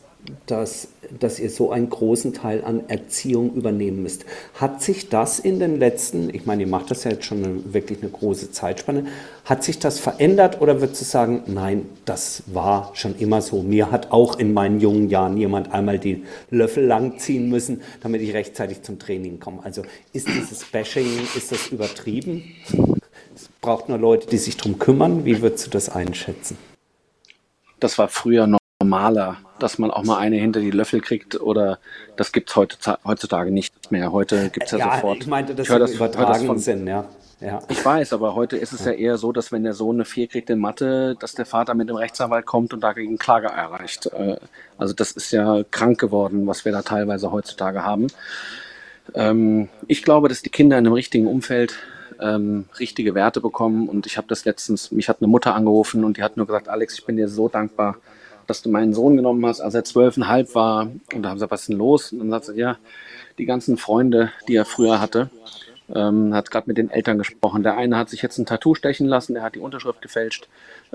dass, 0.47 0.89
dass 1.19 1.39
ihr 1.39 1.51
so 1.51 1.71
einen 1.71 1.89
großen 1.89 2.35
Teil 2.35 2.65
an 2.65 2.89
Erziehung 2.89 3.55
übernehmen 3.55 4.03
müsst. 4.03 4.25
Hat 4.55 4.83
sich 4.83 5.09
das 5.09 5.39
in 5.39 5.59
den 5.59 5.79
letzten, 5.79 6.35
ich 6.35 6.45
meine, 6.45 6.63
ihr 6.63 6.69
macht 6.69 6.91
das 6.91 7.05
ja 7.05 7.13
jetzt 7.13 7.25
schon 7.25 7.45
eine, 7.45 7.73
wirklich 7.73 8.03
eine 8.03 8.11
große 8.11 8.51
Zeitspanne, 8.51 9.07
hat 9.45 9.65
sich 9.65 9.79
das 9.79 9.99
verändert 9.99 10.61
oder 10.61 10.81
würdest 10.81 11.01
du 11.01 11.05
sagen, 11.05 11.43
nein, 11.47 11.87
das 12.05 12.43
war 12.47 12.91
schon 12.95 13.17
immer 13.19 13.41
so. 13.41 13.63
Mir 13.63 13.91
hat 13.91 14.11
auch 14.11 14.39
in 14.39 14.53
meinen 14.53 14.81
jungen 14.81 15.09
Jahren 15.09 15.37
jemand 15.37 15.73
einmal 15.73 15.99
die 15.99 16.25
Löffel 16.51 16.85
langziehen 16.85 17.49
müssen, 17.49 17.83
damit 18.03 18.21
ich 18.21 18.35
rechtzeitig 18.35 18.83
zum 18.83 18.99
Training 18.99 19.41
komme. 19.41 19.61
Also 19.65 19.83
ist 20.13 20.29
dieses 20.29 20.65
Bashing, 20.65 21.07
ist 21.37 21.53
das 21.53 21.69
übertrieben? 21.69 22.45
Es 23.35 23.49
braucht 23.61 23.89
nur 23.89 23.99
Leute, 23.99 24.27
die 24.27 24.39
sich 24.39 24.57
darum 24.57 24.79
kümmern. 24.79 25.25
Wie 25.25 25.41
würdest 25.41 25.67
du 25.67 25.71
das 25.71 25.89
einschätzen? 25.89 26.59
Das 27.81 27.97
war 27.97 28.09
früher 28.09 28.49
noch 28.49 28.59
normaler, 28.89 29.37
dass 29.59 29.79
man 29.79 29.91
auch 29.91 30.05
mal 30.05 30.19
eine 30.19 30.37
hinter 30.37 30.61
die 30.61 30.71
Löffel 30.71 31.01
kriegt 31.01 31.41
oder 31.41 31.79
das 32.17 32.33
gibt 32.33 32.51
es 32.51 32.57
heutzutage 32.57 33.51
nicht 33.51 33.93
mehr. 33.93 34.13
Heute 34.13 34.49
gibt 34.51 34.67
es 34.67 34.73
ja, 34.73 34.79
ja, 34.79 34.95
sofort. 34.95 35.19
Ich 35.19 35.27
meinte, 35.27 35.55
das, 35.55 35.69
ich 35.69 35.75
das 35.75 35.93
übertragenen 35.93 36.59
Sinn, 36.59 36.87
ja. 36.87 37.05
Ja. 37.41 37.61
Ich 37.69 37.85
weiß, 37.85 38.15
aber 38.15 38.35
heute 38.35 38.57
ist 38.57 38.73
es 38.73 38.85
ja. 38.85 38.91
ja. 38.91 38.99
eher 38.99 39.19
so, 39.19 39.31
dass 39.31 39.53
wenn 39.53 39.63
der 39.63 39.75
Sohn 39.75 39.97
eine 39.97 40.05
4 40.05 40.27
kriegt 40.27 40.51
in 40.51 40.59
Mathe, 40.59 41.15
dass 41.21 41.35
der 41.35 41.47
Vater 41.47 41.75
mit 41.75 41.89
dem 41.89 41.95
Rechtsanwalt 41.95 42.47
kommt 42.47 42.73
und 42.73 42.81
dagegen 42.81 43.17
Klage 43.17 43.47
erreicht. 43.47 44.07
Äh, 44.07 44.39
also 44.77 44.93
das 44.93 45.13
ist 45.13 45.31
ja 45.31 45.63
krank 45.71 46.01
geworden, 46.01 46.49
was 46.49 46.65
wir 46.65 46.73
da 46.73 46.83
teilweise 46.83 47.31
heutzutage 47.31 47.85
haben. 47.85 48.09
Ähm, 49.15 49.69
ich 49.87 50.03
glaube, 50.03 50.29
dass 50.29 50.43
die 50.43 50.51
Kinder 50.51 50.79
in 50.79 50.87
einem 50.87 50.95
richtigen 50.95 51.29
Umfeld 51.29 51.79
ähm, 52.21 52.65
richtige 52.81 53.15
Werte 53.15 53.41
bekommen 53.41 53.89
und 53.89 54.07
ich 54.07 54.17
habe 54.17 54.27
das 54.27 54.45
letztens, 54.45 54.91
mich 54.91 55.09
hat 55.09 55.19
eine 55.21 55.29
Mutter 55.29 55.55
angerufen 55.55 56.05
und 56.05 56.17
die 56.17 56.25
hat 56.25 56.37
nur 56.37 56.47
gesagt, 56.47 56.69
Alex, 56.69 56.95
ich 56.99 57.07
bin 57.07 57.17
dir 57.17 57.29
so 57.29 57.49
dankbar, 57.49 57.99
dass 58.49 58.63
du 58.63 58.71
meinen 58.71 58.95
Sohn 58.95 59.17
genommen 59.17 59.45
hast, 59.47 59.61
als 59.61 59.75
er 59.75 59.85
zwölfeinhalb 59.85 60.55
war. 60.55 60.91
Und 61.15 61.23
da 61.23 61.29
haben 61.29 61.37
sie 61.37 61.45
gesagt, 61.45 61.53
was 61.53 61.61
ist 61.61 61.69
denn 61.69 61.77
los? 61.77 62.13
Und 62.13 62.19
dann 62.19 62.31
sagt 62.31 62.47
sie, 62.47 62.55
ja, 62.55 62.79
die 63.39 63.45
ganzen 63.45 63.77
Freunde, 63.77 64.33
die 64.49 64.57
er 64.57 64.65
früher 64.65 65.01
hatte, 65.01 65.31
ähm, 65.95 66.35
hat 66.35 66.51
gerade 66.51 66.69
mit 66.69 66.79
den 66.79 66.91
Eltern 66.91 67.19
gesprochen. 67.19 67.63
Der 67.63 67.77
eine 67.77 67.97
hat 67.97 68.11
sich 68.11 68.23
jetzt 68.23 68.39
ein 68.39 68.47
Tattoo 68.47 68.75
stechen 68.75 69.07
lassen, 69.07 69.35
der 69.35 69.43
hat 69.43 69.55
die 69.55 69.61
Unterschrift 69.61 70.03
gefälscht 70.03 70.49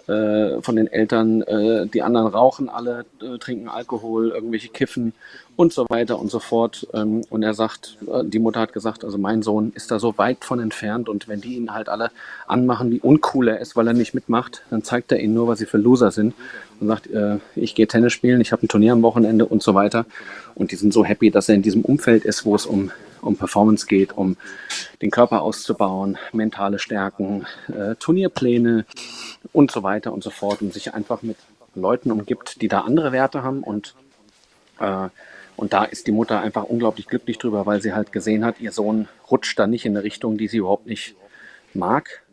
äh, 0.07 0.61
von 0.61 0.75
den 0.75 0.87
Eltern. 0.87 1.41
Äh, 1.41 1.87
die 1.87 2.01
anderen 2.01 2.27
rauchen 2.27 2.69
alle, 2.69 3.05
äh, 3.21 3.37
trinken 3.37 3.69
Alkohol, 3.69 4.29
irgendwelche 4.29 4.69
Kiffen 4.69 5.13
und 5.55 5.73
so 5.73 5.85
weiter 5.89 6.19
und 6.19 6.29
so 6.29 6.39
fort. 6.39 6.87
Ähm, 6.93 7.23
und 7.29 7.43
er 7.43 7.53
sagt, 7.53 7.97
äh, 8.07 8.23
die 8.23 8.39
Mutter 8.39 8.59
hat 8.59 8.73
gesagt, 8.73 9.03
also 9.03 9.17
mein 9.17 9.41
Sohn 9.41 9.71
ist 9.75 9.91
da 9.91 9.99
so 9.99 10.17
weit 10.17 10.45
von 10.45 10.59
entfernt 10.59 11.09
und 11.09 11.27
wenn 11.27 11.41
die 11.41 11.55
ihn 11.55 11.73
halt 11.73 11.89
alle 11.89 12.11
anmachen, 12.47 12.91
wie 12.91 12.99
uncool 12.99 13.47
er 13.47 13.59
ist, 13.59 13.75
weil 13.75 13.87
er 13.87 13.93
nicht 13.93 14.13
mitmacht, 14.13 14.63
dann 14.69 14.83
zeigt 14.83 15.11
er 15.11 15.19
ihnen 15.19 15.33
nur, 15.33 15.47
was 15.47 15.59
sie 15.59 15.65
für 15.65 15.77
Loser 15.77 16.11
sind 16.11 16.33
und 16.79 16.87
sagt, 16.87 17.07
äh, 17.07 17.37
ich 17.55 17.75
gehe 17.75 17.87
Tennis 17.87 18.13
spielen, 18.13 18.41
ich 18.41 18.51
habe 18.51 18.63
ein 18.63 18.67
Turnier 18.67 18.93
am 18.93 19.01
Wochenende 19.01 19.45
und 19.45 19.63
so 19.63 19.73
weiter. 19.73 20.05
Und 20.55 20.71
die 20.71 20.75
sind 20.75 20.93
so 20.93 21.03
happy, 21.03 21.31
dass 21.31 21.49
er 21.49 21.55
in 21.55 21.61
diesem 21.61 21.81
Umfeld 21.81 22.25
ist, 22.25 22.45
wo 22.45 22.55
es 22.55 22.65
um 22.65 22.91
um 23.23 23.37
Performance 23.37 23.85
geht, 23.87 24.17
um 24.17 24.37
den 25.01 25.11
Körper 25.11 25.41
auszubauen, 25.41 26.17
mentale 26.31 26.79
Stärken, 26.79 27.45
äh, 27.67 27.95
Turnierpläne 27.95 28.85
und 29.51 29.71
so 29.71 29.83
weiter 29.83 30.13
und 30.13 30.23
so 30.23 30.29
fort 30.29 30.61
und 30.61 30.73
sich 30.73 30.93
einfach 30.93 31.21
mit 31.21 31.37
Leuten 31.75 32.11
umgibt, 32.11 32.61
die 32.61 32.67
da 32.67 32.81
andere 32.81 33.11
Werte 33.11 33.43
haben 33.43 33.63
und 33.63 33.95
äh, 34.79 35.09
und 35.55 35.73
da 35.73 35.83
ist 35.83 36.07
die 36.07 36.11
Mutter 36.11 36.41
einfach 36.41 36.63
unglaublich 36.63 37.07
glücklich 37.07 37.37
drüber, 37.37 37.65
weil 37.65 37.81
sie 37.81 37.93
halt 37.93 38.11
gesehen 38.11 38.43
hat, 38.43 38.59
ihr 38.59 38.71
Sohn 38.71 39.07
rutscht 39.29 39.57
da 39.59 39.67
nicht 39.67 39.85
in 39.85 39.95
eine 39.95 40.03
Richtung, 40.03 40.37
die 40.37 40.47
sie 40.47 40.57
überhaupt 40.57 40.87
nicht 40.87 41.15
mag. 41.73 42.23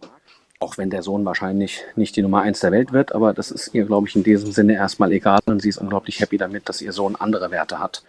Auch 0.58 0.78
wenn 0.78 0.90
der 0.90 1.02
Sohn 1.02 1.24
wahrscheinlich 1.24 1.84
nicht 1.96 2.16
die 2.16 2.22
Nummer 2.22 2.42
eins 2.42 2.60
der 2.60 2.72
Welt 2.72 2.92
wird, 2.92 3.14
aber 3.14 3.32
das 3.32 3.50
ist 3.50 3.74
ihr, 3.74 3.86
glaube 3.86 4.08
ich, 4.08 4.16
in 4.16 4.24
diesem 4.24 4.52
Sinne 4.52 4.74
erstmal 4.74 5.12
egal 5.12 5.40
und 5.46 5.60
sie 5.60 5.70
ist 5.70 5.78
unglaublich 5.78 6.20
happy 6.20 6.36
damit, 6.36 6.68
dass 6.68 6.82
ihr 6.82 6.92
Sohn 6.92 7.16
andere 7.16 7.50
Werte 7.50 7.78
hat. 7.78 8.02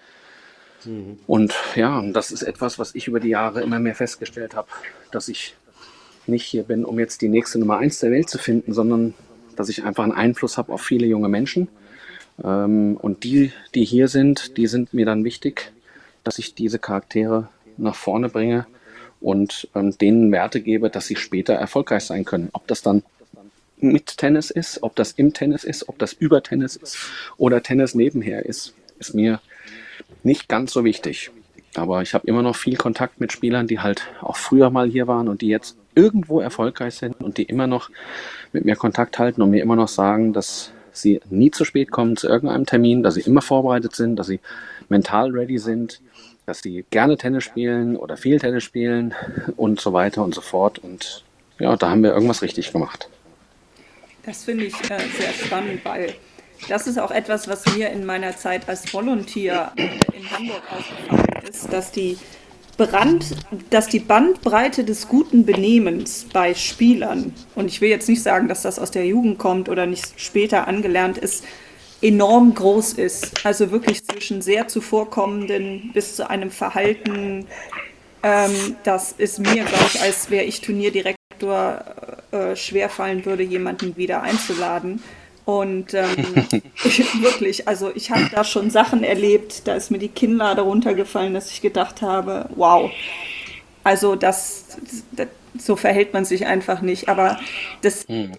Mhm. 0.86 1.20
Und 1.28 1.54
ja, 1.76 2.02
das 2.12 2.32
ist 2.32 2.44
etwas, 2.44 2.80
was 2.80 2.96
ich 2.96 3.08
über 3.08 3.20
die 3.20 3.30
Jahre 3.30 3.62
immer 3.62 3.80
mehr 3.80 3.96
festgestellt 3.96 4.56
habe, 4.56 4.68
dass 5.12 5.28
ich 5.28 5.56
nicht 6.28 6.46
hier 6.46 6.64
bin, 6.64 6.86
um 6.86 7.00
jetzt 7.00 7.22
die 7.22 7.30
nächste 7.30 7.60
Nummer 7.60 7.78
eins 7.78 8.00
der 8.00 8.12
Welt 8.12 8.30
zu 8.30 8.38
finden, 8.38 8.74
sondern 8.74 9.14
dass 9.56 9.70
ich 9.70 9.84
einfach 9.84 10.04
einen 10.04 10.14
Einfluss 10.14 10.58
habe 10.58 10.72
auf 10.72 10.82
viele 10.82 11.06
junge 11.06 11.30
Menschen. 11.30 11.68
Ähm, 12.44 12.98
und 12.98 13.24
die, 13.24 13.52
die 13.76 13.86
hier 13.86 14.08
sind, 14.08 14.58
die 14.58 14.68
sind 14.68 14.94
mir 14.94 15.06
dann 15.06 15.24
wichtig, 15.24 15.72
dass 16.24 16.40
ich 16.40 16.56
diese 16.56 16.80
Charaktere 16.80 17.50
nach 17.78 17.96
vorne 17.96 18.30
bringe 18.30 18.68
und 19.20 19.68
ähm, 19.76 19.98
denen 19.98 20.32
Werte 20.32 20.62
gebe, 20.62 20.90
dass 20.90 21.08
sie 21.08 21.16
später 21.16 21.54
erfolgreich 21.54 22.04
sein 22.04 22.26
können. 22.26 22.50
Ob 22.54 22.68
das 22.68 22.82
dann 22.82 23.04
mit 23.78 24.18
Tennis 24.18 24.52
ist, 24.52 24.84
ob 24.84 24.96
das 24.96 25.14
im 25.14 25.34
Tennis 25.34 25.64
ist, 25.64 25.90
ob 25.90 25.98
das 25.98 26.14
über 26.14 26.44
Tennis 26.44 26.76
ist 26.76 26.98
oder 27.38 27.64
Tennis 27.64 27.96
nebenher 27.96 28.46
ist, 28.46 28.74
ist 29.00 29.16
mir 29.16 29.42
nicht 30.24 30.47
ganz 30.47 30.74
so 30.74 30.84
wichtig. 30.84 31.32
Aber 31.76 32.01
ich 32.01 32.13
habe 32.13 32.28
immer 32.28 32.41
noch 32.41 32.55
viel 32.55 32.76
Kontakt 32.76 33.19
mit 33.19 33.32
Spielern, 33.32 33.67
die 33.67 33.80
halt 33.80 34.07
auch 34.22 34.36
früher 34.36 34.69
mal 34.69 34.89
hier 34.89 35.07
waren 35.07 35.30
und 35.30 35.41
die 35.41 35.47
jetzt 35.47 35.78
irgendwo 35.95 36.41
erfolgreich 36.41 36.95
sind 36.95 37.22
und 37.22 37.38
die 37.38 37.43
immer 37.43 37.67
noch 37.67 37.89
mit 38.51 38.65
mir 38.65 38.76
Kontakt 38.76 39.19
halten 39.19 39.41
und 39.41 39.51
mir 39.51 39.61
immer 39.61 39.76
noch 39.76 39.88
sagen, 39.88 40.34
dass 40.34 40.72
sie 40.91 41.22
nie 41.30 41.51
zu 41.51 41.63
spät 41.63 41.91
kommen 41.91 42.17
zu 42.17 42.28
irgendeinem 42.28 42.65
Termin, 42.65 43.03
dass 43.03 43.15
sie 43.15 43.22
immer 43.22 43.41
vorbereitet 43.41 43.95
sind, 43.95 44.17
dass 44.17 44.28
sie 44.28 44.41
mental 44.89 45.32
ready 45.32 45.57
sind, 45.57 46.01
dass 46.45 46.61
sie 46.61 46.86
gerne 46.89 47.17
Tennis 47.17 47.45
spielen 47.45 47.95
oder 47.95 48.17
viel 48.17 48.39
Tennis 48.39 48.63
spielen 48.63 49.13
und 49.55 49.80
so 49.80 49.93
weiter 49.93 50.24
und 50.24 50.36
so 50.36 50.41
fort. 50.41 50.80
Und 50.80 51.24
ja, 51.59 51.76
da 51.78 51.89
haben 51.89 52.03
wir 52.03 52.13
irgendwas 52.13 52.41
richtig 52.41 52.72
gemacht. 52.74 53.07
Das 54.26 54.43
finde 54.43 54.65
ich 54.65 54.74
äh, 54.89 54.99
sehr 55.17 55.34
spannend, 55.34 55.84
weil 55.84 56.13
das 56.68 56.88
ist 56.88 56.99
auch 56.99 57.12
etwas, 57.12 57.47
was 57.47 57.66
mir 57.76 57.89
in 57.89 58.05
meiner 58.05 58.36
Zeit 58.38 58.68
als 58.70 58.93
Volunteer 58.93 59.72
in 59.76 60.32
Hamburg 60.32 60.62
aufgefallen 60.72 61.49
ist, 61.49 61.72
dass 61.72 61.91
die, 61.91 62.18
Brand, 62.78 63.36
dass 63.70 63.88
die 63.88 63.99
Bandbreite 63.99 64.84
des 64.84 65.07
guten 65.07 65.45
Benehmens 65.45 66.26
bei 66.32 66.53
Spielern, 66.53 67.34
und 67.55 67.68
ich 67.68 67.82
will 67.82 67.89
jetzt 67.89 68.09
nicht 68.09 68.24
sagen, 68.24 68.47
dass 68.47 68.62
das 68.62 68.80
aus 68.80 68.91
der 68.91 69.05
Jugend 69.05 69.38
kommt 69.38 69.70
oder 69.70 69.86
nicht 69.86 70.20
später 70.20 70.68
angelernt 70.68 71.18
ist, 71.18 71.43
enorm 72.01 72.53
groß 72.53 72.93
ist. 72.93 73.45
Also 73.45 73.72
wirklich 73.72 74.03
zwischen 74.03 74.41
sehr 74.41 74.68
zuvorkommenden 74.68 75.91
bis 75.93 76.16
zu 76.16 76.30
einem 76.30 76.49
Verhalten, 76.49 77.45
ähm, 78.24 78.76
das 78.84 79.14
ist 79.14 79.39
mir, 79.39 79.64
glaube 79.64 79.86
ich, 79.93 80.01
als 80.01 80.30
wäre 80.30 80.45
ich 80.45 80.62
Turnierdirektor, 80.62 81.84
äh, 82.32 82.55
schwerfallen 82.55 83.26
würde, 83.26 83.43
jemanden 83.43 83.97
wieder 83.97 84.22
einzuladen. 84.22 85.01
Und 85.46 85.94
ähm, 85.94 86.16
wirklich, 87.22 87.68
also 87.68 87.92
ich 87.94 88.12
habe 88.12 88.30
da 88.32 88.44
schon 88.44 88.70
Sachen 88.70 89.04
erlebt, 89.04 89.68
da 89.68 89.76
ist 89.76 89.92
mir 89.92 90.00
die 90.00 90.10
Kinnlade 90.10 90.62
runtergefallen, 90.62 91.34
dass 91.34 91.52
ich 91.52 91.62
gedacht 91.62 92.02
habe, 92.02 92.48
wow, 92.56 92.92
also 93.84 94.16
das, 94.16 94.78
das 95.12 95.28
so 95.58 95.76
verhält 95.76 96.14
man 96.14 96.26
sich 96.26 96.46
einfach 96.46 96.82
nicht. 96.82 97.10
Aber 97.10 97.39
das, 97.82 98.08
hm. 98.08 98.32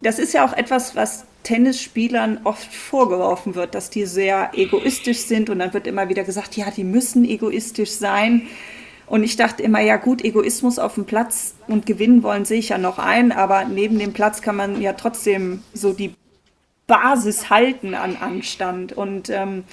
das 0.00 0.18
ist 0.18 0.34
ja 0.34 0.46
auch 0.46 0.52
etwas, 0.52 0.94
was 0.94 1.24
Tennisspielern 1.42 2.40
oft 2.44 2.72
vorgeworfen 2.72 3.54
wird, 3.54 3.74
dass 3.74 3.90
die 3.90 4.04
sehr 4.04 4.50
egoistisch 4.54 5.18
sind 5.18 5.48
und 5.48 5.60
dann 5.60 5.72
wird 5.72 5.86
immer 5.86 6.08
wieder 6.08 6.24
gesagt, 6.24 6.56
ja, 6.56 6.70
die 6.70 6.84
müssen 6.84 7.24
egoistisch 7.24 7.90
sein. 7.90 8.48
Und 9.06 9.22
ich 9.22 9.36
dachte 9.36 9.62
immer, 9.62 9.80
ja 9.80 9.96
gut, 9.96 10.24
Egoismus 10.24 10.80
auf 10.80 10.94
dem 10.94 11.04
Platz 11.04 11.54
und 11.68 11.86
gewinnen 11.86 12.24
wollen 12.24 12.44
sehe 12.44 12.58
ich 12.58 12.70
ja 12.70 12.78
noch 12.78 12.98
ein, 12.98 13.30
aber 13.30 13.64
neben 13.64 13.98
dem 14.00 14.12
Platz 14.12 14.42
kann 14.42 14.56
man 14.56 14.82
ja 14.82 14.94
trotzdem 14.94 15.62
so 15.72 15.92
die 15.92 16.14
Basis 16.86 17.50
halten 17.50 17.94
an 17.94 18.16
Anstand. 18.16 18.92
Und 18.92 19.30
ähm, 19.30 19.64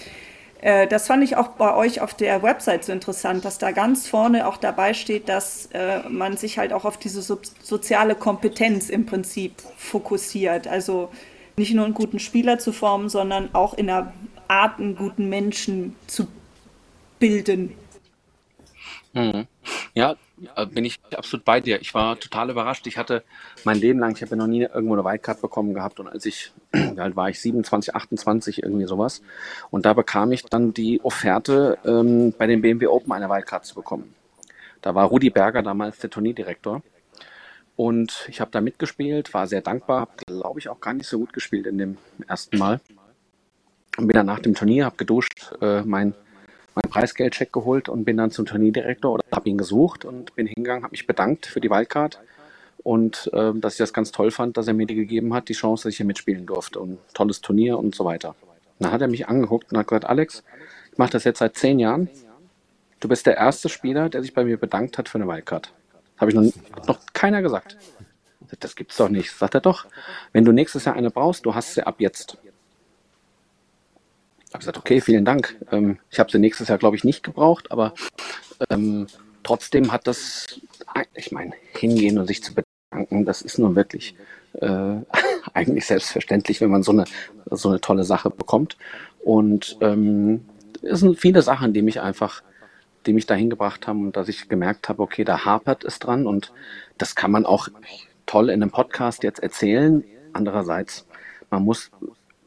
äh, 0.61 0.88
das 0.88 1.07
fand 1.07 1.24
ich 1.24 1.36
auch 1.36 1.49
bei 1.49 1.76
euch 1.76 2.01
auf 2.01 2.14
der 2.14 2.41
Website 2.41 2.86
so 2.86 2.91
interessant, 2.91 3.45
dass 3.45 3.57
da 3.57 3.72
ganz 3.72 4.07
vorne 4.07 4.47
auch 4.47 4.57
dabei 4.57 4.93
steht, 4.93 5.30
dass 5.30 5.68
äh, 5.74 5.99
man 6.09 6.38
sich 6.38 6.57
halt 6.57 6.74
auch 6.74 6.86
auf 6.86 6.97
diese 6.97 7.22
so 7.22 7.39
soziale 7.61 8.16
Kompetenz 8.16 8.89
im 8.89 9.05
Prinzip 9.05 9.61
fokussiert. 9.78 10.68
Also 10.68 11.09
nicht 11.55 11.74
nur 11.74 11.86
einen 11.86 11.93
guten 11.93 12.20
Spieler 12.20 12.59
zu 12.59 12.72
formen, 12.72 13.09
sondern 13.09 13.53
auch 13.53 13.74
in 13.74 13.89
einer 13.89 14.14
Art 14.47 14.80
einen 14.80 14.95
guten 14.95 15.30
Menschen 15.30 15.95
zu 16.07 16.28
bilden. 17.20 17.76
Mhm. 19.14 19.47
Ja, 19.93 20.16
bin 20.73 20.85
ich 20.85 20.99
absolut 21.15 21.45
bei 21.45 21.59
dir. 21.59 21.81
Ich 21.81 21.93
war 21.93 22.19
total 22.19 22.49
überrascht. 22.49 22.87
Ich 22.87 22.97
hatte 22.97 23.23
mein 23.63 23.77
Leben 23.77 23.99
lang, 23.99 24.15
ich 24.15 24.21
habe 24.21 24.31
ja 24.31 24.37
noch 24.37 24.47
nie 24.47 24.63
irgendwo 24.63 24.93
eine 24.93 25.05
Wildcard 25.05 25.41
bekommen 25.41 25.73
gehabt 25.73 25.99
und 25.99 26.07
als 26.07 26.25
ich, 26.25 26.51
wie 26.71 26.99
alt 26.99 27.15
war 27.15 27.29
ich, 27.29 27.39
27, 27.39 27.95
28, 27.95 28.63
irgendwie 28.63 28.85
sowas. 28.85 29.21
Und 29.71 29.85
da 29.85 29.93
bekam 29.93 30.31
ich 30.31 30.43
dann 30.43 30.73
die 30.73 31.01
Offerte, 31.03 31.77
ähm, 31.85 32.33
bei 32.37 32.47
den 32.47 32.61
BMW 32.61 32.87
Open 32.87 33.11
eine 33.11 33.29
Wildcard 33.29 33.65
zu 33.65 33.75
bekommen. 33.75 34.13
Da 34.81 34.95
war 34.95 35.05
Rudi 35.05 35.29
Berger 35.29 35.63
damals 35.63 35.99
der 35.99 36.09
Turnierdirektor. 36.09 36.81
Und 37.75 38.25
ich 38.29 38.39
habe 38.39 38.51
da 38.51 38.61
mitgespielt, 38.61 39.33
war 39.33 39.47
sehr 39.47 39.61
dankbar, 39.61 40.01
habe, 40.01 40.11
glaube 40.27 40.59
ich, 40.59 40.69
auch 40.69 40.79
gar 40.79 40.93
nicht 40.93 41.07
so 41.07 41.17
gut 41.19 41.33
gespielt 41.33 41.65
in 41.65 41.77
dem 41.77 41.97
ersten 42.27 42.57
Mal. 42.57 42.79
Und 43.97 44.07
bin 44.07 44.15
dann 44.15 44.25
nach 44.25 44.39
dem 44.39 44.53
Turnier, 44.53 44.85
habe 44.85 44.97
geduscht, 44.97 45.53
äh, 45.61 45.81
mein 45.81 46.13
mein 46.76 46.89
Preisgeldcheck 46.89 47.53
geholt 47.53 47.89
und 47.89 48.03
bin 48.03 48.17
dann 48.17 48.32
zum 48.32 48.45
Turnierdirektor 48.45 49.13
oder 49.13 49.24
habe 49.32 49.49
ihn 49.49 49.57
gesucht 49.57 50.05
und 50.05 50.36
bin 50.36 50.47
hingegangen, 50.47 50.84
habe 50.84 50.91
mich 50.91 51.07
bedankt 51.07 51.45
für 51.45 51.61
die 51.61 51.69
Wildcard 51.69 52.19
und 52.84 53.30
äh, 53.34 53.51
dass 53.55 53.74
ich 53.74 53.78
das 53.80 53.93
ganz 53.93 54.11
toll 54.11 54.32
fand, 54.32 54.57
dass 54.57 54.67
er 54.67 54.74
mir 54.74 54.86
die 54.86 54.95
gegeben 54.95 55.34
hat, 55.34 55.49
die 55.49 55.53
Chance, 55.53 55.84
dass 55.84 55.93
ich 55.93 55.97
hier 55.97 56.05
mitspielen 56.05 56.45
durfte 56.45 56.80
und 56.80 56.99
tolles 57.13 57.41
Turnier 57.41 57.78
und 57.78 57.95
so 57.95 58.05
weiter. 58.05 58.36
dann 58.80 58.91
hat 58.91 59.01
er 59.01 59.07
mich 59.07 59.28
angeguckt 59.28 59.71
und 59.71 59.78
hat 59.78 59.88
gesagt, 59.88 60.05
Alex, 60.05 60.43
ich 60.91 60.97
mache 60.97 61.11
das 61.11 61.24
jetzt 61.24 61.39
seit 61.39 61.55
zehn 61.55 61.80
Jahren. 61.80 62.09
Du 62.99 63.07
bist 63.07 63.26
der 63.26 63.38
erste 63.38 63.69
Spieler, 63.69 64.09
der 64.09 64.21
sich 64.21 64.34
bei 64.34 64.43
mir 64.43 64.57
bedankt 64.57 64.97
hat 64.97 65.09
für 65.09 65.17
eine 65.17 65.28
Wildcard. 65.28 65.74
Habe 66.17 66.32
ich 66.32 66.36
noch, 66.36 66.43
noch 66.88 66.99
keiner 67.13 67.41
gesagt. 67.41 67.78
Das 68.59 68.76
gibt's 68.76 68.97
doch 68.97 69.09
nicht. 69.09 69.32
Sagt 69.32 69.55
er 69.55 69.61
doch. 69.61 69.86
Wenn 70.32 70.45
du 70.45 70.51
nächstes 70.51 70.86
Jahr 70.86 70.95
eine 70.95 71.09
brauchst, 71.09 71.45
du 71.45 71.55
hast 71.55 71.74
sie 71.74 71.86
ab 71.86 71.95
jetzt 71.99 72.38
habe 74.54 74.60
gesagt, 74.60 74.78
okay, 74.78 75.01
vielen 75.01 75.26
Dank. 75.26 75.56
Ähm, 75.72 75.97
ich 76.10 76.20
habe 76.20 76.32
sie 76.32 76.39
nächstes 76.39 76.68
Jahr, 76.68 76.78
glaube 76.78 76.95
ich, 76.95 77.04
nicht 77.04 77.24
gebraucht, 77.24 77.72
aber 77.72 77.93
ähm, 78.70 79.08
trotzdem 79.43 79.91
hat 79.91 80.08
das, 80.08 80.62
ich 81.16 81.32
meine, 81.32 81.54
hingehen 81.74 82.18
und 82.18 82.28
sich 82.28 82.43
zu 82.43 82.54
bedanken, 82.54 83.26
das 83.26 83.41
ist 83.41 83.58
nun 83.58 83.76
wirklich, 83.76 84.16
äh, 84.54 84.95
eigentlich 85.54 85.86
selbstverständlich, 85.86 86.62
wenn 86.62 86.70
man 86.70 86.84
so 86.84 86.91
eine, 86.91 87.06
so 87.49 87.70
eine 87.70 87.82
tolle 87.82 88.04
Sache 88.04 88.30
bekommt. 88.30 88.78
Und 89.20 89.78
ähm, 89.82 90.45
es 90.82 90.99
sind 90.99 91.20
viele 91.20 91.41
Sachen, 91.41 91.74
die 91.74 91.82
mich 91.82 92.01
einfach, 92.01 92.43
die 93.06 93.14
mich 93.14 93.26
dahin 93.26 93.49
gebracht 93.49 93.88
haben 93.88 94.06
und 94.06 94.16
dass 94.16 94.30
ich 94.30 94.49
gemerkt 94.49 94.88
habe, 94.88 95.01
okay, 95.01 95.24
da 95.24 95.45
hapert 95.45 95.84
es 95.84 95.99
dran 95.99 96.28
und 96.28 96.54
das 96.97 97.16
kann 97.16 97.32
man 97.32 97.45
auch 97.45 97.70
toll 98.26 98.49
in 98.49 98.62
einem 98.62 98.72
Podcast 98.72 99.24
jetzt 99.24 99.39
erzählen. 99.39 100.04
Andererseits, 100.32 101.06
man 101.49 101.64
muss 101.64 101.91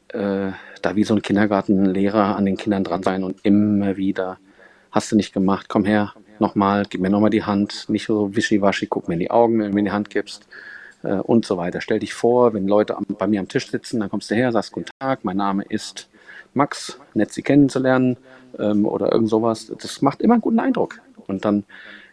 äh, 0.08 0.52
da 0.82 0.96
wie 0.96 1.04
so 1.04 1.14
ein 1.14 1.22
Kindergartenlehrer 1.22 2.36
an 2.36 2.46
den 2.46 2.56
Kindern 2.56 2.84
dran 2.84 3.02
sein 3.02 3.24
und 3.24 3.38
immer 3.42 3.96
wieder, 3.96 4.38
hast 4.90 5.12
du 5.12 5.16
nicht 5.16 5.32
gemacht, 5.32 5.68
komm 5.68 5.84
her, 5.84 6.12
nochmal, 6.38 6.84
gib 6.88 7.00
mir 7.00 7.10
nochmal 7.10 7.30
die 7.30 7.44
Hand, 7.44 7.88
nicht 7.88 8.06
so 8.06 8.34
wischiwaschi, 8.34 8.86
guck 8.86 9.08
mir 9.08 9.14
in 9.14 9.20
die 9.20 9.30
Augen, 9.30 9.58
wenn 9.58 9.70
du 9.70 9.74
mir 9.74 9.84
die 9.84 9.92
Hand 9.92 10.10
gibst 10.10 10.46
äh, 11.02 11.14
und 11.14 11.44
so 11.44 11.56
weiter. 11.56 11.80
Stell 11.80 11.98
dich 11.98 12.14
vor, 12.14 12.54
wenn 12.54 12.66
Leute 12.66 12.96
am, 12.96 13.04
bei 13.18 13.26
mir 13.26 13.40
am 13.40 13.48
Tisch 13.48 13.70
sitzen, 13.70 14.00
dann 14.00 14.10
kommst 14.10 14.30
du 14.30 14.34
her, 14.34 14.52
sagst 14.52 14.72
Guten 14.72 14.90
Tag, 14.98 15.24
mein 15.24 15.36
Name 15.36 15.64
ist 15.68 16.08
Max, 16.54 16.98
nett 17.14 17.32
Sie 17.32 17.42
kennenzulernen 17.42 18.16
ähm, 18.58 18.86
oder 18.86 19.12
irgend 19.12 19.28
sowas. 19.28 19.72
Das 19.80 20.02
macht 20.02 20.22
immer 20.22 20.34
einen 20.34 20.42
guten 20.42 20.60
Eindruck. 20.60 21.00
Und 21.26 21.44
dann, 21.44 21.64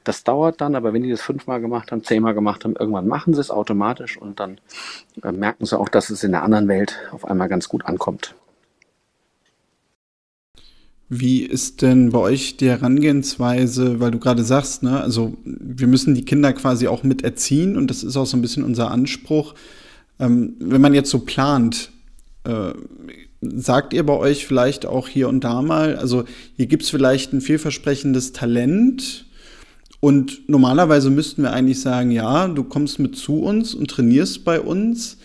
das 0.04 0.24
dauert 0.24 0.62
dann, 0.62 0.76
aber 0.76 0.94
wenn 0.94 1.04
die 1.04 1.10
das 1.10 1.22
fünfmal 1.22 1.62
gemacht 1.62 1.92
haben, 1.92 2.04
zehnmal 2.04 2.34
gemacht 2.34 2.64
haben, 2.64 2.76
irgendwann 2.78 3.08
machen 3.08 3.34
sie 3.34 3.42
es 3.42 3.52
automatisch 3.52 4.18
und 4.18 4.40
dann 4.40 4.60
äh, 5.22 5.32
merken 5.32 5.66
sie 5.66 5.78
auch, 5.78 5.90
dass 5.90 6.10
es 6.10 6.24
in 6.24 6.32
der 6.32 6.44
anderen 6.44 6.68
Welt 6.68 6.98
auf 7.12 7.26
einmal 7.26 7.50
ganz 7.50 7.70
gut 7.70 7.86
ankommt. 7.86 8.36
Wie 11.10 11.44
ist 11.44 11.82
denn 11.82 12.12
bei 12.12 12.20
euch 12.20 12.58
die 12.58 12.70
Herangehensweise, 12.70 14.00
weil 14.00 14.12
du 14.12 14.20
gerade 14.20 14.44
sagst, 14.44 14.84
ne, 14.84 15.00
also 15.00 15.38
wir 15.44 15.88
müssen 15.88 16.16
die 16.16 16.26
Kinder 16.26 16.54
quasi 16.54 16.88
auch 16.88 17.04
mit 17.04 17.24
erziehen 17.24 17.78
und 17.78 17.90
das 17.90 18.04
ist 18.04 18.18
auch 18.18 18.26
so 18.26 18.36
ein 18.36 18.42
bisschen 18.42 18.64
unser 18.64 18.90
Anspruch. 18.90 19.54
Ähm, 20.20 20.56
wenn 20.60 20.82
man 20.82 20.94
jetzt 20.94 21.12
so 21.12 21.20
plant, 21.20 21.92
äh, 22.46 22.74
sagt 23.42 23.94
ihr 23.94 24.06
bei 24.06 24.14
euch 24.14 24.48
vielleicht 24.48 24.86
auch 24.86 25.08
hier 25.08 25.30
und 25.30 25.44
da 25.44 25.62
mal, 25.62 25.98
also 25.98 26.24
hier 26.56 26.66
gibt 26.66 26.84
es 26.84 26.90
vielleicht 26.90 27.34
ein 27.34 27.42
vielversprechendes 27.42 28.32
Talent 28.32 29.26
und 30.04 30.50
normalerweise 30.50 31.10
müssten 31.10 31.44
wir 31.44 31.54
eigentlich 31.54 31.80
sagen, 31.80 32.12
ja, 32.12 32.50
du 32.50 32.66
kommst 32.66 33.00
mit 33.00 33.16
zu 33.16 33.42
uns 33.42 33.74
und 33.74 33.90
trainierst 33.90 34.44
bei 34.44 34.60
uns, 34.60 35.18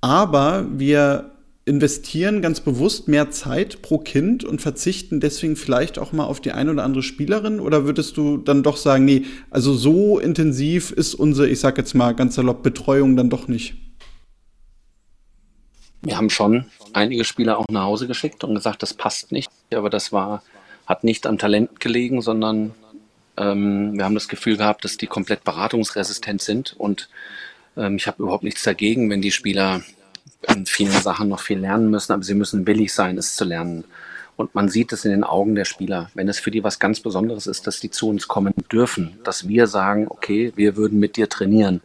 aber 0.00 0.66
wir 0.72 1.32
investieren 1.66 2.40
ganz 2.40 2.60
bewusst 2.60 3.06
mehr 3.06 3.30
Zeit 3.30 3.82
pro 3.82 3.98
Kind 3.98 4.44
und 4.44 4.62
verzichten 4.62 5.20
deswegen 5.20 5.56
vielleicht 5.56 5.98
auch 5.98 6.12
mal 6.12 6.24
auf 6.24 6.40
die 6.40 6.52
eine 6.52 6.70
oder 6.70 6.84
andere 6.84 7.02
Spielerin? 7.02 7.60
Oder 7.60 7.84
würdest 7.84 8.16
du 8.16 8.38
dann 8.38 8.62
doch 8.62 8.78
sagen, 8.78 9.04
nee, 9.04 9.26
also 9.50 9.74
so 9.74 10.18
intensiv 10.18 10.90
ist 10.90 11.12
unsere, 11.12 11.50
ich 11.50 11.60
sag 11.60 11.76
jetzt 11.76 11.92
mal 11.92 12.14
ganz 12.14 12.36
salopp, 12.36 12.62
Betreuung 12.62 13.14
dann 13.14 13.28
doch 13.28 13.46
nicht? 13.46 13.74
Wir 16.00 16.16
haben 16.16 16.30
schon 16.30 16.64
einige 16.94 17.24
Spieler 17.24 17.58
auch 17.58 17.66
nach 17.70 17.84
Hause 17.84 18.06
geschickt 18.06 18.42
und 18.42 18.54
gesagt, 18.54 18.82
das 18.82 18.94
passt 18.94 19.32
nicht. 19.32 19.50
Aber 19.74 19.90
das 19.90 20.12
war, 20.12 20.42
hat 20.86 21.04
nicht 21.04 21.26
am 21.26 21.36
Talent 21.36 21.78
gelegen, 21.78 22.22
sondern 22.22 22.72
ähm, 23.36 23.96
wir 23.96 24.04
haben 24.04 24.14
das 24.14 24.28
Gefühl 24.28 24.56
gehabt, 24.56 24.84
dass 24.84 24.96
die 24.96 25.06
komplett 25.06 25.44
beratungsresistent 25.44 26.42
sind. 26.42 26.74
Und 26.76 27.08
ähm, 27.76 27.96
ich 27.96 28.06
habe 28.06 28.22
überhaupt 28.22 28.44
nichts 28.44 28.62
dagegen, 28.62 29.10
wenn 29.10 29.22
die 29.22 29.32
Spieler 29.32 29.82
in 30.48 30.66
vielen 30.66 30.92
Sachen 30.92 31.28
noch 31.28 31.40
viel 31.40 31.58
lernen 31.58 31.90
müssen, 31.90 32.12
aber 32.12 32.22
sie 32.22 32.34
müssen 32.34 32.66
willig 32.66 32.92
sein, 32.92 33.16
es 33.18 33.36
zu 33.36 33.44
lernen. 33.44 33.84
Und 34.36 34.54
man 34.54 34.68
sieht 34.68 34.92
es 34.92 35.04
in 35.04 35.10
den 35.10 35.24
Augen 35.24 35.54
der 35.54 35.64
Spieler, 35.64 36.10
wenn 36.14 36.28
es 36.28 36.40
für 36.40 36.50
die 36.50 36.64
was 36.64 36.78
ganz 36.78 37.00
Besonderes 37.00 37.46
ist, 37.46 37.66
dass 37.66 37.80
die 37.80 37.90
zu 37.90 38.08
uns 38.08 38.28
kommen 38.28 38.54
dürfen, 38.72 39.18
dass 39.24 39.46
wir 39.46 39.66
sagen, 39.66 40.06
okay, 40.08 40.52
wir 40.56 40.76
würden 40.76 40.98
mit 40.98 41.16
dir 41.16 41.28
trainieren. 41.28 41.80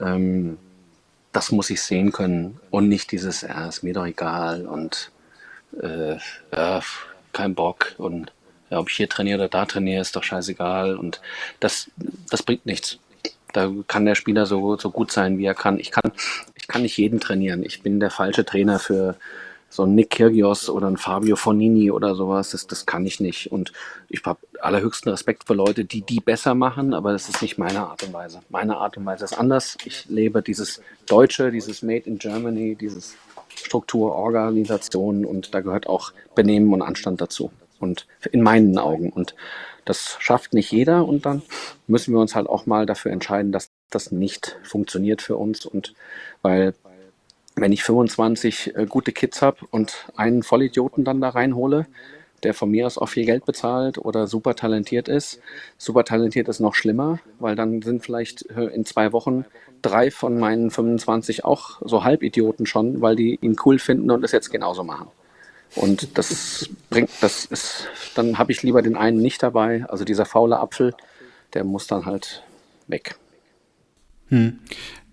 Ähm, 0.00 0.58
das 1.32 1.52
muss 1.52 1.70
ich 1.70 1.82
sehen 1.82 2.12
können 2.12 2.58
und 2.70 2.88
nicht 2.88 3.12
dieses, 3.12 3.42
ja, 3.42 3.68
ist 3.68 3.82
mir 3.82 3.94
doch 3.94 4.06
egal 4.06 4.66
und 4.66 5.10
äh, 5.82 6.16
ja, 6.52 6.80
kein 7.32 7.54
Bock 7.54 7.94
und 7.98 8.32
ja, 8.70 8.78
ob 8.78 8.90
ich 8.90 8.96
hier 8.96 9.08
trainiere 9.08 9.38
oder 9.38 9.48
da 9.48 9.64
trainiere, 9.66 10.00
ist 10.00 10.16
doch 10.16 10.22
scheißegal 10.22 10.96
und 10.96 11.20
das, 11.60 11.90
das 12.30 12.42
bringt 12.42 12.66
nichts. 12.66 12.98
Da 13.52 13.70
kann 13.86 14.04
der 14.04 14.16
Spieler 14.16 14.44
so, 14.46 14.76
so 14.76 14.90
gut 14.90 15.10
sein, 15.10 15.38
wie 15.38 15.46
er 15.46 15.54
kann. 15.54 15.78
Ich 15.78 15.90
kann, 15.90 16.12
ich 16.54 16.68
kann 16.68 16.82
nicht 16.82 16.96
jeden 16.98 17.20
trainieren. 17.20 17.62
Ich 17.62 17.82
bin 17.82 18.00
der 18.00 18.10
falsche 18.10 18.44
Trainer 18.44 18.78
für 18.78 19.16
so 19.70 19.84
einen 19.84 19.94
Nick 19.94 20.10
Kyrgios 20.10 20.68
oder 20.68 20.86
einen 20.88 20.96
Fabio 20.96 21.36
Fonini 21.36 21.90
oder 21.90 22.14
sowas. 22.14 22.50
Das, 22.50 22.66
das 22.66 22.86
kann 22.86 23.06
ich 23.06 23.20
nicht. 23.20 23.52
Und 23.52 23.72
ich 24.08 24.22
habe 24.24 24.40
allerhöchsten 24.60 25.10
Respekt 25.10 25.44
für 25.46 25.54
Leute, 25.54 25.84
die 25.84 26.02
die 26.02 26.20
besser 26.20 26.54
machen, 26.54 26.92
aber 26.92 27.12
das 27.12 27.28
ist 27.28 27.40
nicht 27.42 27.56
meine 27.56 27.86
Art 27.86 28.02
und 28.02 28.12
Weise. 28.12 28.40
Meine 28.48 28.76
Art 28.76 28.96
und 28.96 29.06
Weise 29.06 29.24
ist 29.24 29.38
anders. 29.38 29.76
Ich 29.84 30.06
lebe 30.08 30.42
dieses 30.42 30.80
Deutsche, 31.06 31.50
dieses 31.50 31.82
Made 31.82 32.04
in 32.06 32.18
Germany, 32.18 32.74
dieses 32.74 33.16
Struktur, 33.54 34.14
Organisation 34.14 35.24
und 35.24 35.54
da 35.54 35.60
gehört 35.60 35.86
auch 35.86 36.12
Benehmen 36.34 36.72
und 36.72 36.82
Anstand 36.82 37.20
dazu. 37.20 37.50
Und 37.78 38.06
in 38.32 38.42
meinen 38.42 38.78
Augen. 38.78 39.10
Und 39.10 39.34
das 39.84 40.16
schafft 40.18 40.52
nicht 40.52 40.72
jeder 40.72 41.06
und 41.06 41.26
dann 41.26 41.42
müssen 41.86 42.12
wir 42.12 42.20
uns 42.20 42.34
halt 42.34 42.48
auch 42.48 42.66
mal 42.66 42.86
dafür 42.86 43.12
entscheiden, 43.12 43.52
dass 43.52 43.70
das 43.90 44.10
nicht 44.10 44.58
funktioniert 44.64 45.22
für 45.22 45.36
uns 45.36 45.64
und 45.64 45.94
weil 46.42 46.74
wenn 47.54 47.72
ich 47.72 47.82
25 47.84 48.76
äh, 48.76 48.86
gute 48.86 49.12
Kids 49.12 49.40
habe 49.42 49.58
und 49.70 50.08
einen 50.16 50.42
Vollidioten 50.42 51.04
dann 51.04 51.20
da 51.20 51.30
reinhole, 51.30 51.86
der 52.42 52.52
von 52.52 52.70
mir 52.70 52.86
aus 52.86 52.98
auch 52.98 53.08
viel 53.08 53.24
Geld 53.24 53.46
bezahlt 53.46 53.96
oder 53.96 54.26
super 54.26 54.54
talentiert 54.54 55.08
ist. 55.08 55.40
Super 55.78 56.04
talentiert 56.04 56.48
ist 56.48 56.60
noch 56.60 56.74
schlimmer, 56.74 57.18
weil 57.38 57.56
dann 57.56 57.80
sind 57.80 58.04
vielleicht 58.04 58.50
äh, 58.50 58.66
in 58.66 58.84
zwei 58.84 59.12
Wochen 59.12 59.46
drei 59.80 60.10
von 60.10 60.38
meinen 60.38 60.70
25 60.70 61.44
auch 61.44 61.80
so 61.82 62.04
Halbidioten 62.04 62.66
schon, 62.66 63.00
weil 63.00 63.16
die 63.16 63.38
ihn 63.40 63.56
cool 63.64 63.78
finden 63.78 64.10
und 64.10 64.22
es 64.22 64.32
jetzt 64.32 64.50
genauso 64.50 64.84
machen. 64.84 65.08
Und 65.76 66.16
das 66.16 66.68
bringt, 66.90 67.10
das 67.20 67.44
ist, 67.44 67.88
dann 68.14 68.38
habe 68.38 68.50
ich 68.50 68.62
lieber 68.62 68.82
den 68.82 68.96
einen 68.96 69.18
nicht 69.18 69.42
dabei. 69.42 69.84
Also 69.88 70.04
dieser 70.04 70.24
faule 70.24 70.58
Apfel, 70.58 70.94
der 71.54 71.64
muss 71.64 71.86
dann 71.86 72.06
halt 72.06 72.42
weg. 72.88 73.16
Hm. 74.28 74.58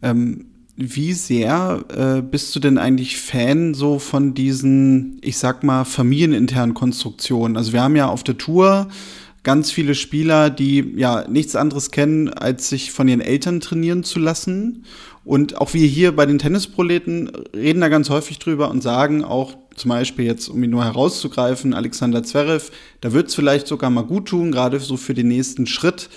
Ähm, 0.01 0.45
wie 0.75 1.13
sehr 1.13 1.83
äh, 1.95 2.21
bist 2.21 2.55
du 2.55 2.59
denn 2.59 2.77
eigentlich 2.77 3.17
Fan 3.17 3.73
so 3.73 3.99
von 3.99 4.33
diesen, 4.33 5.19
ich 5.21 5.37
sag 5.37 5.63
mal, 5.63 5.83
familieninternen 5.83 6.73
Konstruktionen? 6.73 7.57
Also 7.57 7.73
wir 7.73 7.81
haben 7.81 7.95
ja 7.95 8.07
auf 8.07 8.23
der 8.23 8.37
Tour 8.37 8.87
ganz 9.43 9.71
viele 9.71 9.93
Spieler, 9.93 10.49
die 10.49 10.93
ja 10.95 11.27
nichts 11.27 11.55
anderes 11.55 11.91
kennen, 11.91 12.29
als 12.29 12.69
sich 12.69 12.91
von 12.91 13.07
ihren 13.07 13.21
Eltern 13.21 13.59
trainieren 13.59 14.03
zu 14.03 14.17
lassen. 14.17 14.85
Und 15.25 15.57
auch 15.57 15.73
wir 15.73 15.87
hier 15.87 16.13
bei 16.13 16.25
den 16.25 16.37
Tennisproleten 16.37 17.31
reden 17.55 17.81
da 17.81 17.87
ganz 17.87 18.09
häufig 18.09 18.39
drüber 18.39 18.69
und 18.69 18.83
sagen 18.83 19.23
auch 19.23 19.55
zum 19.75 19.89
Beispiel 19.89 20.25
jetzt, 20.25 20.49
um 20.49 20.61
ihn 20.63 20.69
nur 20.69 20.83
herauszugreifen, 20.83 21.73
Alexander 21.73 22.23
Zverev, 22.23 22.71
da 23.01 23.13
wird 23.13 23.29
es 23.29 23.35
vielleicht 23.35 23.67
sogar 23.67 23.89
mal 23.89 24.03
gut 24.03 24.27
tun, 24.27 24.51
gerade 24.51 24.79
so 24.79 24.97
für 24.97 25.13
den 25.13 25.29
nächsten 25.29 25.65
Schritt, 25.65 26.09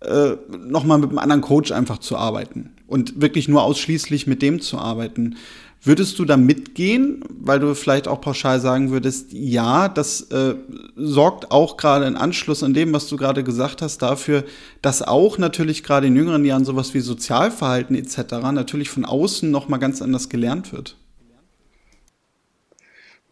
äh, 0.00 0.36
nochmal 0.66 0.98
mit 0.98 1.10
einem 1.10 1.18
anderen 1.18 1.42
Coach 1.42 1.72
einfach 1.72 1.98
zu 1.98 2.16
arbeiten 2.16 2.70
und 2.86 3.20
wirklich 3.20 3.48
nur 3.48 3.62
ausschließlich 3.62 4.26
mit 4.26 4.42
dem 4.42 4.60
zu 4.60 4.78
arbeiten. 4.78 5.36
Würdest 5.84 6.20
du 6.20 6.24
da 6.24 6.36
mitgehen, 6.36 7.24
weil 7.28 7.58
du 7.58 7.74
vielleicht 7.74 8.06
auch 8.06 8.20
pauschal 8.20 8.60
sagen 8.60 8.92
würdest, 8.92 9.32
ja, 9.32 9.88
das 9.88 10.20
äh, 10.30 10.54
sorgt 10.94 11.50
auch 11.50 11.76
gerade 11.76 12.06
in 12.06 12.16
Anschluss 12.16 12.62
an 12.62 12.72
dem, 12.72 12.92
was 12.92 13.08
du 13.08 13.16
gerade 13.16 13.42
gesagt 13.42 13.82
hast, 13.82 13.98
dafür, 13.98 14.44
dass 14.80 15.02
auch 15.02 15.38
natürlich 15.38 15.82
gerade 15.82 16.06
in 16.06 16.14
jüngeren 16.14 16.44
Jahren 16.44 16.64
sowas 16.64 16.94
wie 16.94 17.00
Sozialverhalten 17.00 17.96
etc. 17.96 18.16
natürlich 18.52 18.90
von 18.90 19.04
außen 19.04 19.50
nochmal 19.50 19.80
ganz 19.80 20.00
anders 20.00 20.28
gelernt 20.28 20.72
wird? 20.72 20.96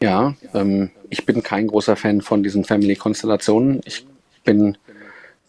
Ja, 0.01 0.35
ähm, 0.53 0.89
ich 1.09 1.25
bin 1.25 1.43
kein 1.43 1.67
großer 1.67 1.95
Fan 1.95 2.19
von 2.19 2.43
diesen 2.43 2.65
Family-Konstellationen. 2.65 3.79
Ich 3.85 4.05
bin 4.43 4.77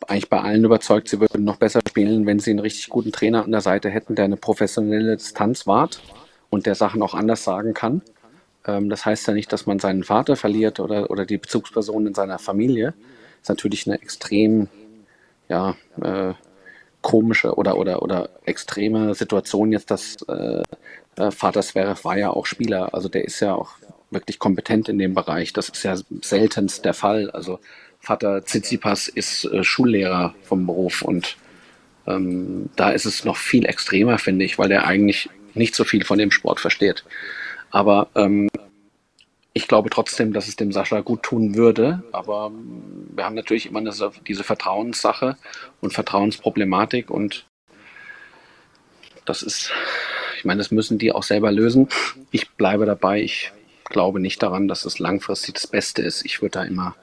eigentlich 0.07 0.29
bei 0.29 0.41
allen 0.41 0.65
überzeugt, 0.65 1.09
sie 1.09 1.19
würden 1.19 1.43
noch 1.43 1.57
besser 1.57 1.81
spielen, 1.89 2.27
wenn 2.27 2.39
sie 2.39 2.51
einen 2.51 2.61
richtig 2.61 2.91
guten 2.91 3.11
Trainer 3.11 3.43
an 3.43 3.51
der 3.51 3.61
Seite 3.61 3.91
hätten, 3.91 4.15
der 4.15 4.27
eine 4.27 4.37
professionelle 4.37 5.17
Distanz 5.17 5.67
wahrt 5.67 6.01
und 6.53 6.67
der 6.67 6.75
Sachen 6.75 7.03
auch 7.03 7.15
anders 7.15 7.45
sagen 7.45 7.73
kann. 7.73 8.03
Ähm, 8.67 8.91
das 8.91 9.07
heißt 9.07 9.27
ja 9.27 9.33
nicht, 9.33 9.51
dass 9.53 9.65
man 9.65 9.79
seinen 9.79 10.05
Vater 10.05 10.37
verliert 10.37 10.81
oder, 10.81 11.11
oder 11.11 11.25
die 11.25 11.39
Bezugsperson 11.39 12.07
in 12.07 12.15
seiner 12.15 12.39
Familie. 12.39 12.93
Das 13.41 13.45
ist 13.45 13.49
natürlich 13.49 13.87
eine 13.87 14.01
extrem, 14.03 14.69
ja, 15.49 15.75
äh, 16.03 16.35
komische 17.01 17.55
oder, 17.55 17.79
oder, 17.79 18.03
oder 18.03 18.29
extreme 18.45 19.15
Situation 19.15 19.73
jetzt, 19.73 19.91
dass 19.91 20.17
äh, 20.29 20.63
äh 21.17 21.31
Vater 21.31 21.63
Zverev 21.63 22.05
war 22.05 22.19
ja 22.19 22.31
auch 22.31 22.45
Spieler, 22.45 22.95
also 22.95 23.09
der 23.09 23.25
ist 23.25 23.41
ja 23.41 23.55
auch 23.55 23.71
wirklich 24.11 24.39
kompetent 24.39 24.91
in 24.91 24.99
dem 24.99 25.15
Bereich. 25.15 25.55
Das 25.55 25.71
ist 25.71 25.83
ja 25.83 25.97
seltenst 26.21 26.85
der 26.85 26.95
Fall. 26.95 27.31
Also 27.31 27.61
Vater 27.99 28.45
Tsitsipas 28.45 29.09
ist 29.09 29.47
äh, 29.47 29.65
Schullehrer 29.65 30.35
vom 30.43 30.67
Beruf 30.67 31.01
und 31.01 31.39
ähm, 32.07 32.69
da 32.77 32.91
ist 32.91 33.07
es 33.07 33.25
noch 33.25 33.39
viel 33.39 33.65
extremer, 33.65 34.19
finde 34.19 34.45
ich, 34.45 34.59
weil 34.59 34.69
der 34.69 34.87
eigentlich 34.87 35.31
nicht 35.55 35.75
so 35.75 35.85
viel 35.85 36.05
von 36.05 36.19
dem 36.19 36.31
Sport 36.31 36.61
versteht. 36.61 37.05
Aber 37.71 38.09
ähm, 38.15 38.49
ich 39.55 39.69
glaube 39.69 39.91
trotzdem, 39.91 40.33
dass 40.33 40.49
es 40.49 40.57
dem 40.57 40.73
Sascha 40.73 41.01
gut 41.01 41.23
tun 41.23 41.55
würde. 41.55 42.03
Aber 42.13 42.47
ähm, 42.53 43.09
wir 43.15 43.25
haben 43.25 43.35
natürlich 43.35 43.67
immer 43.67 43.81
eine, 43.81 43.93
diese 44.27 44.45
Vertrauenssache 44.45 45.37
und 45.81 45.93
Vertrauensproblematik 45.93 47.11
und 47.11 47.47
das 49.25 49.43
ist, 49.43 49.71
Ich 50.39 50.45
meine, 50.45 50.59
das 50.59 50.73
müssen 50.73 50.99
die 50.99 51.13
auch 51.13 51.23
selber 51.23 51.53
lösen. 51.53 51.89
Ich 52.33 52.51
bleibe 52.51 52.85
dabei. 52.87 53.23
Ich 53.23 53.53
glaube 53.85 54.19
nicht 54.19 54.43
daran, 54.43 54.67
dass 54.67 54.85
es 54.85 54.99
langfristig 54.99 55.55
das 55.55 55.69
Beste 55.69 56.03
ist. 56.03 56.25
Ich 56.25 56.43
würde 56.43 56.59
da 56.59 56.65
immer 56.65 56.97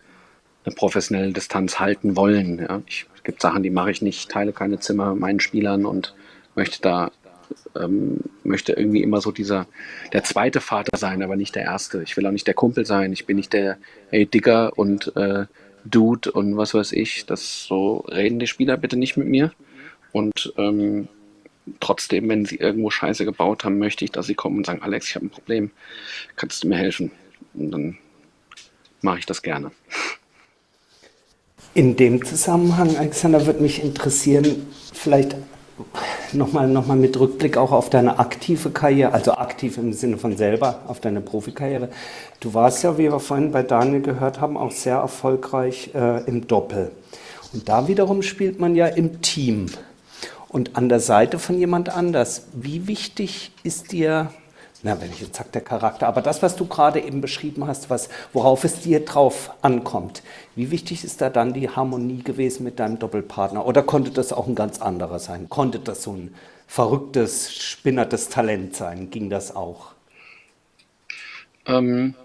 eine 0.66 0.76
professionelle 0.76 1.32
Distanz 1.32 1.80
halten 1.80 2.18
wollen. 2.18 2.60
Ja. 2.60 2.82
Ich, 2.86 3.06
es 3.16 3.24
gibt 3.24 3.42
Sachen, 3.42 3.64
die 3.64 3.70
mache 3.70 3.92
ich 3.92 4.02
nicht, 4.02 4.30
teile 4.30 4.52
keine 4.52 4.80
Zimmer 4.80 5.16
meinen 5.16 5.40
Spielern 5.40 5.86
und 5.86 6.16
möchte 6.56 6.82
da 6.82 7.12
ähm, 7.76 8.20
möchte 8.44 8.74
irgendwie 8.74 9.02
immer 9.02 9.22
so 9.22 9.32
dieser 9.32 9.68
der 10.14 10.24
zweite 10.24 10.62
Vater 10.62 10.98
sein, 10.98 11.22
aber 11.22 11.36
nicht 11.36 11.56
der 11.56 11.64
erste. 11.64 12.04
Ich 12.04 12.18
will 12.18 12.26
auch 12.26 12.32
nicht 12.32 12.48
der 12.48 12.54
Kumpel 12.54 12.86
sein. 12.86 13.14
Ich 13.14 13.26
bin 13.26 13.38
nicht 13.38 13.54
der 13.54 13.78
ey 14.12 14.26
Digger 14.26 14.78
und 14.78 15.16
äh, 15.16 15.46
Dude 15.86 16.32
und 16.32 16.58
was 16.58 16.74
weiß 16.74 16.92
ich. 16.92 17.26
Das 17.26 17.64
so 17.64 18.06
reden 18.10 18.40
die 18.40 18.48
Spieler 18.48 18.78
bitte 18.78 18.98
nicht 18.98 19.18
mit 19.18 19.28
mir. 19.28 19.52
Und 20.12 20.54
ähm, 20.58 21.08
trotzdem, 21.80 22.30
wenn 22.30 22.46
sie 22.46 22.56
irgendwo 22.56 22.90
Scheiße 22.90 23.26
gebaut 23.26 23.64
haben, 23.64 23.80
möchte 23.80 24.06
ich, 24.06 24.12
dass 24.12 24.28
sie 24.28 24.36
kommen 24.36 24.58
und 24.58 24.66
sagen, 24.66 24.82
Alex, 24.82 25.08
ich 25.08 25.16
habe 25.16 25.28
ein 25.28 25.30
Problem, 25.30 25.72
kannst 26.36 26.64
du 26.64 26.68
mir 26.68 26.78
helfen? 26.78 27.12
Und 27.54 27.72
dann 27.72 27.98
mache 29.02 29.20
ich 29.20 29.26
das 29.26 29.42
gerne. 29.42 29.72
In 31.76 31.96
dem 31.96 32.26
Zusammenhang, 32.26 32.98
Alexander, 32.98 33.46
würde 33.46 33.62
mich 33.62 33.84
interessieren, 33.84 34.68
vielleicht 34.94 35.36
nochmal 36.34 36.68
noch 36.68 36.88
mal 36.88 36.98
mit 36.98 37.20
Rückblick 37.20 37.58
auch 37.58 37.72
auf 37.72 37.90
deine 37.90 38.20
aktive 38.20 38.70
Karriere, 38.70 39.14
also 39.14 39.34
aktiv 39.34 39.78
im 39.78 39.94
Sinne 39.94 40.18
von 40.18 40.38
selber, 40.38 40.80
auf 40.88 41.00
deine 41.00 41.22
Profikarriere. 41.22 41.90
Du 42.40 42.54
warst 42.54 42.84
ja, 42.84 42.98
wie 42.98 43.12
wir 43.12 43.20
vorhin 43.20 43.52
bei 43.52 43.64
Daniel 43.64 44.02
gehört 44.02 44.42
haben, 44.42 44.58
auch 44.58 44.72
sehr 44.72 44.98
erfolgreich 44.98 45.92
äh, 45.94 46.24
im 46.26 46.48
Doppel. 46.48 46.92
Und 47.54 47.68
da 47.68 47.88
wiederum 47.88 48.22
spielt 48.22 48.60
man 48.60 48.76
ja 48.76 48.88
im 48.88 49.22
Team 49.22 49.68
und 50.50 50.76
an 50.76 50.90
der 50.90 51.00
Seite 51.00 51.40
von 51.40 51.58
jemand 51.58 51.90
anders. 51.90 52.48
Wie 52.54 52.88
wichtig 52.88 53.52
ist 53.64 53.92
dir 53.92 54.32
na, 54.82 55.00
wenn 55.02 55.12
ich 55.12 55.20
jetzt 55.20 55.36
sage, 55.36 55.50
der 55.54 55.62
Charakter, 55.62 56.08
aber 56.08 56.22
das, 56.22 56.42
was 56.42 56.56
du 56.56 56.66
gerade 56.66 57.02
eben 57.02 57.20
beschrieben 57.20 57.68
hast, 57.68 57.90
was, 57.90 58.10
worauf 58.32 58.64
es 58.64 58.82
dir 58.82 59.04
drauf 59.04 59.52
ankommt, 59.62 60.24
wie 60.56 60.72
wichtig 60.72 61.04
ist 61.04 61.20
da 61.22 61.30
dann 61.30 61.54
die 61.54 61.70
Harmonie 61.70 62.24
gewesen 62.24 62.64
mit 62.64 62.80
deinem 62.80 62.98
Doppelpartner? 62.98 63.66
Oder 63.66 63.84
konnte 63.84 64.12
das 64.12 64.32
auch 64.32 64.48
ein 64.48 64.56
ganz 64.56 64.82
anderer 64.82 65.20
sein? 65.20 65.50
Konnte 65.50 65.80
das 65.80 66.04
so 66.04 66.14
ein 66.14 66.34
verrücktes, 66.66 67.54
spinnertes 67.54 68.30
Talent 68.30 68.76
sein? 68.76 69.10
Ging 69.10 69.30
das 69.30 69.54
auch? 69.54 69.94
Ähm, 71.66 72.16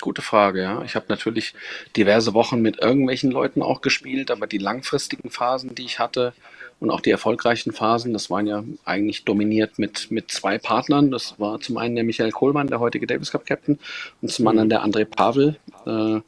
gute 0.00 0.20
Frage, 0.20 0.62
ja. 0.62 0.82
Ich 0.82 0.94
habe 0.94 1.06
natürlich 1.08 1.54
diverse 1.96 2.34
Wochen 2.34 2.60
mit 2.60 2.80
irgendwelchen 2.80 3.30
Leuten 3.30 3.62
auch 3.62 3.80
gespielt, 3.80 4.30
aber 4.30 4.46
die 4.46 4.58
langfristigen 4.58 5.30
Phasen, 5.30 5.74
die 5.74 5.84
ich 5.84 5.98
hatte, 5.98 6.34
und 6.78 6.90
auch 6.90 7.00
die 7.00 7.10
erfolgreichen 7.10 7.72
Phasen, 7.72 8.12
das 8.12 8.28
waren 8.28 8.46
ja 8.46 8.62
eigentlich 8.84 9.24
dominiert 9.24 9.78
mit, 9.78 10.10
mit 10.10 10.30
zwei 10.30 10.58
Partnern. 10.58 11.10
Das 11.10 11.40
war 11.40 11.58
zum 11.60 11.78
einen 11.78 11.94
der 11.94 12.04
Michael 12.04 12.32
Kohlmann, 12.32 12.66
der 12.66 12.80
heutige 12.80 13.06
Davis 13.06 13.32
Cup 13.32 13.46
Captain, 13.46 13.78
und 14.20 14.30
zum 14.30 14.46
anderen 14.46 14.68
der 14.68 14.84
André 14.84 15.06
Pavel, 15.06 15.56
äh, 15.86 15.90
mhm. 15.90 16.22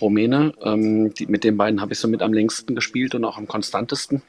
Rumäne. 0.00 0.54
Ähm, 0.62 1.12
die, 1.14 1.26
mit 1.26 1.42
den 1.42 1.56
beiden 1.56 1.80
habe 1.80 1.94
ich 1.94 1.98
so 1.98 2.06
mit 2.06 2.22
am 2.22 2.32
längsten 2.32 2.76
gespielt 2.76 3.16
und 3.16 3.24
auch 3.24 3.38
am 3.38 3.48
konstantesten. 3.48 4.22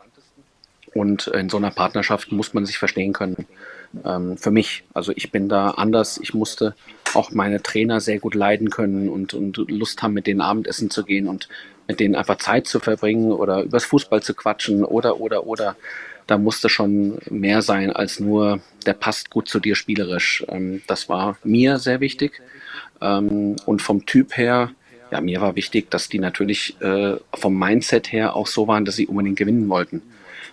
Und 0.96 1.28
in 1.28 1.50
so 1.50 1.58
einer 1.58 1.72
Partnerschaft 1.72 2.32
muss 2.32 2.54
man 2.54 2.66
sich 2.66 2.78
verstehen 2.80 3.14
können. 3.14 3.46
Ähm, 4.04 4.38
für 4.38 4.52
mich, 4.52 4.84
also 4.94 5.12
ich 5.16 5.32
bin 5.32 5.50
da 5.50 5.72
anders. 5.72 6.20
Ich 6.22 6.34
musste 6.34 6.76
auch 7.14 7.32
meine 7.32 7.62
Trainer 7.62 8.00
sehr 8.00 8.20
gut 8.20 8.34
leiden 8.34 8.72
können 8.72 9.08
und, 9.10 9.34
und 9.36 9.58
Lust 9.70 10.02
haben, 10.02 10.14
mit 10.14 10.26
denen 10.26 10.42
Abendessen 10.42 10.90
zu 10.90 11.04
gehen 11.04 11.28
und 11.28 11.48
mit 11.88 12.00
denen 12.00 12.16
einfach 12.16 12.38
Zeit 12.38 12.68
zu 12.68 12.80
verbringen 12.80 13.32
oder 13.32 13.64
übers 13.64 13.86
Fußball 13.86 14.22
zu 14.22 14.34
quatschen 14.34 14.84
oder, 14.84 15.20
oder, 15.20 15.46
oder. 15.46 15.76
Da 16.28 16.38
musste 16.38 16.70
schon 16.70 17.18
mehr 17.30 17.62
sein 17.62 17.92
als 17.92 18.20
nur, 18.20 18.62
der 18.86 18.94
passt 18.94 19.30
gut 19.30 19.50
zu 19.50 19.60
dir 19.60 19.76
spielerisch. 19.76 20.46
Ähm, 20.48 20.82
das 20.88 21.10
war 21.10 21.38
mir 21.44 21.80
sehr 21.80 22.00
wichtig. 22.00 22.42
Ähm, 23.02 23.58
und 23.66 23.82
vom 23.82 24.06
Typ 24.06 24.38
her, 24.38 24.72
ja, 25.12 25.20
mir 25.20 25.42
war 25.42 25.56
wichtig, 25.56 25.92
dass 25.92 26.08
die 26.08 26.20
natürlich 26.20 26.80
äh, 26.82 27.18
vom 27.34 27.60
Mindset 27.60 28.12
her 28.12 28.36
auch 28.36 28.48
so 28.48 28.68
waren, 28.68 28.86
dass 28.86 28.96
sie 28.96 29.08
unbedingt 29.08 29.38
gewinnen 29.38 29.68
wollten. 29.68 30.02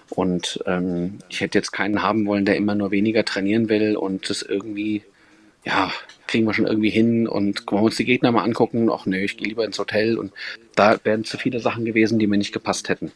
Und 0.09 0.61
ähm, 0.67 1.19
ich 1.29 1.41
hätte 1.41 1.59
jetzt 1.59 1.71
keinen 1.71 2.03
haben 2.03 2.27
wollen, 2.27 2.45
der 2.45 2.57
immer 2.57 2.75
nur 2.75 2.91
weniger 2.91 3.25
trainieren 3.25 3.69
will 3.69 3.97
und 3.97 4.29
das 4.29 4.43
irgendwie 4.43 5.05
ja, 5.65 5.93
kriegen 6.27 6.47
wir 6.47 6.55
schon 6.55 6.67
irgendwie 6.67 6.91
hin 6.91 7.29
und 7.29 7.71
wollen 7.71 7.83
wir 7.83 7.87
uns 7.87 7.97
die 7.97 8.05
Gegner 8.05 8.33
mal 8.33 8.45
angucken. 8.45 8.91
Ach 8.91 9.07
nee, 9.07 9.25
ich 9.25 9.37
gehe 9.37 9.49
lieber 9.49 9.65
ins 9.65 9.79
Hotel 9.79 10.19
und 10.19 10.33
da 10.77 10.99
wären 11.05 11.25
zu 11.25 11.37
viele 11.37 11.61
Sachen 11.61 11.85
gewesen, 11.85 12.19
die 12.19 12.27
mir 12.27 12.39
nicht 12.39 12.53
gepasst 12.53 12.89
hätten. 12.89 13.13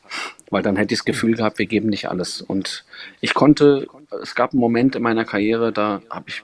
Weil 0.51 0.63
dann 0.63 0.77
hätte 0.77 0.95
ich 0.95 1.01
das 1.01 1.05
Gefühl 1.05 1.37
gehabt, 1.37 1.59
wir 1.59 1.67
geben 1.67 1.89
nicht 1.89 2.09
alles. 2.09 2.41
Und 2.41 2.85
ich 3.21 3.35
konnte, 3.35 3.87
es 4.23 4.35
gab 4.35 4.53
einen 4.53 4.61
Moment 4.61 4.97
in 4.97 5.03
meiner 5.03 5.25
Karriere, 5.25 5.73
da 5.73 6.03
habe 6.11 6.27
ich, 6.29 6.43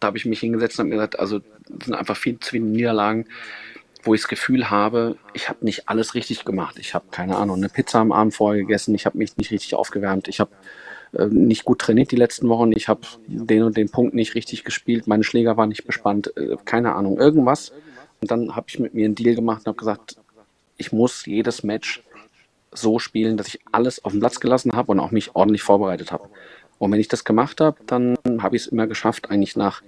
da 0.00 0.08
habe 0.08 0.18
ich 0.18 0.26
mich 0.26 0.40
hingesetzt 0.40 0.78
und 0.78 0.86
habe 0.86 0.90
gesagt, 0.90 1.18
also 1.18 1.40
sind 1.82 1.94
einfach 1.94 2.16
viel 2.16 2.38
zu 2.38 2.50
viele 2.50 2.64
Niederlagen, 2.64 3.26
wo 4.02 4.14
ich 4.14 4.22
das 4.22 4.28
Gefühl 4.28 4.70
habe, 4.70 5.16
ich 5.34 5.48
habe 5.48 5.64
nicht 5.64 5.88
alles 5.88 6.14
richtig 6.14 6.44
gemacht. 6.44 6.78
Ich 6.78 6.94
habe 6.94 7.06
keine 7.10 7.36
Ahnung, 7.36 7.56
eine 7.56 7.68
Pizza 7.68 7.98
am 7.98 8.12
Abend 8.12 8.34
vorher 8.34 8.60
gegessen, 8.60 8.94
ich 8.94 9.06
habe 9.06 9.18
mich 9.18 9.36
nicht 9.36 9.50
richtig 9.50 9.74
aufgewärmt, 9.74 10.28
ich 10.28 10.40
habe 10.40 10.50
äh, 11.12 11.26
nicht 11.26 11.64
gut 11.64 11.80
trainiert 11.80 12.10
die 12.10 12.16
letzten 12.16 12.48
Wochen. 12.48 12.72
Ich 12.72 12.88
habe 12.88 13.00
den 13.26 13.62
und 13.62 13.76
den 13.76 13.90
Punkt 13.90 14.14
nicht 14.14 14.34
richtig 14.34 14.64
gespielt. 14.64 15.06
Meine 15.06 15.24
Schläger 15.24 15.56
waren 15.56 15.68
nicht 15.68 15.86
bespannt. 15.86 16.32
Äh, 16.36 16.56
keine 16.64 16.94
Ahnung, 16.94 17.18
irgendwas. 17.18 17.72
Und 18.20 18.30
dann 18.30 18.54
habe 18.54 18.66
ich 18.68 18.78
mit 18.78 18.94
mir 18.94 19.06
einen 19.06 19.14
Deal 19.14 19.34
gemacht 19.34 19.60
und 19.60 19.66
habe 19.68 19.78
gesagt, 19.78 20.16
ich 20.80 20.92
muss 20.92 21.26
jedes 21.26 21.62
Match 21.62 22.02
so 22.72 22.98
spielen, 22.98 23.36
dass 23.36 23.48
ich 23.48 23.60
alles 23.70 24.04
auf 24.04 24.12
den 24.12 24.20
Platz 24.20 24.40
gelassen 24.40 24.72
habe 24.72 24.92
und 24.92 25.00
auch 25.00 25.10
mich 25.10 25.34
ordentlich 25.34 25.62
vorbereitet 25.62 26.12
habe. 26.12 26.28
Und 26.78 26.90
wenn 26.90 27.00
ich 27.00 27.08
das 27.08 27.24
gemacht 27.24 27.60
habe, 27.60 27.76
dann 27.86 28.16
habe 28.40 28.56
ich 28.56 28.62
es 28.62 28.68
immer 28.68 28.86
geschafft, 28.86 29.30
eigentlich 29.30 29.56
nach, 29.56 29.82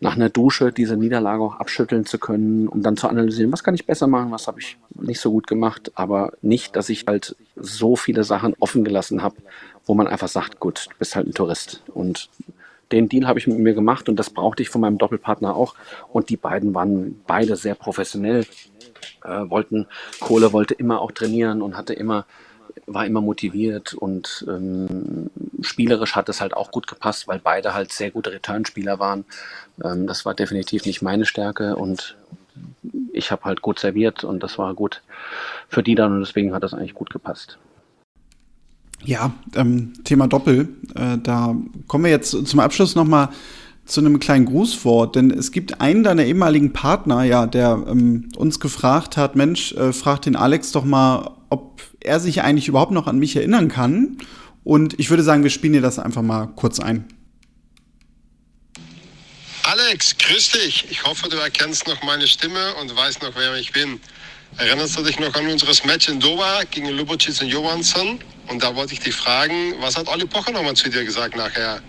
nach 0.00 0.16
einer 0.16 0.30
Dusche 0.30 0.72
diese 0.72 0.96
Niederlage 0.96 1.42
auch 1.42 1.56
abschütteln 1.56 2.06
zu 2.06 2.18
können, 2.18 2.66
um 2.66 2.82
dann 2.82 2.96
zu 2.96 3.08
analysieren, 3.08 3.52
was 3.52 3.62
kann 3.62 3.74
ich 3.74 3.86
besser 3.86 4.08
machen, 4.08 4.32
was 4.32 4.48
habe 4.48 4.58
ich 4.58 4.76
nicht 4.94 5.20
so 5.20 5.30
gut 5.30 5.46
gemacht, 5.46 5.92
aber 5.94 6.32
nicht, 6.42 6.74
dass 6.74 6.88
ich 6.88 7.04
halt 7.06 7.36
so 7.56 7.94
viele 7.94 8.24
Sachen 8.24 8.54
offen 8.58 8.84
gelassen 8.84 9.22
habe, 9.22 9.36
wo 9.86 9.94
man 9.94 10.08
einfach 10.08 10.28
sagt, 10.28 10.58
gut, 10.58 10.88
du 10.90 10.96
bist 10.98 11.14
halt 11.14 11.28
ein 11.28 11.34
Tourist. 11.34 11.82
Und 11.94 12.28
den 12.90 13.08
Deal 13.08 13.26
habe 13.26 13.38
ich 13.38 13.46
mit 13.46 13.58
mir 13.58 13.74
gemacht 13.74 14.08
und 14.08 14.16
das 14.16 14.30
brauchte 14.30 14.62
ich 14.62 14.70
von 14.70 14.80
meinem 14.80 14.98
Doppelpartner 14.98 15.54
auch. 15.54 15.74
Und 16.12 16.30
die 16.30 16.36
beiden 16.36 16.74
waren 16.74 17.20
beide 17.26 17.56
sehr 17.56 17.74
professionell, 17.74 18.46
äh, 19.24 19.48
wollten, 19.48 19.86
Kohle 20.20 20.52
wollte 20.52 20.74
immer 20.74 21.00
auch 21.00 21.12
trainieren 21.12 21.62
und 21.62 21.76
hatte 21.76 21.94
immer, 21.94 22.26
war 22.86 23.06
immer 23.06 23.20
motiviert 23.20 23.94
und 23.94 24.44
ähm, 24.48 25.30
spielerisch 25.60 26.14
hat 26.14 26.28
es 26.28 26.40
halt 26.40 26.54
auch 26.54 26.70
gut 26.70 26.86
gepasst, 26.86 27.28
weil 27.28 27.38
beide 27.38 27.74
halt 27.74 27.92
sehr 27.92 28.10
gute 28.10 28.32
Returnspieler 28.32 28.98
waren. 28.98 29.24
Ähm, 29.82 30.06
das 30.06 30.24
war 30.24 30.34
definitiv 30.34 30.86
nicht 30.86 31.02
meine 31.02 31.26
Stärke 31.26 31.76
und 31.76 32.16
ich 33.12 33.30
habe 33.30 33.44
halt 33.44 33.62
gut 33.62 33.78
serviert 33.78 34.24
und 34.24 34.42
das 34.42 34.58
war 34.58 34.74
gut 34.74 35.02
für 35.68 35.82
die 35.82 35.94
dann 35.94 36.12
und 36.12 36.20
deswegen 36.20 36.54
hat 36.54 36.62
das 36.62 36.74
eigentlich 36.74 36.94
gut 36.94 37.10
gepasst. 37.10 37.58
Ja, 39.04 39.32
ähm, 39.54 39.92
Thema 40.04 40.26
Doppel. 40.26 40.68
Äh, 40.94 41.18
da 41.18 41.54
kommen 41.86 42.04
wir 42.04 42.10
jetzt 42.10 42.30
zum 42.46 42.60
Abschluss 42.60 42.94
noch 42.94 43.04
mal 43.04 43.30
zu 43.88 44.00
einem 44.00 44.20
kleinen 44.20 44.44
Grußwort, 44.44 45.16
denn 45.16 45.30
es 45.30 45.50
gibt 45.50 45.80
einen 45.80 46.04
deiner 46.04 46.24
ehemaligen 46.24 46.72
Partner, 46.72 47.24
ja, 47.24 47.46
der 47.46 47.84
ähm, 47.88 48.28
uns 48.36 48.60
gefragt 48.60 49.16
hat, 49.16 49.34
Mensch, 49.34 49.72
äh, 49.72 49.92
frag 49.92 50.22
den 50.22 50.36
Alex 50.36 50.72
doch 50.72 50.84
mal, 50.84 51.30
ob 51.48 51.82
er 52.00 52.20
sich 52.20 52.42
eigentlich 52.42 52.68
überhaupt 52.68 52.92
noch 52.92 53.06
an 53.06 53.18
mich 53.18 53.34
erinnern 53.34 53.68
kann. 53.68 54.18
Und 54.62 54.98
ich 55.00 55.08
würde 55.08 55.22
sagen, 55.22 55.42
wir 55.42 55.50
spielen 55.50 55.72
dir 55.72 55.80
das 55.80 55.98
einfach 55.98 56.20
mal 56.20 56.46
kurz 56.46 56.80
ein. 56.80 57.06
Alex, 59.62 60.16
grüß 60.18 60.50
dich. 60.50 60.86
Ich 60.90 61.04
hoffe, 61.04 61.28
du 61.28 61.36
erkennst 61.38 61.86
noch 61.86 62.02
meine 62.02 62.26
Stimme 62.26 62.74
und 62.80 62.94
weißt 62.94 63.22
noch, 63.22 63.32
wer 63.36 63.54
ich 63.56 63.72
bin. 63.72 64.00
Erinnerst 64.58 64.98
du 64.98 65.02
dich 65.02 65.18
noch 65.18 65.34
an 65.34 65.46
unseres 65.46 65.84
Match 65.84 66.08
in 66.08 66.20
Doha 66.20 66.62
gegen 66.70 66.88
Lubocic 66.90 67.40
und 67.40 67.48
Johansson? 67.48 68.18
Und 68.48 68.62
da 68.62 68.74
wollte 68.74 68.94
ich 68.94 69.00
dich 69.00 69.14
fragen, 69.14 69.74
was 69.80 69.96
hat 69.96 70.08
Olli 70.08 70.26
Pocher 70.26 70.52
nochmal 70.52 70.74
zu 70.74 70.88
dir 70.90 71.04
gesagt 71.04 71.36
nachher? 71.36 71.80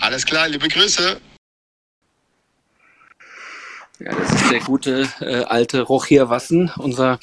Alles 0.00 0.24
klar, 0.24 0.48
liebe 0.48 0.68
Grüße. 0.68 1.20
Ja, 4.00 4.12
das 4.14 4.32
ist 4.32 4.50
der 4.52 4.60
gute 4.60 5.08
äh, 5.20 5.42
alte 5.44 5.82
Rochier 5.82 6.28
Wassen, 6.28 6.70
unser 6.76 7.18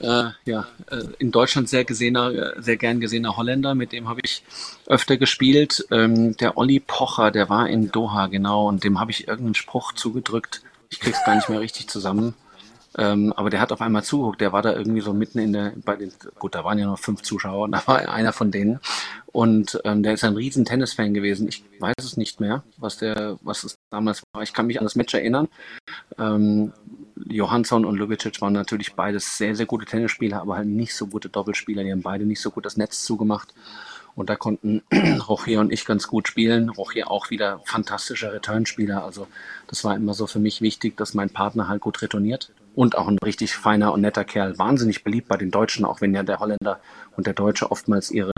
äh, 0.00 0.24
ja, 0.44 0.66
äh, 0.90 1.04
in 1.18 1.30
Deutschland 1.30 1.70
sehr 1.70 1.84
gesehener, 1.84 2.60
sehr 2.60 2.76
gern 2.76 3.00
gesehener 3.00 3.36
Holländer, 3.36 3.74
mit 3.74 3.92
dem 3.92 4.08
habe 4.08 4.20
ich 4.22 4.42
öfter 4.86 5.16
gespielt. 5.16 5.86
Ähm, 5.90 6.36
der 6.36 6.58
Olli 6.58 6.80
Pocher, 6.80 7.30
der 7.30 7.48
war 7.48 7.68
in 7.68 7.90
Doha, 7.90 8.26
genau, 8.26 8.68
und 8.68 8.84
dem 8.84 9.00
habe 9.00 9.10
ich 9.10 9.26
irgendeinen 9.26 9.54
Spruch 9.54 9.92
zugedrückt. 9.92 10.62
Ich 10.90 11.00
krieg's 11.00 11.24
gar 11.24 11.36
nicht 11.36 11.48
mehr 11.48 11.60
richtig 11.60 11.88
zusammen. 11.88 12.34
Ähm, 12.98 13.32
aber 13.34 13.48
der 13.48 13.60
hat 13.60 13.72
auf 13.72 13.80
einmal 13.80 14.04
zugeguckt, 14.04 14.42
der 14.42 14.52
war 14.52 14.60
da 14.60 14.74
irgendwie 14.74 15.00
so 15.00 15.14
mitten 15.14 15.38
in 15.38 15.54
der, 15.54 15.72
bei 15.82 15.96
den, 15.96 16.12
gut, 16.38 16.54
da 16.54 16.62
waren 16.62 16.78
ja 16.78 16.84
noch 16.84 16.98
fünf 16.98 17.22
Zuschauer, 17.22 17.68
da 17.70 17.82
war 17.86 18.06
einer 18.12 18.34
von 18.34 18.50
denen. 18.50 18.80
Und 19.26 19.80
ähm, 19.84 20.02
der 20.02 20.12
ist 20.12 20.24
ein 20.24 20.36
riesen 20.36 20.66
Tennisfan 20.66 21.14
gewesen. 21.14 21.48
Ich 21.48 21.64
weiß 21.78 21.94
es 21.98 22.18
nicht 22.18 22.40
mehr, 22.40 22.64
was 22.76 22.98
der, 22.98 23.38
was 23.40 23.64
es 23.64 23.78
damals 23.92 24.22
war. 24.32 24.42
Ich 24.42 24.52
kann 24.52 24.66
mich 24.66 24.78
an 24.78 24.84
das 24.84 24.96
Match 24.96 25.14
erinnern. 25.14 25.48
Ähm, 26.18 26.72
Johansson 27.28 27.84
und 27.84 27.96
Lubicic 27.96 28.40
waren 28.40 28.52
natürlich 28.52 28.94
beides 28.94 29.38
sehr, 29.38 29.54
sehr 29.54 29.66
gute 29.66 29.86
Tennisspieler, 29.86 30.40
aber 30.40 30.56
halt 30.56 30.66
nicht 30.66 30.94
so 30.94 31.06
gute 31.06 31.28
Doppelspieler. 31.28 31.84
Die 31.84 31.92
haben 31.92 32.02
beide 32.02 32.24
nicht 32.24 32.40
so 32.40 32.50
gut 32.50 32.66
das 32.66 32.76
Netz 32.76 33.02
zugemacht. 33.02 33.54
Und 34.14 34.28
da 34.28 34.36
konnten 34.36 34.82
Rochier 35.28 35.60
und 35.60 35.72
ich 35.72 35.86
ganz 35.86 36.06
gut 36.06 36.28
spielen. 36.28 36.68
Rochier 36.68 37.10
auch 37.10 37.30
wieder 37.30 37.60
fantastischer 37.64 38.32
Returnspieler. 38.32 39.04
Also 39.04 39.26
das 39.68 39.84
war 39.84 39.96
immer 39.96 40.14
so 40.14 40.26
für 40.26 40.38
mich 40.38 40.60
wichtig, 40.60 40.96
dass 40.96 41.14
mein 41.14 41.30
Partner 41.30 41.68
halt 41.68 41.80
gut 41.80 42.02
retourniert. 42.02 42.50
Und 42.74 42.96
auch 42.96 43.08
ein 43.08 43.18
richtig 43.18 43.54
feiner 43.54 43.92
und 43.92 44.00
netter 44.00 44.24
Kerl. 44.24 44.58
Wahnsinnig 44.58 45.04
beliebt 45.04 45.28
bei 45.28 45.36
den 45.36 45.50
Deutschen, 45.50 45.84
auch 45.84 46.00
wenn 46.00 46.14
ja 46.14 46.22
der 46.22 46.40
Holländer 46.40 46.80
und 47.16 47.26
der 47.26 47.34
Deutsche 47.34 47.70
oftmals 47.70 48.10
ihre 48.10 48.32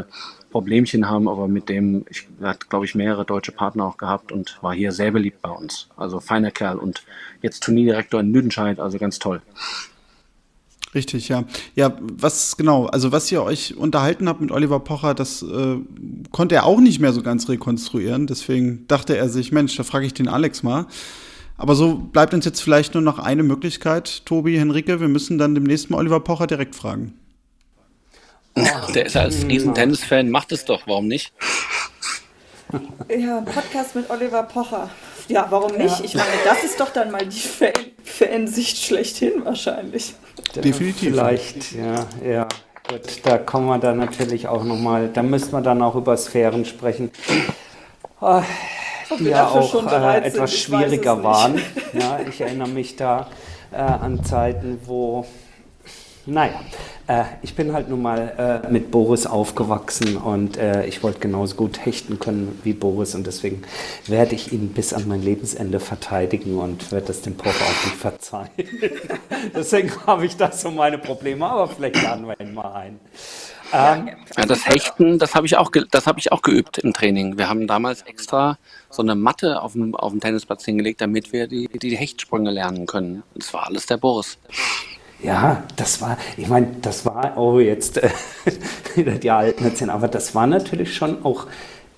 Problemchen 0.51 1.09
haben. 1.09 1.29
Aber 1.29 1.49
mit 1.49 1.69
dem, 1.69 2.05
ich 2.11 2.27
hat, 2.43 2.69
glaube 2.71 2.85
ich, 2.85 2.95
mehrere 2.95 3.25
deutsche 3.25 3.53
Partner 3.53 3.85
auch 3.85 3.97
gehabt 3.97 4.33
und 4.33 4.59
war 4.63 4.75
hier 4.75 4.93
sehr 4.93 5.11
beliebt 5.11 5.43
bei 5.43 5.51
uns. 5.51 5.89
Also 5.97 6.21
feiner 6.21 6.51
Kerl 6.51 6.79
und 6.79 7.05
jetzt 7.43 7.63
Turnierdirektor 7.63 8.21
in 8.21 8.33
Lüdenscheid. 8.33 8.81
Also 8.81 8.99
ganz 8.99 9.19
toll. 9.19 9.43
Richtig, 10.95 11.29
ja. 11.29 11.45
Ja, 11.75 11.97
was 12.01 12.57
genau, 12.57 12.87
also 12.87 13.11
was 13.11 13.31
ihr 13.33 13.43
euch 13.43 13.77
unterhalten 13.77 14.29
habt 14.29 14.41
mit 14.41 14.53
Oliver 14.53 14.79
Pocher, 14.79 15.15
das 15.15 15.43
äh, 15.43 15.79
konnte 16.31 16.55
er 16.55 16.67
auch 16.67 16.81
nicht 16.81 17.01
mehr 17.01 17.13
so 17.13 17.23
ganz 17.23 17.49
rekonstruieren. 17.49 18.29
Deswegen 18.29 18.87
dachte 18.87 19.17
er 19.17 19.29
sich, 19.29 19.51
Mensch, 19.51 19.77
da 19.77 19.83
frage 19.83 20.07
ich 20.07 20.15
den 20.15 20.29
Alex 20.29 20.63
mal. 20.63 20.87
Aber 21.57 21.75
so 21.75 21.97
bleibt 21.97 22.35
uns 22.35 22.45
jetzt 22.45 22.61
vielleicht 22.61 22.95
nur 22.95 23.03
noch 23.03 23.19
eine 23.19 23.43
Möglichkeit, 23.43 24.25
Tobi, 24.27 24.59
Henrike, 24.59 25.01
wir 25.01 25.09
müssen 25.09 25.39
dann 25.39 25.55
demnächst 25.55 25.91
mal 25.91 25.99
Oliver 25.99 26.21
Pocher 26.21 26.47
direkt 26.47 26.75
fragen. 26.75 27.15
Der 28.57 29.07
ist 29.07 29.17
als 29.17 29.45
Riesen-Tennis-Fan, 29.45 30.31
macht 30.31 30.53
es 30.53 30.65
doch, 30.65 30.83
warum 30.87 31.09
nicht? 31.09 31.33
Ja, 33.09 33.41
Podcast 33.41 33.95
mit 33.95 34.11
Oliver 34.11 34.43
Pocher. 34.45 34.91
Ja, 35.29 35.47
warum 35.51 35.73
nicht? 35.73 35.99
Ja. 35.99 36.05
Ich 36.05 36.15
meine, 36.15 36.31
das 36.45 36.65
ist 36.65 36.79
doch 36.79 36.91
dann 36.91 37.11
mal 37.11 37.27
die 37.27 37.49
Fansicht 38.05 38.79
schlechthin 38.79 39.45
wahrscheinlich. 39.45 40.15
Definitiv. 40.55 41.11
Vielleicht, 41.11 41.73
ja, 41.73 42.07
ja. 42.25 42.49
Gut, 42.89 43.21
da 43.25 43.39
kommen 43.39 43.67
wir 43.67 43.79
dann 43.79 43.97
natürlich 43.97 44.47
auch 44.47 44.63
nochmal, 44.63 45.09
da 45.09 45.23
müssen 45.23 45.53
wir 45.53 45.63
dann 45.63 45.81
auch 45.81 45.95
über 45.95 46.17
Sphären 46.19 46.67
sprechen, 46.67 47.11
oh, 48.21 48.43
die 49.19 49.25
ja 49.25 49.49
auch 49.49 49.91
äh, 49.91 50.19
etwas 50.19 50.59
schwieriger 50.59 51.23
waren. 51.23 51.63
Ja, 51.95 52.21
ich 52.29 52.43
erinnere 52.43 52.69
mich 52.69 52.97
da 52.97 53.31
äh, 53.73 53.77
an 53.77 54.23
Zeiten, 54.23 54.81
wo, 54.85 55.25
naja, 56.27 56.61
äh, 57.07 57.25
ich 57.43 57.55
bin 57.55 57.73
halt 57.73 57.89
nun 57.89 58.03
mal 58.03 58.63
äh, 58.65 58.71
mit 58.71 58.91
Boris 58.91 59.27
aufgewachsen 59.27 60.17
und 60.17 60.57
äh, 60.57 60.87
ich 60.87 61.03
wollte 61.03 61.21
genauso 61.21 61.57
gut 61.57 61.85
hechten 61.85 62.19
können 62.19 62.59
wie 62.65 62.73
Boris 62.73 63.15
und 63.15 63.27
deswegen 63.27 63.63
werde 64.07 64.35
ich 64.35 64.53
ihn 64.53 64.69
bis 64.71 64.93
an 64.93 65.07
mein 65.07 65.23
Lebensende 65.23 65.81
verteidigen 65.81 66.59
und 66.59 66.93
werde 66.93 67.07
das 67.09 67.23
dem 67.23 67.37
Prof 67.37 67.61
auch 67.61 67.85
nicht 67.85 67.97
verzeihen. 67.97 68.51
deswegen 69.55 69.93
habe 70.07 70.27
ich 70.27 70.37
da 70.37 70.51
so 70.51 70.71
meine 70.71 70.99
Probleme, 70.99 71.47
aber 71.47 71.69
vielleicht 71.69 72.03
laden 72.03 72.27
wir 72.27 72.41
ihn 72.41 72.55
mal 72.55 72.73
ein. 72.73 73.01
Ähm, 73.73 74.11
ja, 74.37 74.47
das 74.47 74.67
Hechten, 74.67 75.19
das 75.19 75.35
habe 75.35 75.47
ich, 75.47 75.57
auch 75.57 75.71
hab 75.73 76.19
ich 76.19 76.33
auch 76.33 76.43
geübt 76.43 76.79
im 76.79 76.93
Training. 76.93 77.39
Wir 77.39 77.49
haben 77.49 77.67
damals 77.67 78.03
extra 78.03 78.57
so 78.89 79.03
eine 79.03 79.15
Matte 79.15 79.63
auf 79.63 79.73
dem, 79.73 79.95
auf 79.97 80.13
dem 80.13 80.21
Tennisplatz 80.21 80.65
hingelegt, 80.65 81.01
damit 81.01 81.33
wir 81.33 81.49
die, 81.49 81.69
die 81.69 81.97
Hechtsprünge 81.97 82.51
lernen 82.51 82.87
können. 82.87 83.25
Das 83.35 83.53
war 83.53 83.67
alles 83.67 83.87
der 83.87 83.97
Boris. 83.97 84.39
Ja, 85.25 85.63
das 85.77 86.03
war, 86.03 86.19
ich 86.37 86.49
meine, 86.49 86.69
das 86.83 87.07
war, 87.07 87.39
oh, 87.39 87.59
jetzt 87.59 87.97
äh, 87.97 88.11
wieder 88.95 89.13
die 89.13 89.31
Alten 89.31 89.65
erzählen, 89.65 89.91
aber 89.91 90.09
das 90.09 90.35
war 90.35 90.47
natürlich 90.47 90.95
schon 90.95 91.25
auch 91.25 91.47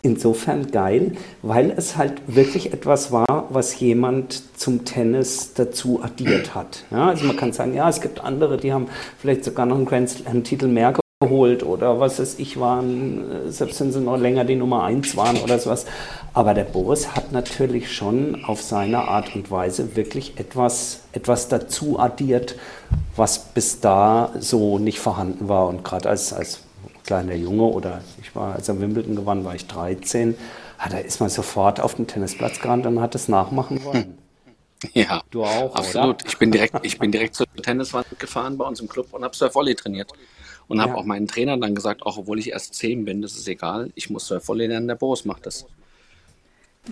insofern 0.03 0.71
geil, 0.71 1.13
weil 1.43 1.73
es 1.77 1.97
halt 1.97 2.15
wirklich 2.29 2.73
etwas 2.73 3.11
war, 3.11 3.47
was 3.51 3.81
jemand 3.81 4.57
zum 4.57 4.85
Tennis 4.85 5.55
dazu 5.55 6.01
addiert 6.03 6.55
hat. 6.55 6.85
Ja, 6.93 7.09
also 7.09 7.27
man 7.27 7.37
kann 7.37 7.53
sagen, 7.53 7.75
ja, 7.75 7.89
es 7.89 8.01
gibt 8.01 8.23
andere, 8.23 8.59
die 8.59 8.73
haben 8.73 8.87
vielleicht 9.19 9.45
sogar 9.45 9.67
noch 9.67 9.77
einen 9.77 9.87
Grand 9.87 10.09
Slam-Titel 10.09 10.69
mehr 10.69 10.95
geholt 11.21 11.65
oder 11.65 11.99
was 11.99 12.19
es 12.19 12.39
ich 12.39 12.61
waren, 12.61 13.49
äh, 13.49 13.51
selbst 13.51 13.81
wenn 13.81 13.91
sie 13.91 14.01
noch 14.01 14.19
länger 14.19 14.45
die 14.45 14.55
Nummer 14.55 14.85
1 14.85 15.17
waren 15.17 15.39
oder 15.39 15.59
sowas. 15.59 15.87
Aber 16.37 16.53
der 16.53 16.65
Boris 16.65 17.17
hat 17.17 17.33
natürlich 17.33 17.91
schon 17.91 18.45
auf 18.45 18.61
seine 18.61 19.09
Art 19.09 19.35
und 19.35 19.51
Weise 19.51 19.97
wirklich 19.97 20.39
etwas, 20.39 21.01
etwas 21.13 21.49
dazu 21.49 21.99
addiert, 21.99 22.57
was 23.17 23.39
bis 23.55 23.81
da 23.81 24.35
so 24.39 24.79
nicht 24.79 24.99
vorhanden 24.99 25.49
war. 25.49 25.67
Und 25.67 25.83
gerade 25.83 26.11
als, 26.11 26.35
als 26.35 26.61
kleiner 27.07 27.35
Junge 27.35 27.63
oder 27.63 28.03
ich 28.21 28.37
war, 28.37 28.55
als 28.55 28.69
er 28.69 28.79
Wimbledon 28.79 29.17
gewann, 29.17 29.47
war 29.47 29.55
ich 29.55 29.67
13, 29.67 30.37
ah, 30.77 30.91
da 30.91 30.99
ist 30.99 31.21
man 31.21 31.31
sofort 31.31 31.81
auf 31.81 31.95
den 31.95 32.07
Tennisplatz 32.07 32.61
gerannt 32.61 32.85
und 32.85 33.01
hat 33.01 33.15
es 33.15 33.29
nachmachen 33.29 33.83
wollen. 33.83 34.19
Ja, 34.93 35.23
du 35.31 35.43
auch. 35.43 35.75
Absolut. 35.75 36.17
Oder? 36.17 36.27
Ich 36.27 36.37
bin 36.37 36.53
direkt, 36.53 36.85
ich 36.85 36.99
bin 36.99 37.13
direkt 37.13 37.35
zur 37.35 37.47
Tenniswand 37.63 38.07
gefahren 38.19 38.59
bei 38.59 38.67
uns 38.67 38.79
im 38.79 38.89
Club 38.89 39.07
und 39.13 39.25
habe 39.25 39.35
Surf 39.35 39.55
Volley 39.55 39.75
trainiert. 39.75 40.13
Und 40.69 40.83
habe 40.83 40.93
ja. 40.93 40.99
auch 40.99 41.05
meinen 41.05 41.29
Trainern 41.29 41.63
dann 41.63 41.75
gesagt, 41.75 42.03
auch 42.03 42.19
obwohl 42.19 42.39
ich 42.39 42.51
erst 42.51 42.75
zehn 42.75 43.07
bin, 43.07 43.23
das 43.23 43.37
ist 43.37 43.49
egal, 43.49 43.91
ich 43.95 44.11
muss 44.11 44.27
Surf 44.27 44.49
Volley 44.49 44.67
lernen, 44.67 44.87
der 44.87 44.97
Boris 44.97 45.25
macht 45.25 45.47
das. 45.47 45.65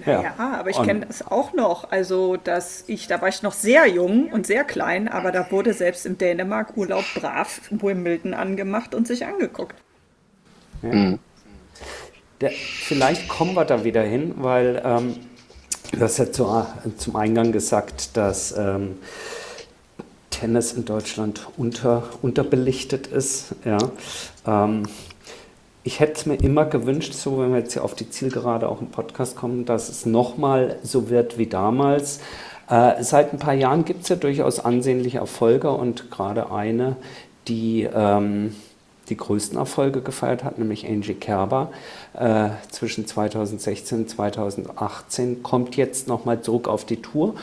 Ja, 0.07 0.23
ja 0.23 0.35
aber 0.39 0.71
ich 0.71 0.83
kenne 0.83 1.07
das 1.07 1.27
auch 1.27 1.53
noch. 1.53 1.91
Also, 1.91 2.37
dass 2.37 2.85
ich, 2.87 3.07
da 3.07 3.21
war 3.21 3.29
ich 3.29 3.43
noch 3.43 3.53
sehr 3.53 3.87
jung 3.87 4.33
und 4.33 4.47
sehr 4.47 4.65
klein, 4.65 5.09
aber 5.09 5.33
da 5.33 5.51
wurde 5.51 5.73
selbst 5.73 6.07
im 6.07 6.19
Dänemark 6.19 6.77
Urlaub 6.77 7.05
brav 7.15 7.61
Wimbledon 7.71 8.35
angemacht 8.35 8.95
und 8.95 9.07
sich 9.07 9.25
angeguckt. 9.27 9.77
Ja. 10.83 10.93
Mhm. 10.93 11.19
Der, 12.41 12.51
vielleicht 12.51 13.29
kommen 13.29 13.55
wir 13.55 13.65
da 13.65 13.85
wieder 13.85 14.03
hin, 14.03 14.35
weil 14.39 14.83
ähm, 14.85 15.17
du 15.93 16.01
hast 16.01 16.19
ja 16.19 16.31
zu, 16.31 16.67
zum 16.99 17.17
Eingang 17.17 17.53
gesagt, 17.53 18.17
dass 18.17 18.57
ähm, 18.57 18.99
Tennis 20.31 20.73
in 20.73 20.85
Deutschland 20.85 21.47
unter, 21.57 22.03
unterbelichtet 22.23 23.07
ist. 23.07 23.55
Ja. 23.65 23.79
Ähm, 24.47 24.83
ich 25.85 26.01
hätte 26.01 26.15
es 26.15 26.27
mir 26.27 26.37
immer 26.37 26.65
gewünscht, 26.65 27.13
so 27.13 27.39
wenn 27.39 27.53
wir 27.53 27.59
jetzt 27.59 27.75
hier 27.75 27.85
auf 27.85 27.95
die 27.95 28.09
Zielgerade 28.09 28.69
auch 28.69 28.81
im 28.81 28.89
Podcast 28.89 29.37
kommen, 29.37 29.67
dass 29.67 29.91
es 29.91 30.07
nochmal 30.07 30.79
so 30.83 31.11
wird 31.11 31.37
wie 31.39 31.47
damals. 31.47 32.21
Äh, 32.69 33.03
seit 33.03 33.33
ein 33.33 33.39
paar 33.39 33.53
Jahren 33.53 33.85
gibt 33.85 34.03
es 34.03 34.09
ja 34.09 34.17
durchaus 34.17 34.61
ansehnliche 34.61 35.19
Erfolge 35.19 35.71
und 35.71 36.11
gerade 36.11 36.51
eine, 36.51 36.97
die 37.47 37.87
ähm, 37.95 38.57
die 39.11 39.17
größten 39.19 39.59
Erfolge 39.59 40.01
gefeiert 40.01 40.45
hat, 40.45 40.59
nämlich 40.59 40.87
Angie 40.87 41.13
Kerber 41.13 41.71
äh, 42.15 42.49
zwischen 42.71 43.07
2016 43.07 43.99
und 43.99 44.11
2018, 44.11 45.43
kommt 45.43 45.77
jetzt 45.77 46.09
nochmal 46.09 46.41
zurück 46.41 46.69
auf 46.69 46.87
die 46.87 47.03
Tour. 47.03 47.35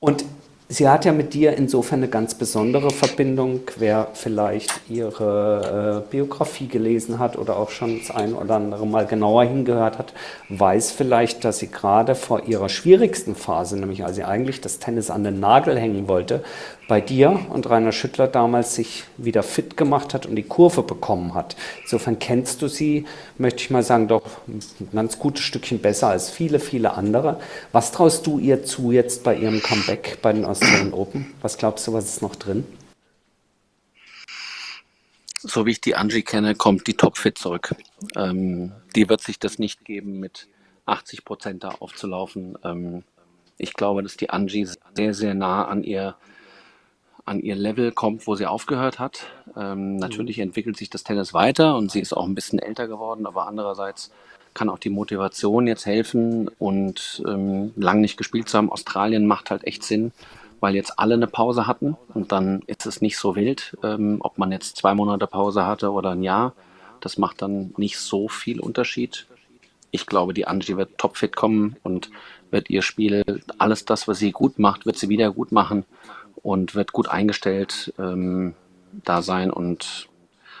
Und 0.00 0.24
Sie 0.66 0.88
hat 0.88 1.04
ja 1.04 1.12
mit 1.12 1.34
dir 1.34 1.58
insofern 1.58 1.98
eine 1.98 2.08
ganz 2.08 2.34
besondere 2.34 2.90
Verbindung. 2.90 3.60
Wer 3.76 4.08
vielleicht 4.14 4.72
ihre 4.88 6.02
äh, 6.06 6.10
Biografie 6.10 6.68
gelesen 6.68 7.18
hat 7.18 7.36
oder 7.36 7.58
auch 7.58 7.68
schon 7.68 7.98
das 7.98 8.10
ein 8.10 8.32
oder 8.32 8.54
andere 8.54 8.86
Mal 8.86 9.04
genauer 9.04 9.44
hingehört 9.44 9.98
hat, 9.98 10.14
weiß 10.48 10.90
vielleicht, 10.90 11.44
dass 11.44 11.58
sie 11.58 11.70
gerade 11.70 12.14
vor 12.14 12.44
ihrer 12.46 12.70
schwierigsten 12.70 13.34
Phase, 13.34 13.78
nämlich 13.78 14.06
als 14.06 14.16
sie 14.16 14.24
eigentlich 14.24 14.62
das 14.62 14.78
Tennis 14.78 15.10
an 15.10 15.22
den 15.22 15.38
Nagel 15.38 15.78
hängen 15.78 16.08
wollte, 16.08 16.42
bei 16.86 17.00
dir 17.00 17.46
und 17.50 17.68
Rainer 17.68 17.92
Schüttler 17.92 18.28
damals 18.28 18.74
sich 18.74 19.04
wieder 19.16 19.42
fit 19.42 19.76
gemacht 19.76 20.14
hat 20.14 20.26
und 20.26 20.36
die 20.36 20.42
Kurve 20.42 20.82
bekommen 20.82 21.34
hat. 21.34 21.56
Insofern 21.82 22.18
kennst 22.18 22.62
du 22.62 22.68
sie, 22.68 23.06
möchte 23.38 23.62
ich 23.62 23.70
mal 23.70 23.82
sagen, 23.82 24.08
doch 24.08 24.24
ein 24.46 24.60
ganz 24.92 25.18
gutes 25.18 25.44
Stückchen 25.44 25.80
besser 25.80 26.08
als 26.08 26.30
viele, 26.30 26.60
viele 26.60 26.94
andere. 26.94 27.40
Was 27.72 27.92
traust 27.92 28.26
du 28.26 28.38
ihr 28.38 28.64
zu 28.64 28.92
jetzt 28.92 29.24
bei 29.24 29.34
ihrem 29.36 29.62
Comeback 29.62 30.18
bei 30.22 30.32
den 30.32 30.44
Australian 30.44 30.92
Open? 30.92 31.32
Was 31.40 31.56
glaubst 31.56 31.86
du, 31.86 31.92
was 31.92 32.04
ist 32.04 32.22
noch 32.22 32.36
drin? 32.36 32.66
So 35.46 35.66
wie 35.66 35.72
ich 35.72 35.80
die 35.80 35.94
Angie 35.94 36.22
kenne, 36.22 36.54
kommt 36.54 36.86
die 36.86 36.94
Topfit 36.94 37.36
zurück. 37.36 37.74
Ähm, 38.16 38.72
die 38.96 39.08
wird 39.08 39.20
sich 39.20 39.38
das 39.38 39.58
nicht 39.58 39.84
geben, 39.84 40.18
mit 40.18 40.48
80 40.86 41.24
Prozent 41.24 41.64
da 41.64 41.68
aufzulaufen. 41.80 42.56
Ähm, 42.64 43.04
ich 43.58 43.74
glaube, 43.74 44.02
dass 44.02 44.16
die 44.16 44.30
Angie 44.30 44.66
sehr, 44.94 45.14
sehr 45.14 45.34
nah 45.34 45.66
an 45.66 45.84
ihr 45.84 46.16
an 47.24 47.40
ihr 47.40 47.56
Level 47.56 47.92
kommt, 47.92 48.26
wo 48.26 48.34
sie 48.34 48.46
aufgehört 48.46 48.98
hat. 48.98 49.26
Ähm, 49.56 49.96
natürlich 49.96 50.38
mhm. 50.38 50.44
entwickelt 50.44 50.76
sich 50.76 50.90
das 50.90 51.04
Tennis 51.04 51.32
weiter 51.32 51.76
und 51.76 51.90
sie 51.90 52.00
ist 52.00 52.12
auch 52.12 52.26
ein 52.26 52.34
bisschen 52.34 52.58
älter 52.58 52.86
geworden, 52.86 53.26
aber 53.26 53.46
andererseits 53.46 54.10
kann 54.52 54.68
auch 54.68 54.78
die 54.78 54.90
Motivation 54.90 55.66
jetzt 55.66 55.86
helfen 55.86 56.48
und 56.58 57.22
ähm, 57.26 57.72
lang 57.76 58.00
nicht 58.00 58.16
gespielt 58.16 58.48
zu 58.48 58.58
haben. 58.58 58.70
Australien 58.70 59.26
macht 59.26 59.50
halt 59.50 59.64
echt 59.64 59.82
Sinn, 59.82 60.12
weil 60.60 60.74
jetzt 60.74 60.98
alle 60.98 61.14
eine 61.14 61.26
Pause 61.26 61.66
hatten 61.66 61.96
und 62.12 62.30
dann 62.30 62.62
ist 62.66 62.86
es 62.86 63.00
nicht 63.00 63.18
so 63.18 63.34
wild, 63.34 63.76
ähm, 63.82 64.18
ob 64.20 64.38
man 64.38 64.52
jetzt 64.52 64.76
zwei 64.76 64.94
Monate 64.94 65.26
Pause 65.26 65.66
hatte 65.66 65.90
oder 65.90 66.10
ein 66.10 66.22
Jahr. 66.22 66.52
Das 67.00 67.18
macht 67.18 67.42
dann 67.42 67.74
nicht 67.76 67.98
so 67.98 68.28
viel 68.28 68.60
Unterschied. 68.60 69.26
Ich 69.90 70.06
glaube, 70.06 70.34
die 70.34 70.46
Angie 70.46 70.76
wird 70.76 70.98
topfit 70.98 71.36
kommen 71.36 71.76
und 71.82 72.10
wird 72.50 72.70
ihr 72.70 72.82
Spiel, 72.82 73.42
alles 73.58 73.84
das, 73.84 74.06
was 74.06 74.18
sie 74.18 74.30
gut 74.30 74.58
macht, 74.58 74.86
wird 74.86 74.96
sie 74.96 75.08
wieder 75.08 75.32
gut 75.32 75.52
machen 75.52 75.84
und 76.44 76.74
wird 76.76 76.92
gut 76.92 77.08
eingestellt 77.08 77.92
ähm, 77.98 78.54
da 78.92 79.22
sein. 79.22 79.50
Und 79.50 80.08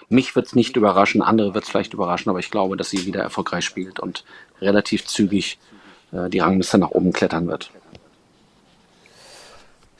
mich 0.08 0.34
wird 0.34 0.46
es 0.46 0.54
nicht 0.56 0.76
überraschen, 0.76 1.22
andere 1.22 1.54
wird 1.54 1.64
es 1.64 1.70
vielleicht 1.70 1.92
überraschen, 1.92 2.30
aber 2.30 2.40
ich 2.40 2.50
glaube, 2.50 2.76
dass 2.76 2.90
sie 2.90 3.06
wieder 3.06 3.22
erfolgreich 3.22 3.64
spielt 3.64 4.00
und 4.00 4.24
relativ 4.60 5.04
zügig 5.04 5.58
äh, 6.12 6.28
die 6.30 6.40
Rangliste 6.40 6.78
nach 6.78 6.90
oben 6.90 7.12
klettern 7.12 7.46
wird. 7.46 7.70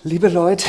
Liebe 0.03 0.28
Leute, 0.28 0.66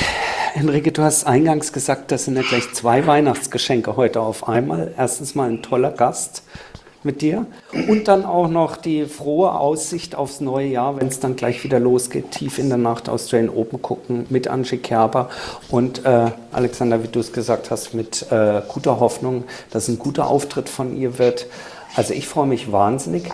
Enrique, 0.53 0.91
du 0.91 1.01
hast 1.01 1.25
eingangs 1.25 1.71
gesagt, 1.71 2.11
das 2.11 2.25
sind 2.25 2.35
ja 2.35 2.41
gleich 2.41 2.73
zwei 2.73 3.07
Weihnachtsgeschenke 3.07 3.95
heute 3.95 4.19
auf 4.19 4.47
einmal. 4.47 4.93
Erstens 4.97 5.33
mal 5.33 5.49
ein 5.49 5.63
toller 5.63 5.91
Gast, 5.91 6.43
mit 7.05 7.21
dir. 7.21 7.45
Und 7.87 8.07
dann 8.07 8.25
auch 8.25 8.47
noch 8.47 8.77
die 8.77 9.05
frohe 9.05 9.51
Aussicht 9.53 10.15
aufs 10.15 10.41
neue 10.41 10.67
Jahr, 10.67 10.99
wenn 10.99 11.07
es 11.07 11.19
dann 11.19 11.35
gleich 11.35 11.63
wieder 11.63 11.79
losgeht, 11.79 12.31
tief 12.31 12.59
in 12.59 12.69
der 12.69 12.77
Nacht 12.77 13.07
Australian 13.07 13.49
Open 13.49 13.81
gucken 13.81 14.25
mit 14.29 14.47
Angie 14.47 14.77
Kerber 14.77 15.29
und 15.69 16.03
äh, 16.05 16.31
Alexander, 16.51 17.03
wie 17.03 17.07
du 17.07 17.19
es 17.19 17.31
gesagt 17.31 17.71
hast, 17.71 17.93
mit 17.93 18.31
äh, 18.31 18.61
guter 18.67 18.99
Hoffnung, 18.99 19.45
dass 19.71 19.87
ein 19.87 19.99
guter 19.99 20.27
Auftritt 20.27 20.69
von 20.69 20.97
ihr 20.97 21.17
wird. 21.19 21.47
Also 21.95 22.13
ich 22.13 22.27
freue 22.27 22.47
mich 22.47 22.71
wahnsinnig. 22.71 23.31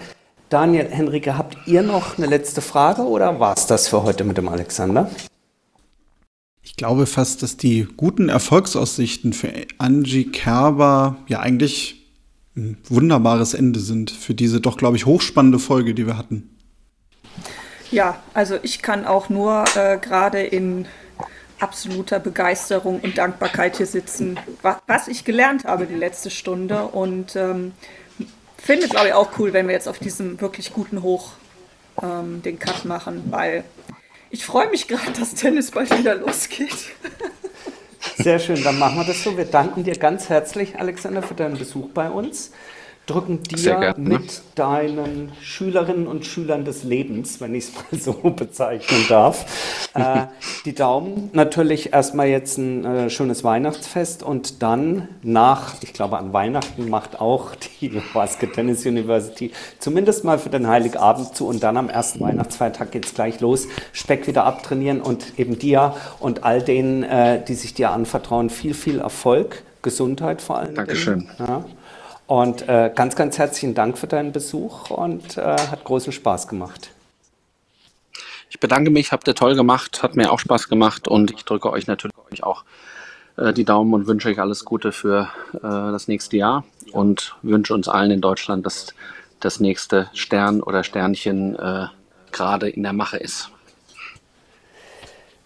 Daniel, 0.50 0.90
Henrike, 0.90 1.38
habt 1.38 1.56
ihr 1.66 1.82
noch 1.82 2.18
eine 2.18 2.28
letzte 2.28 2.62
Frage 2.62 3.04
oder 3.04 3.40
war 3.40 3.56
es 3.56 3.68
das 3.68 3.88
für 3.88 4.04
heute 4.04 4.26
mit 4.26 4.38
dem 4.38 4.50
Alexander? 4.50 5.10
Ich 6.62 6.76
glaube 6.76 7.06
fast, 7.06 7.42
dass 7.42 7.58
die 7.58 7.88
guten 7.98 8.30
Erfolgsaussichten 8.30 9.34
für 9.34 9.52
Angie 9.78 10.26
Kerber 10.26 11.18
ja 11.28 11.40
eigentlich 11.40 12.01
ein 12.56 12.78
wunderbares 12.90 13.54
Ende 13.54 13.80
sind 13.80 14.12
für 14.12 14.34
diese 14.34 14.60
doch, 14.60 14.78
glaube 14.78 14.98
ich, 14.98 15.06
hochspannende 15.06 15.60
Folge, 15.60 15.94
die 15.94 16.06
wir 16.06 16.18
hatten. 16.18 16.50
Ja, 17.92 18.22
also 18.34 18.58
ich 18.64 18.82
kann 18.82 19.06
auch 19.06 19.30
nur 19.30 19.66
äh, 19.76 19.98
gerade 19.98 20.42
in 20.42 20.86
absoluter 21.60 22.20
Begeisterung 22.20 23.00
und 23.02 23.18
Dankbarkeit 23.18 23.78
hier 23.78 23.86
sitzen, 23.86 24.40
was, 24.62 25.08
ich 25.08 25.26
gelernt 25.26 25.66
habe 25.66 25.86
die 25.86 25.96
letzte 25.96 26.32
Stunde 26.32 26.86
und 26.88 27.36
ähm, 27.36 27.74
finde, 28.58 28.88
glaube 28.88 29.08
ich, 29.08 29.14
auch 29.14 29.38
cool, 29.38 29.54
wenn 29.54 29.68
wir 29.68 29.74
jetzt 29.74 29.88
auf 29.88 30.00
diesem 30.00 30.42
wirklich 30.42 30.74
guten 30.74 31.04
Hoch 31.04 31.34
ähm, 32.02 32.42
den 32.42 32.60
Cut 32.60 32.86
machen, 32.86 33.24
weil 33.30 33.64
ich 34.30 34.46
freue 34.46 34.70
mich 34.70 34.88
gerade, 34.88 35.12
dass 35.20 35.36
Tennis 35.36 35.72
bald 35.72 35.96
wieder 35.98 36.16
losgeht. 36.16 36.70
Sehr 38.18 38.40
schön, 38.40 38.64
dann 38.64 38.80
machen 38.80 38.98
wir 38.98 39.04
das 39.04 39.24
so. 39.24 39.38
Wir 39.38 39.46
danken 39.46 39.84
dir 39.84 39.96
ganz 39.96 40.30
herzlich, 40.30 40.80
Alexander, 40.80 41.22
für 41.22 41.36
deinen 41.36 41.58
Besuch 41.58 41.90
bei 41.90 42.10
uns. 42.10 42.52
Drücken 43.12 43.44
dir 43.44 43.58
gerne, 43.58 43.94
mit 43.98 44.42
deinen 44.56 45.32
Schülerinnen 45.42 46.08
und 46.08 46.26
Schülern 46.26 46.66
des 46.66 46.84
Lebens, 46.84 47.42
wenn 47.42 47.54
ich 47.56 47.66
es 47.66 47.74
mal 47.92 48.00
so 48.00 48.14
bezeichnen 48.32 49.06
darf, 49.10 49.46
äh, 49.94 50.28
die 50.66 50.74
Daumen. 50.74 51.30
Natürlich 51.34 51.94
erstmal 51.94 52.28
jetzt 52.28 52.58
ein 52.58 52.86
äh, 52.86 53.10
schönes 53.10 53.44
Weihnachtsfest 53.44 54.24
und 54.24 54.62
dann 54.62 55.10
nach, 55.24 55.76
ich 55.82 55.94
glaube 55.94 56.18
an 56.18 56.32
Weihnachten 56.34 56.90
macht 56.90 57.20
auch 57.20 57.56
die 57.82 57.90
Basket 58.14 58.54
Tennis 58.54 58.86
University 58.86 59.52
zumindest 59.80 60.24
mal 60.24 60.40
für 60.40 60.50
den 60.50 60.68
Heiligabend 60.68 61.36
zu 61.36 61.48
und 61.48 61.64
dann 61.64 61.78
am 61.78 61.90
ersten 61.90 62.20
Weihnachtsfeiertag 62.22 62.92
geht 62.92 63.06
es 63.06 63.14
gleich 63.14 63.40
los. 63.42 63.68
Speck 63.92 64.28
wieder 64.28 64.46
abtrainieren 64.46 65.02
und 65.02 65.38
eben 65.38 65.60
dir 65.60 65.96
und 66.20 66.44
all 66.44 66.62
denen, 66.62 67.04
äh, 67.04 67.44
die 67.44 67.56
sich 67.56 67.74
dir 67.74 67.92
anvertrauen, 67.92 68.50
viel, 68.50 68.74
viel 68.74 69.00
Erfolg. 69.00 69.64
Gesundheit 69.82 70.44
vor 70.44 70.60
allem. 70.60 70.76
Dankeschön. 70.76 71.28
Ja. 71.40 71.66
Und 72.32 72.70
äh, 72.70 72.90
ganz, 72.96 73.18
ganz 73.18 73.38
herzlichen 73.38 73.74
Dank 73.74 73.98
für 73.98 74.08
deinen 74.08 74.32
Besuch 74.32 74.90
und 74.90 75.38
äh, 75.38 75.42
hat 75.42 75.84
großen 75.84 76.14
Spaß 76.14 76.48
gemacht. 76.48 76.92
Ich 78.50 78.58
bedanke 78.58 78.90
mich, 78.90 79.12
habt 79.12 79.28
ihr 79.28 79.36
toll 79.36 79.54
gemacht, 79.54 80.02
hat 80.02 80.16
mir 80.16 80.32
auch 80.32 80.40
Spaß 80.40 80.70
gemacht 80.70 81.10
und 81.10 81.32
ich 81.32 81.44
drücke 81.44 81.70
euch 81.70 81.88
natürlich 81.88 82.42
auch 82.42 82.64
äh, 83.36 83.52
die 83.52 83.66
Daumen 83.66 83.94
und 83.94 84.08
wünsche 84.08 84.30
euch 84.30 84.40
alles 84.40 84.64
Gute 84.64 84.94
für 84.94 85.28
äh, 85.56 85.60
das 85.62 86.08
nächste 86.08 86.38
Jahr 86.38 86.64
und 86.94 87.36
wünsche 87.42 87.74
uns 87.74 87.90
allen 87.90 88.12
in 88.12 88.22
Deutschland, 88.22 88.66
dass 88.66 88.94
das 89.42 89.60
nächste 89.60 90.10
Stern 90.14 90.62
oder 90.62 90.86
Sternchen 90.86 91.60
äh, 91.60 91.88
gerade 92.32 92.70
in 92.70 92.84
der 92.84 92.94
Mache 92.94 93.18
ist. 93.18 93.52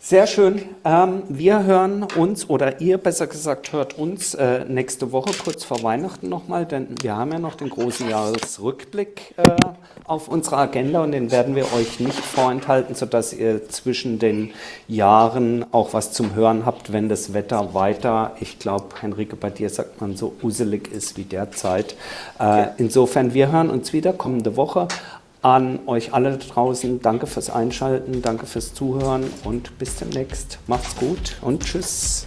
Sehr 0.07 0.27
schön. 0.27 0.61
Ähm, 0.83 1.23
wir 1.29 1.63
hören 1.63 2.05
uns, 2.15 2.47
oder 2.47 2.79
ihr 2.79 2.99
besser 2.99 3.25
gesagt 3.25 3.73
hört 3.73 3.97
uns 3.97 4.35
äh, 4.35 4.63
nächste 4.65 5.11
Woche 5.11 5.31
kurz 5.43 5.63
vor 5.63 5.81
Weihnachten 5.81 6.29
nochmal, 6.29 6.67
denn 6.67 6.89
wir 7.01 7.15
haben 7.15 7.31
ja 7.31 7.39
noch 7.39 7.55
den 7.55 7.71
großen 7.71 8.07
Jahresrückblick 8.07 9.33
äh, 9.37 9.55
auf 10.03 10.27
unserer 10.27 10.59
Agenda 10.59 11.01
und 11.01 11.11
den 11.11 11.31
werden 11.31 11.55
wir 11.55 11.73
euch 11.73 11.99
nicht 11.99 12.19
vorenthalten, 12.19 12.93
sodass 12.93 13.33
ihr 13.33 13.67
zwischen 13.67 14.19
den 14.19 14.51
Jahren 14.87 15.65
auch 15.71 15.93
was 15.93 16.11
zum 16.11 16.35
Hören 16.35 16.67
habt, 16.67 16.93
wenn 16.93 17.09
das 17.09 17.33
Wetter 17.33 17.73
weiter, 17.73 18.35
ich 18.39 18.59
glaube, 18.59 18.89
Henrike, 19.01 19.35
bei 19.35 19.49
dir 19.49 19.71
sagt 19.71 20.01
man 20.01 20.15
so 20.15 20.35
uselig 20.43 20.87
ist 20.91 21.17
wie 21.17 21.23
derzeit. 21.23 21.95
Äh, 22.39 22.67
insofern, 22.77 23.33
wir 23.33 23.51
hören 23.51 23.71
uns 23.71 23.91
wieder 23.91 24.13
kommende 24.13 24.55
Woche 24.55 24.87
an 25.45 25.81
euch 25.85 26.11
alle 26.11 26.31
da 26.31 26.37
draußen. 26.37 27.01
Danke 27.01 27.27
fürs 27.27 27.51
Einschalten, 27.51 28.23
danke 28.23 28.47
fürs 28.47 28.73
Zuhören 28.73 29.25
und 29.43 29.77
bis 29.77 29.97
demnächst. 29.97 30.57
Macht's 30.65 30.95
gut 30.95 31.37
und 31.41 31.63
tschüss. 31.63 32.25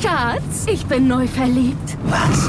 Schatz, 0.00 0.66
ich 0.68 0.86
bin 0.86 1.06
neu 1.06 1.26
verliebt. 1.26 1.98
Was? 2.04 2.48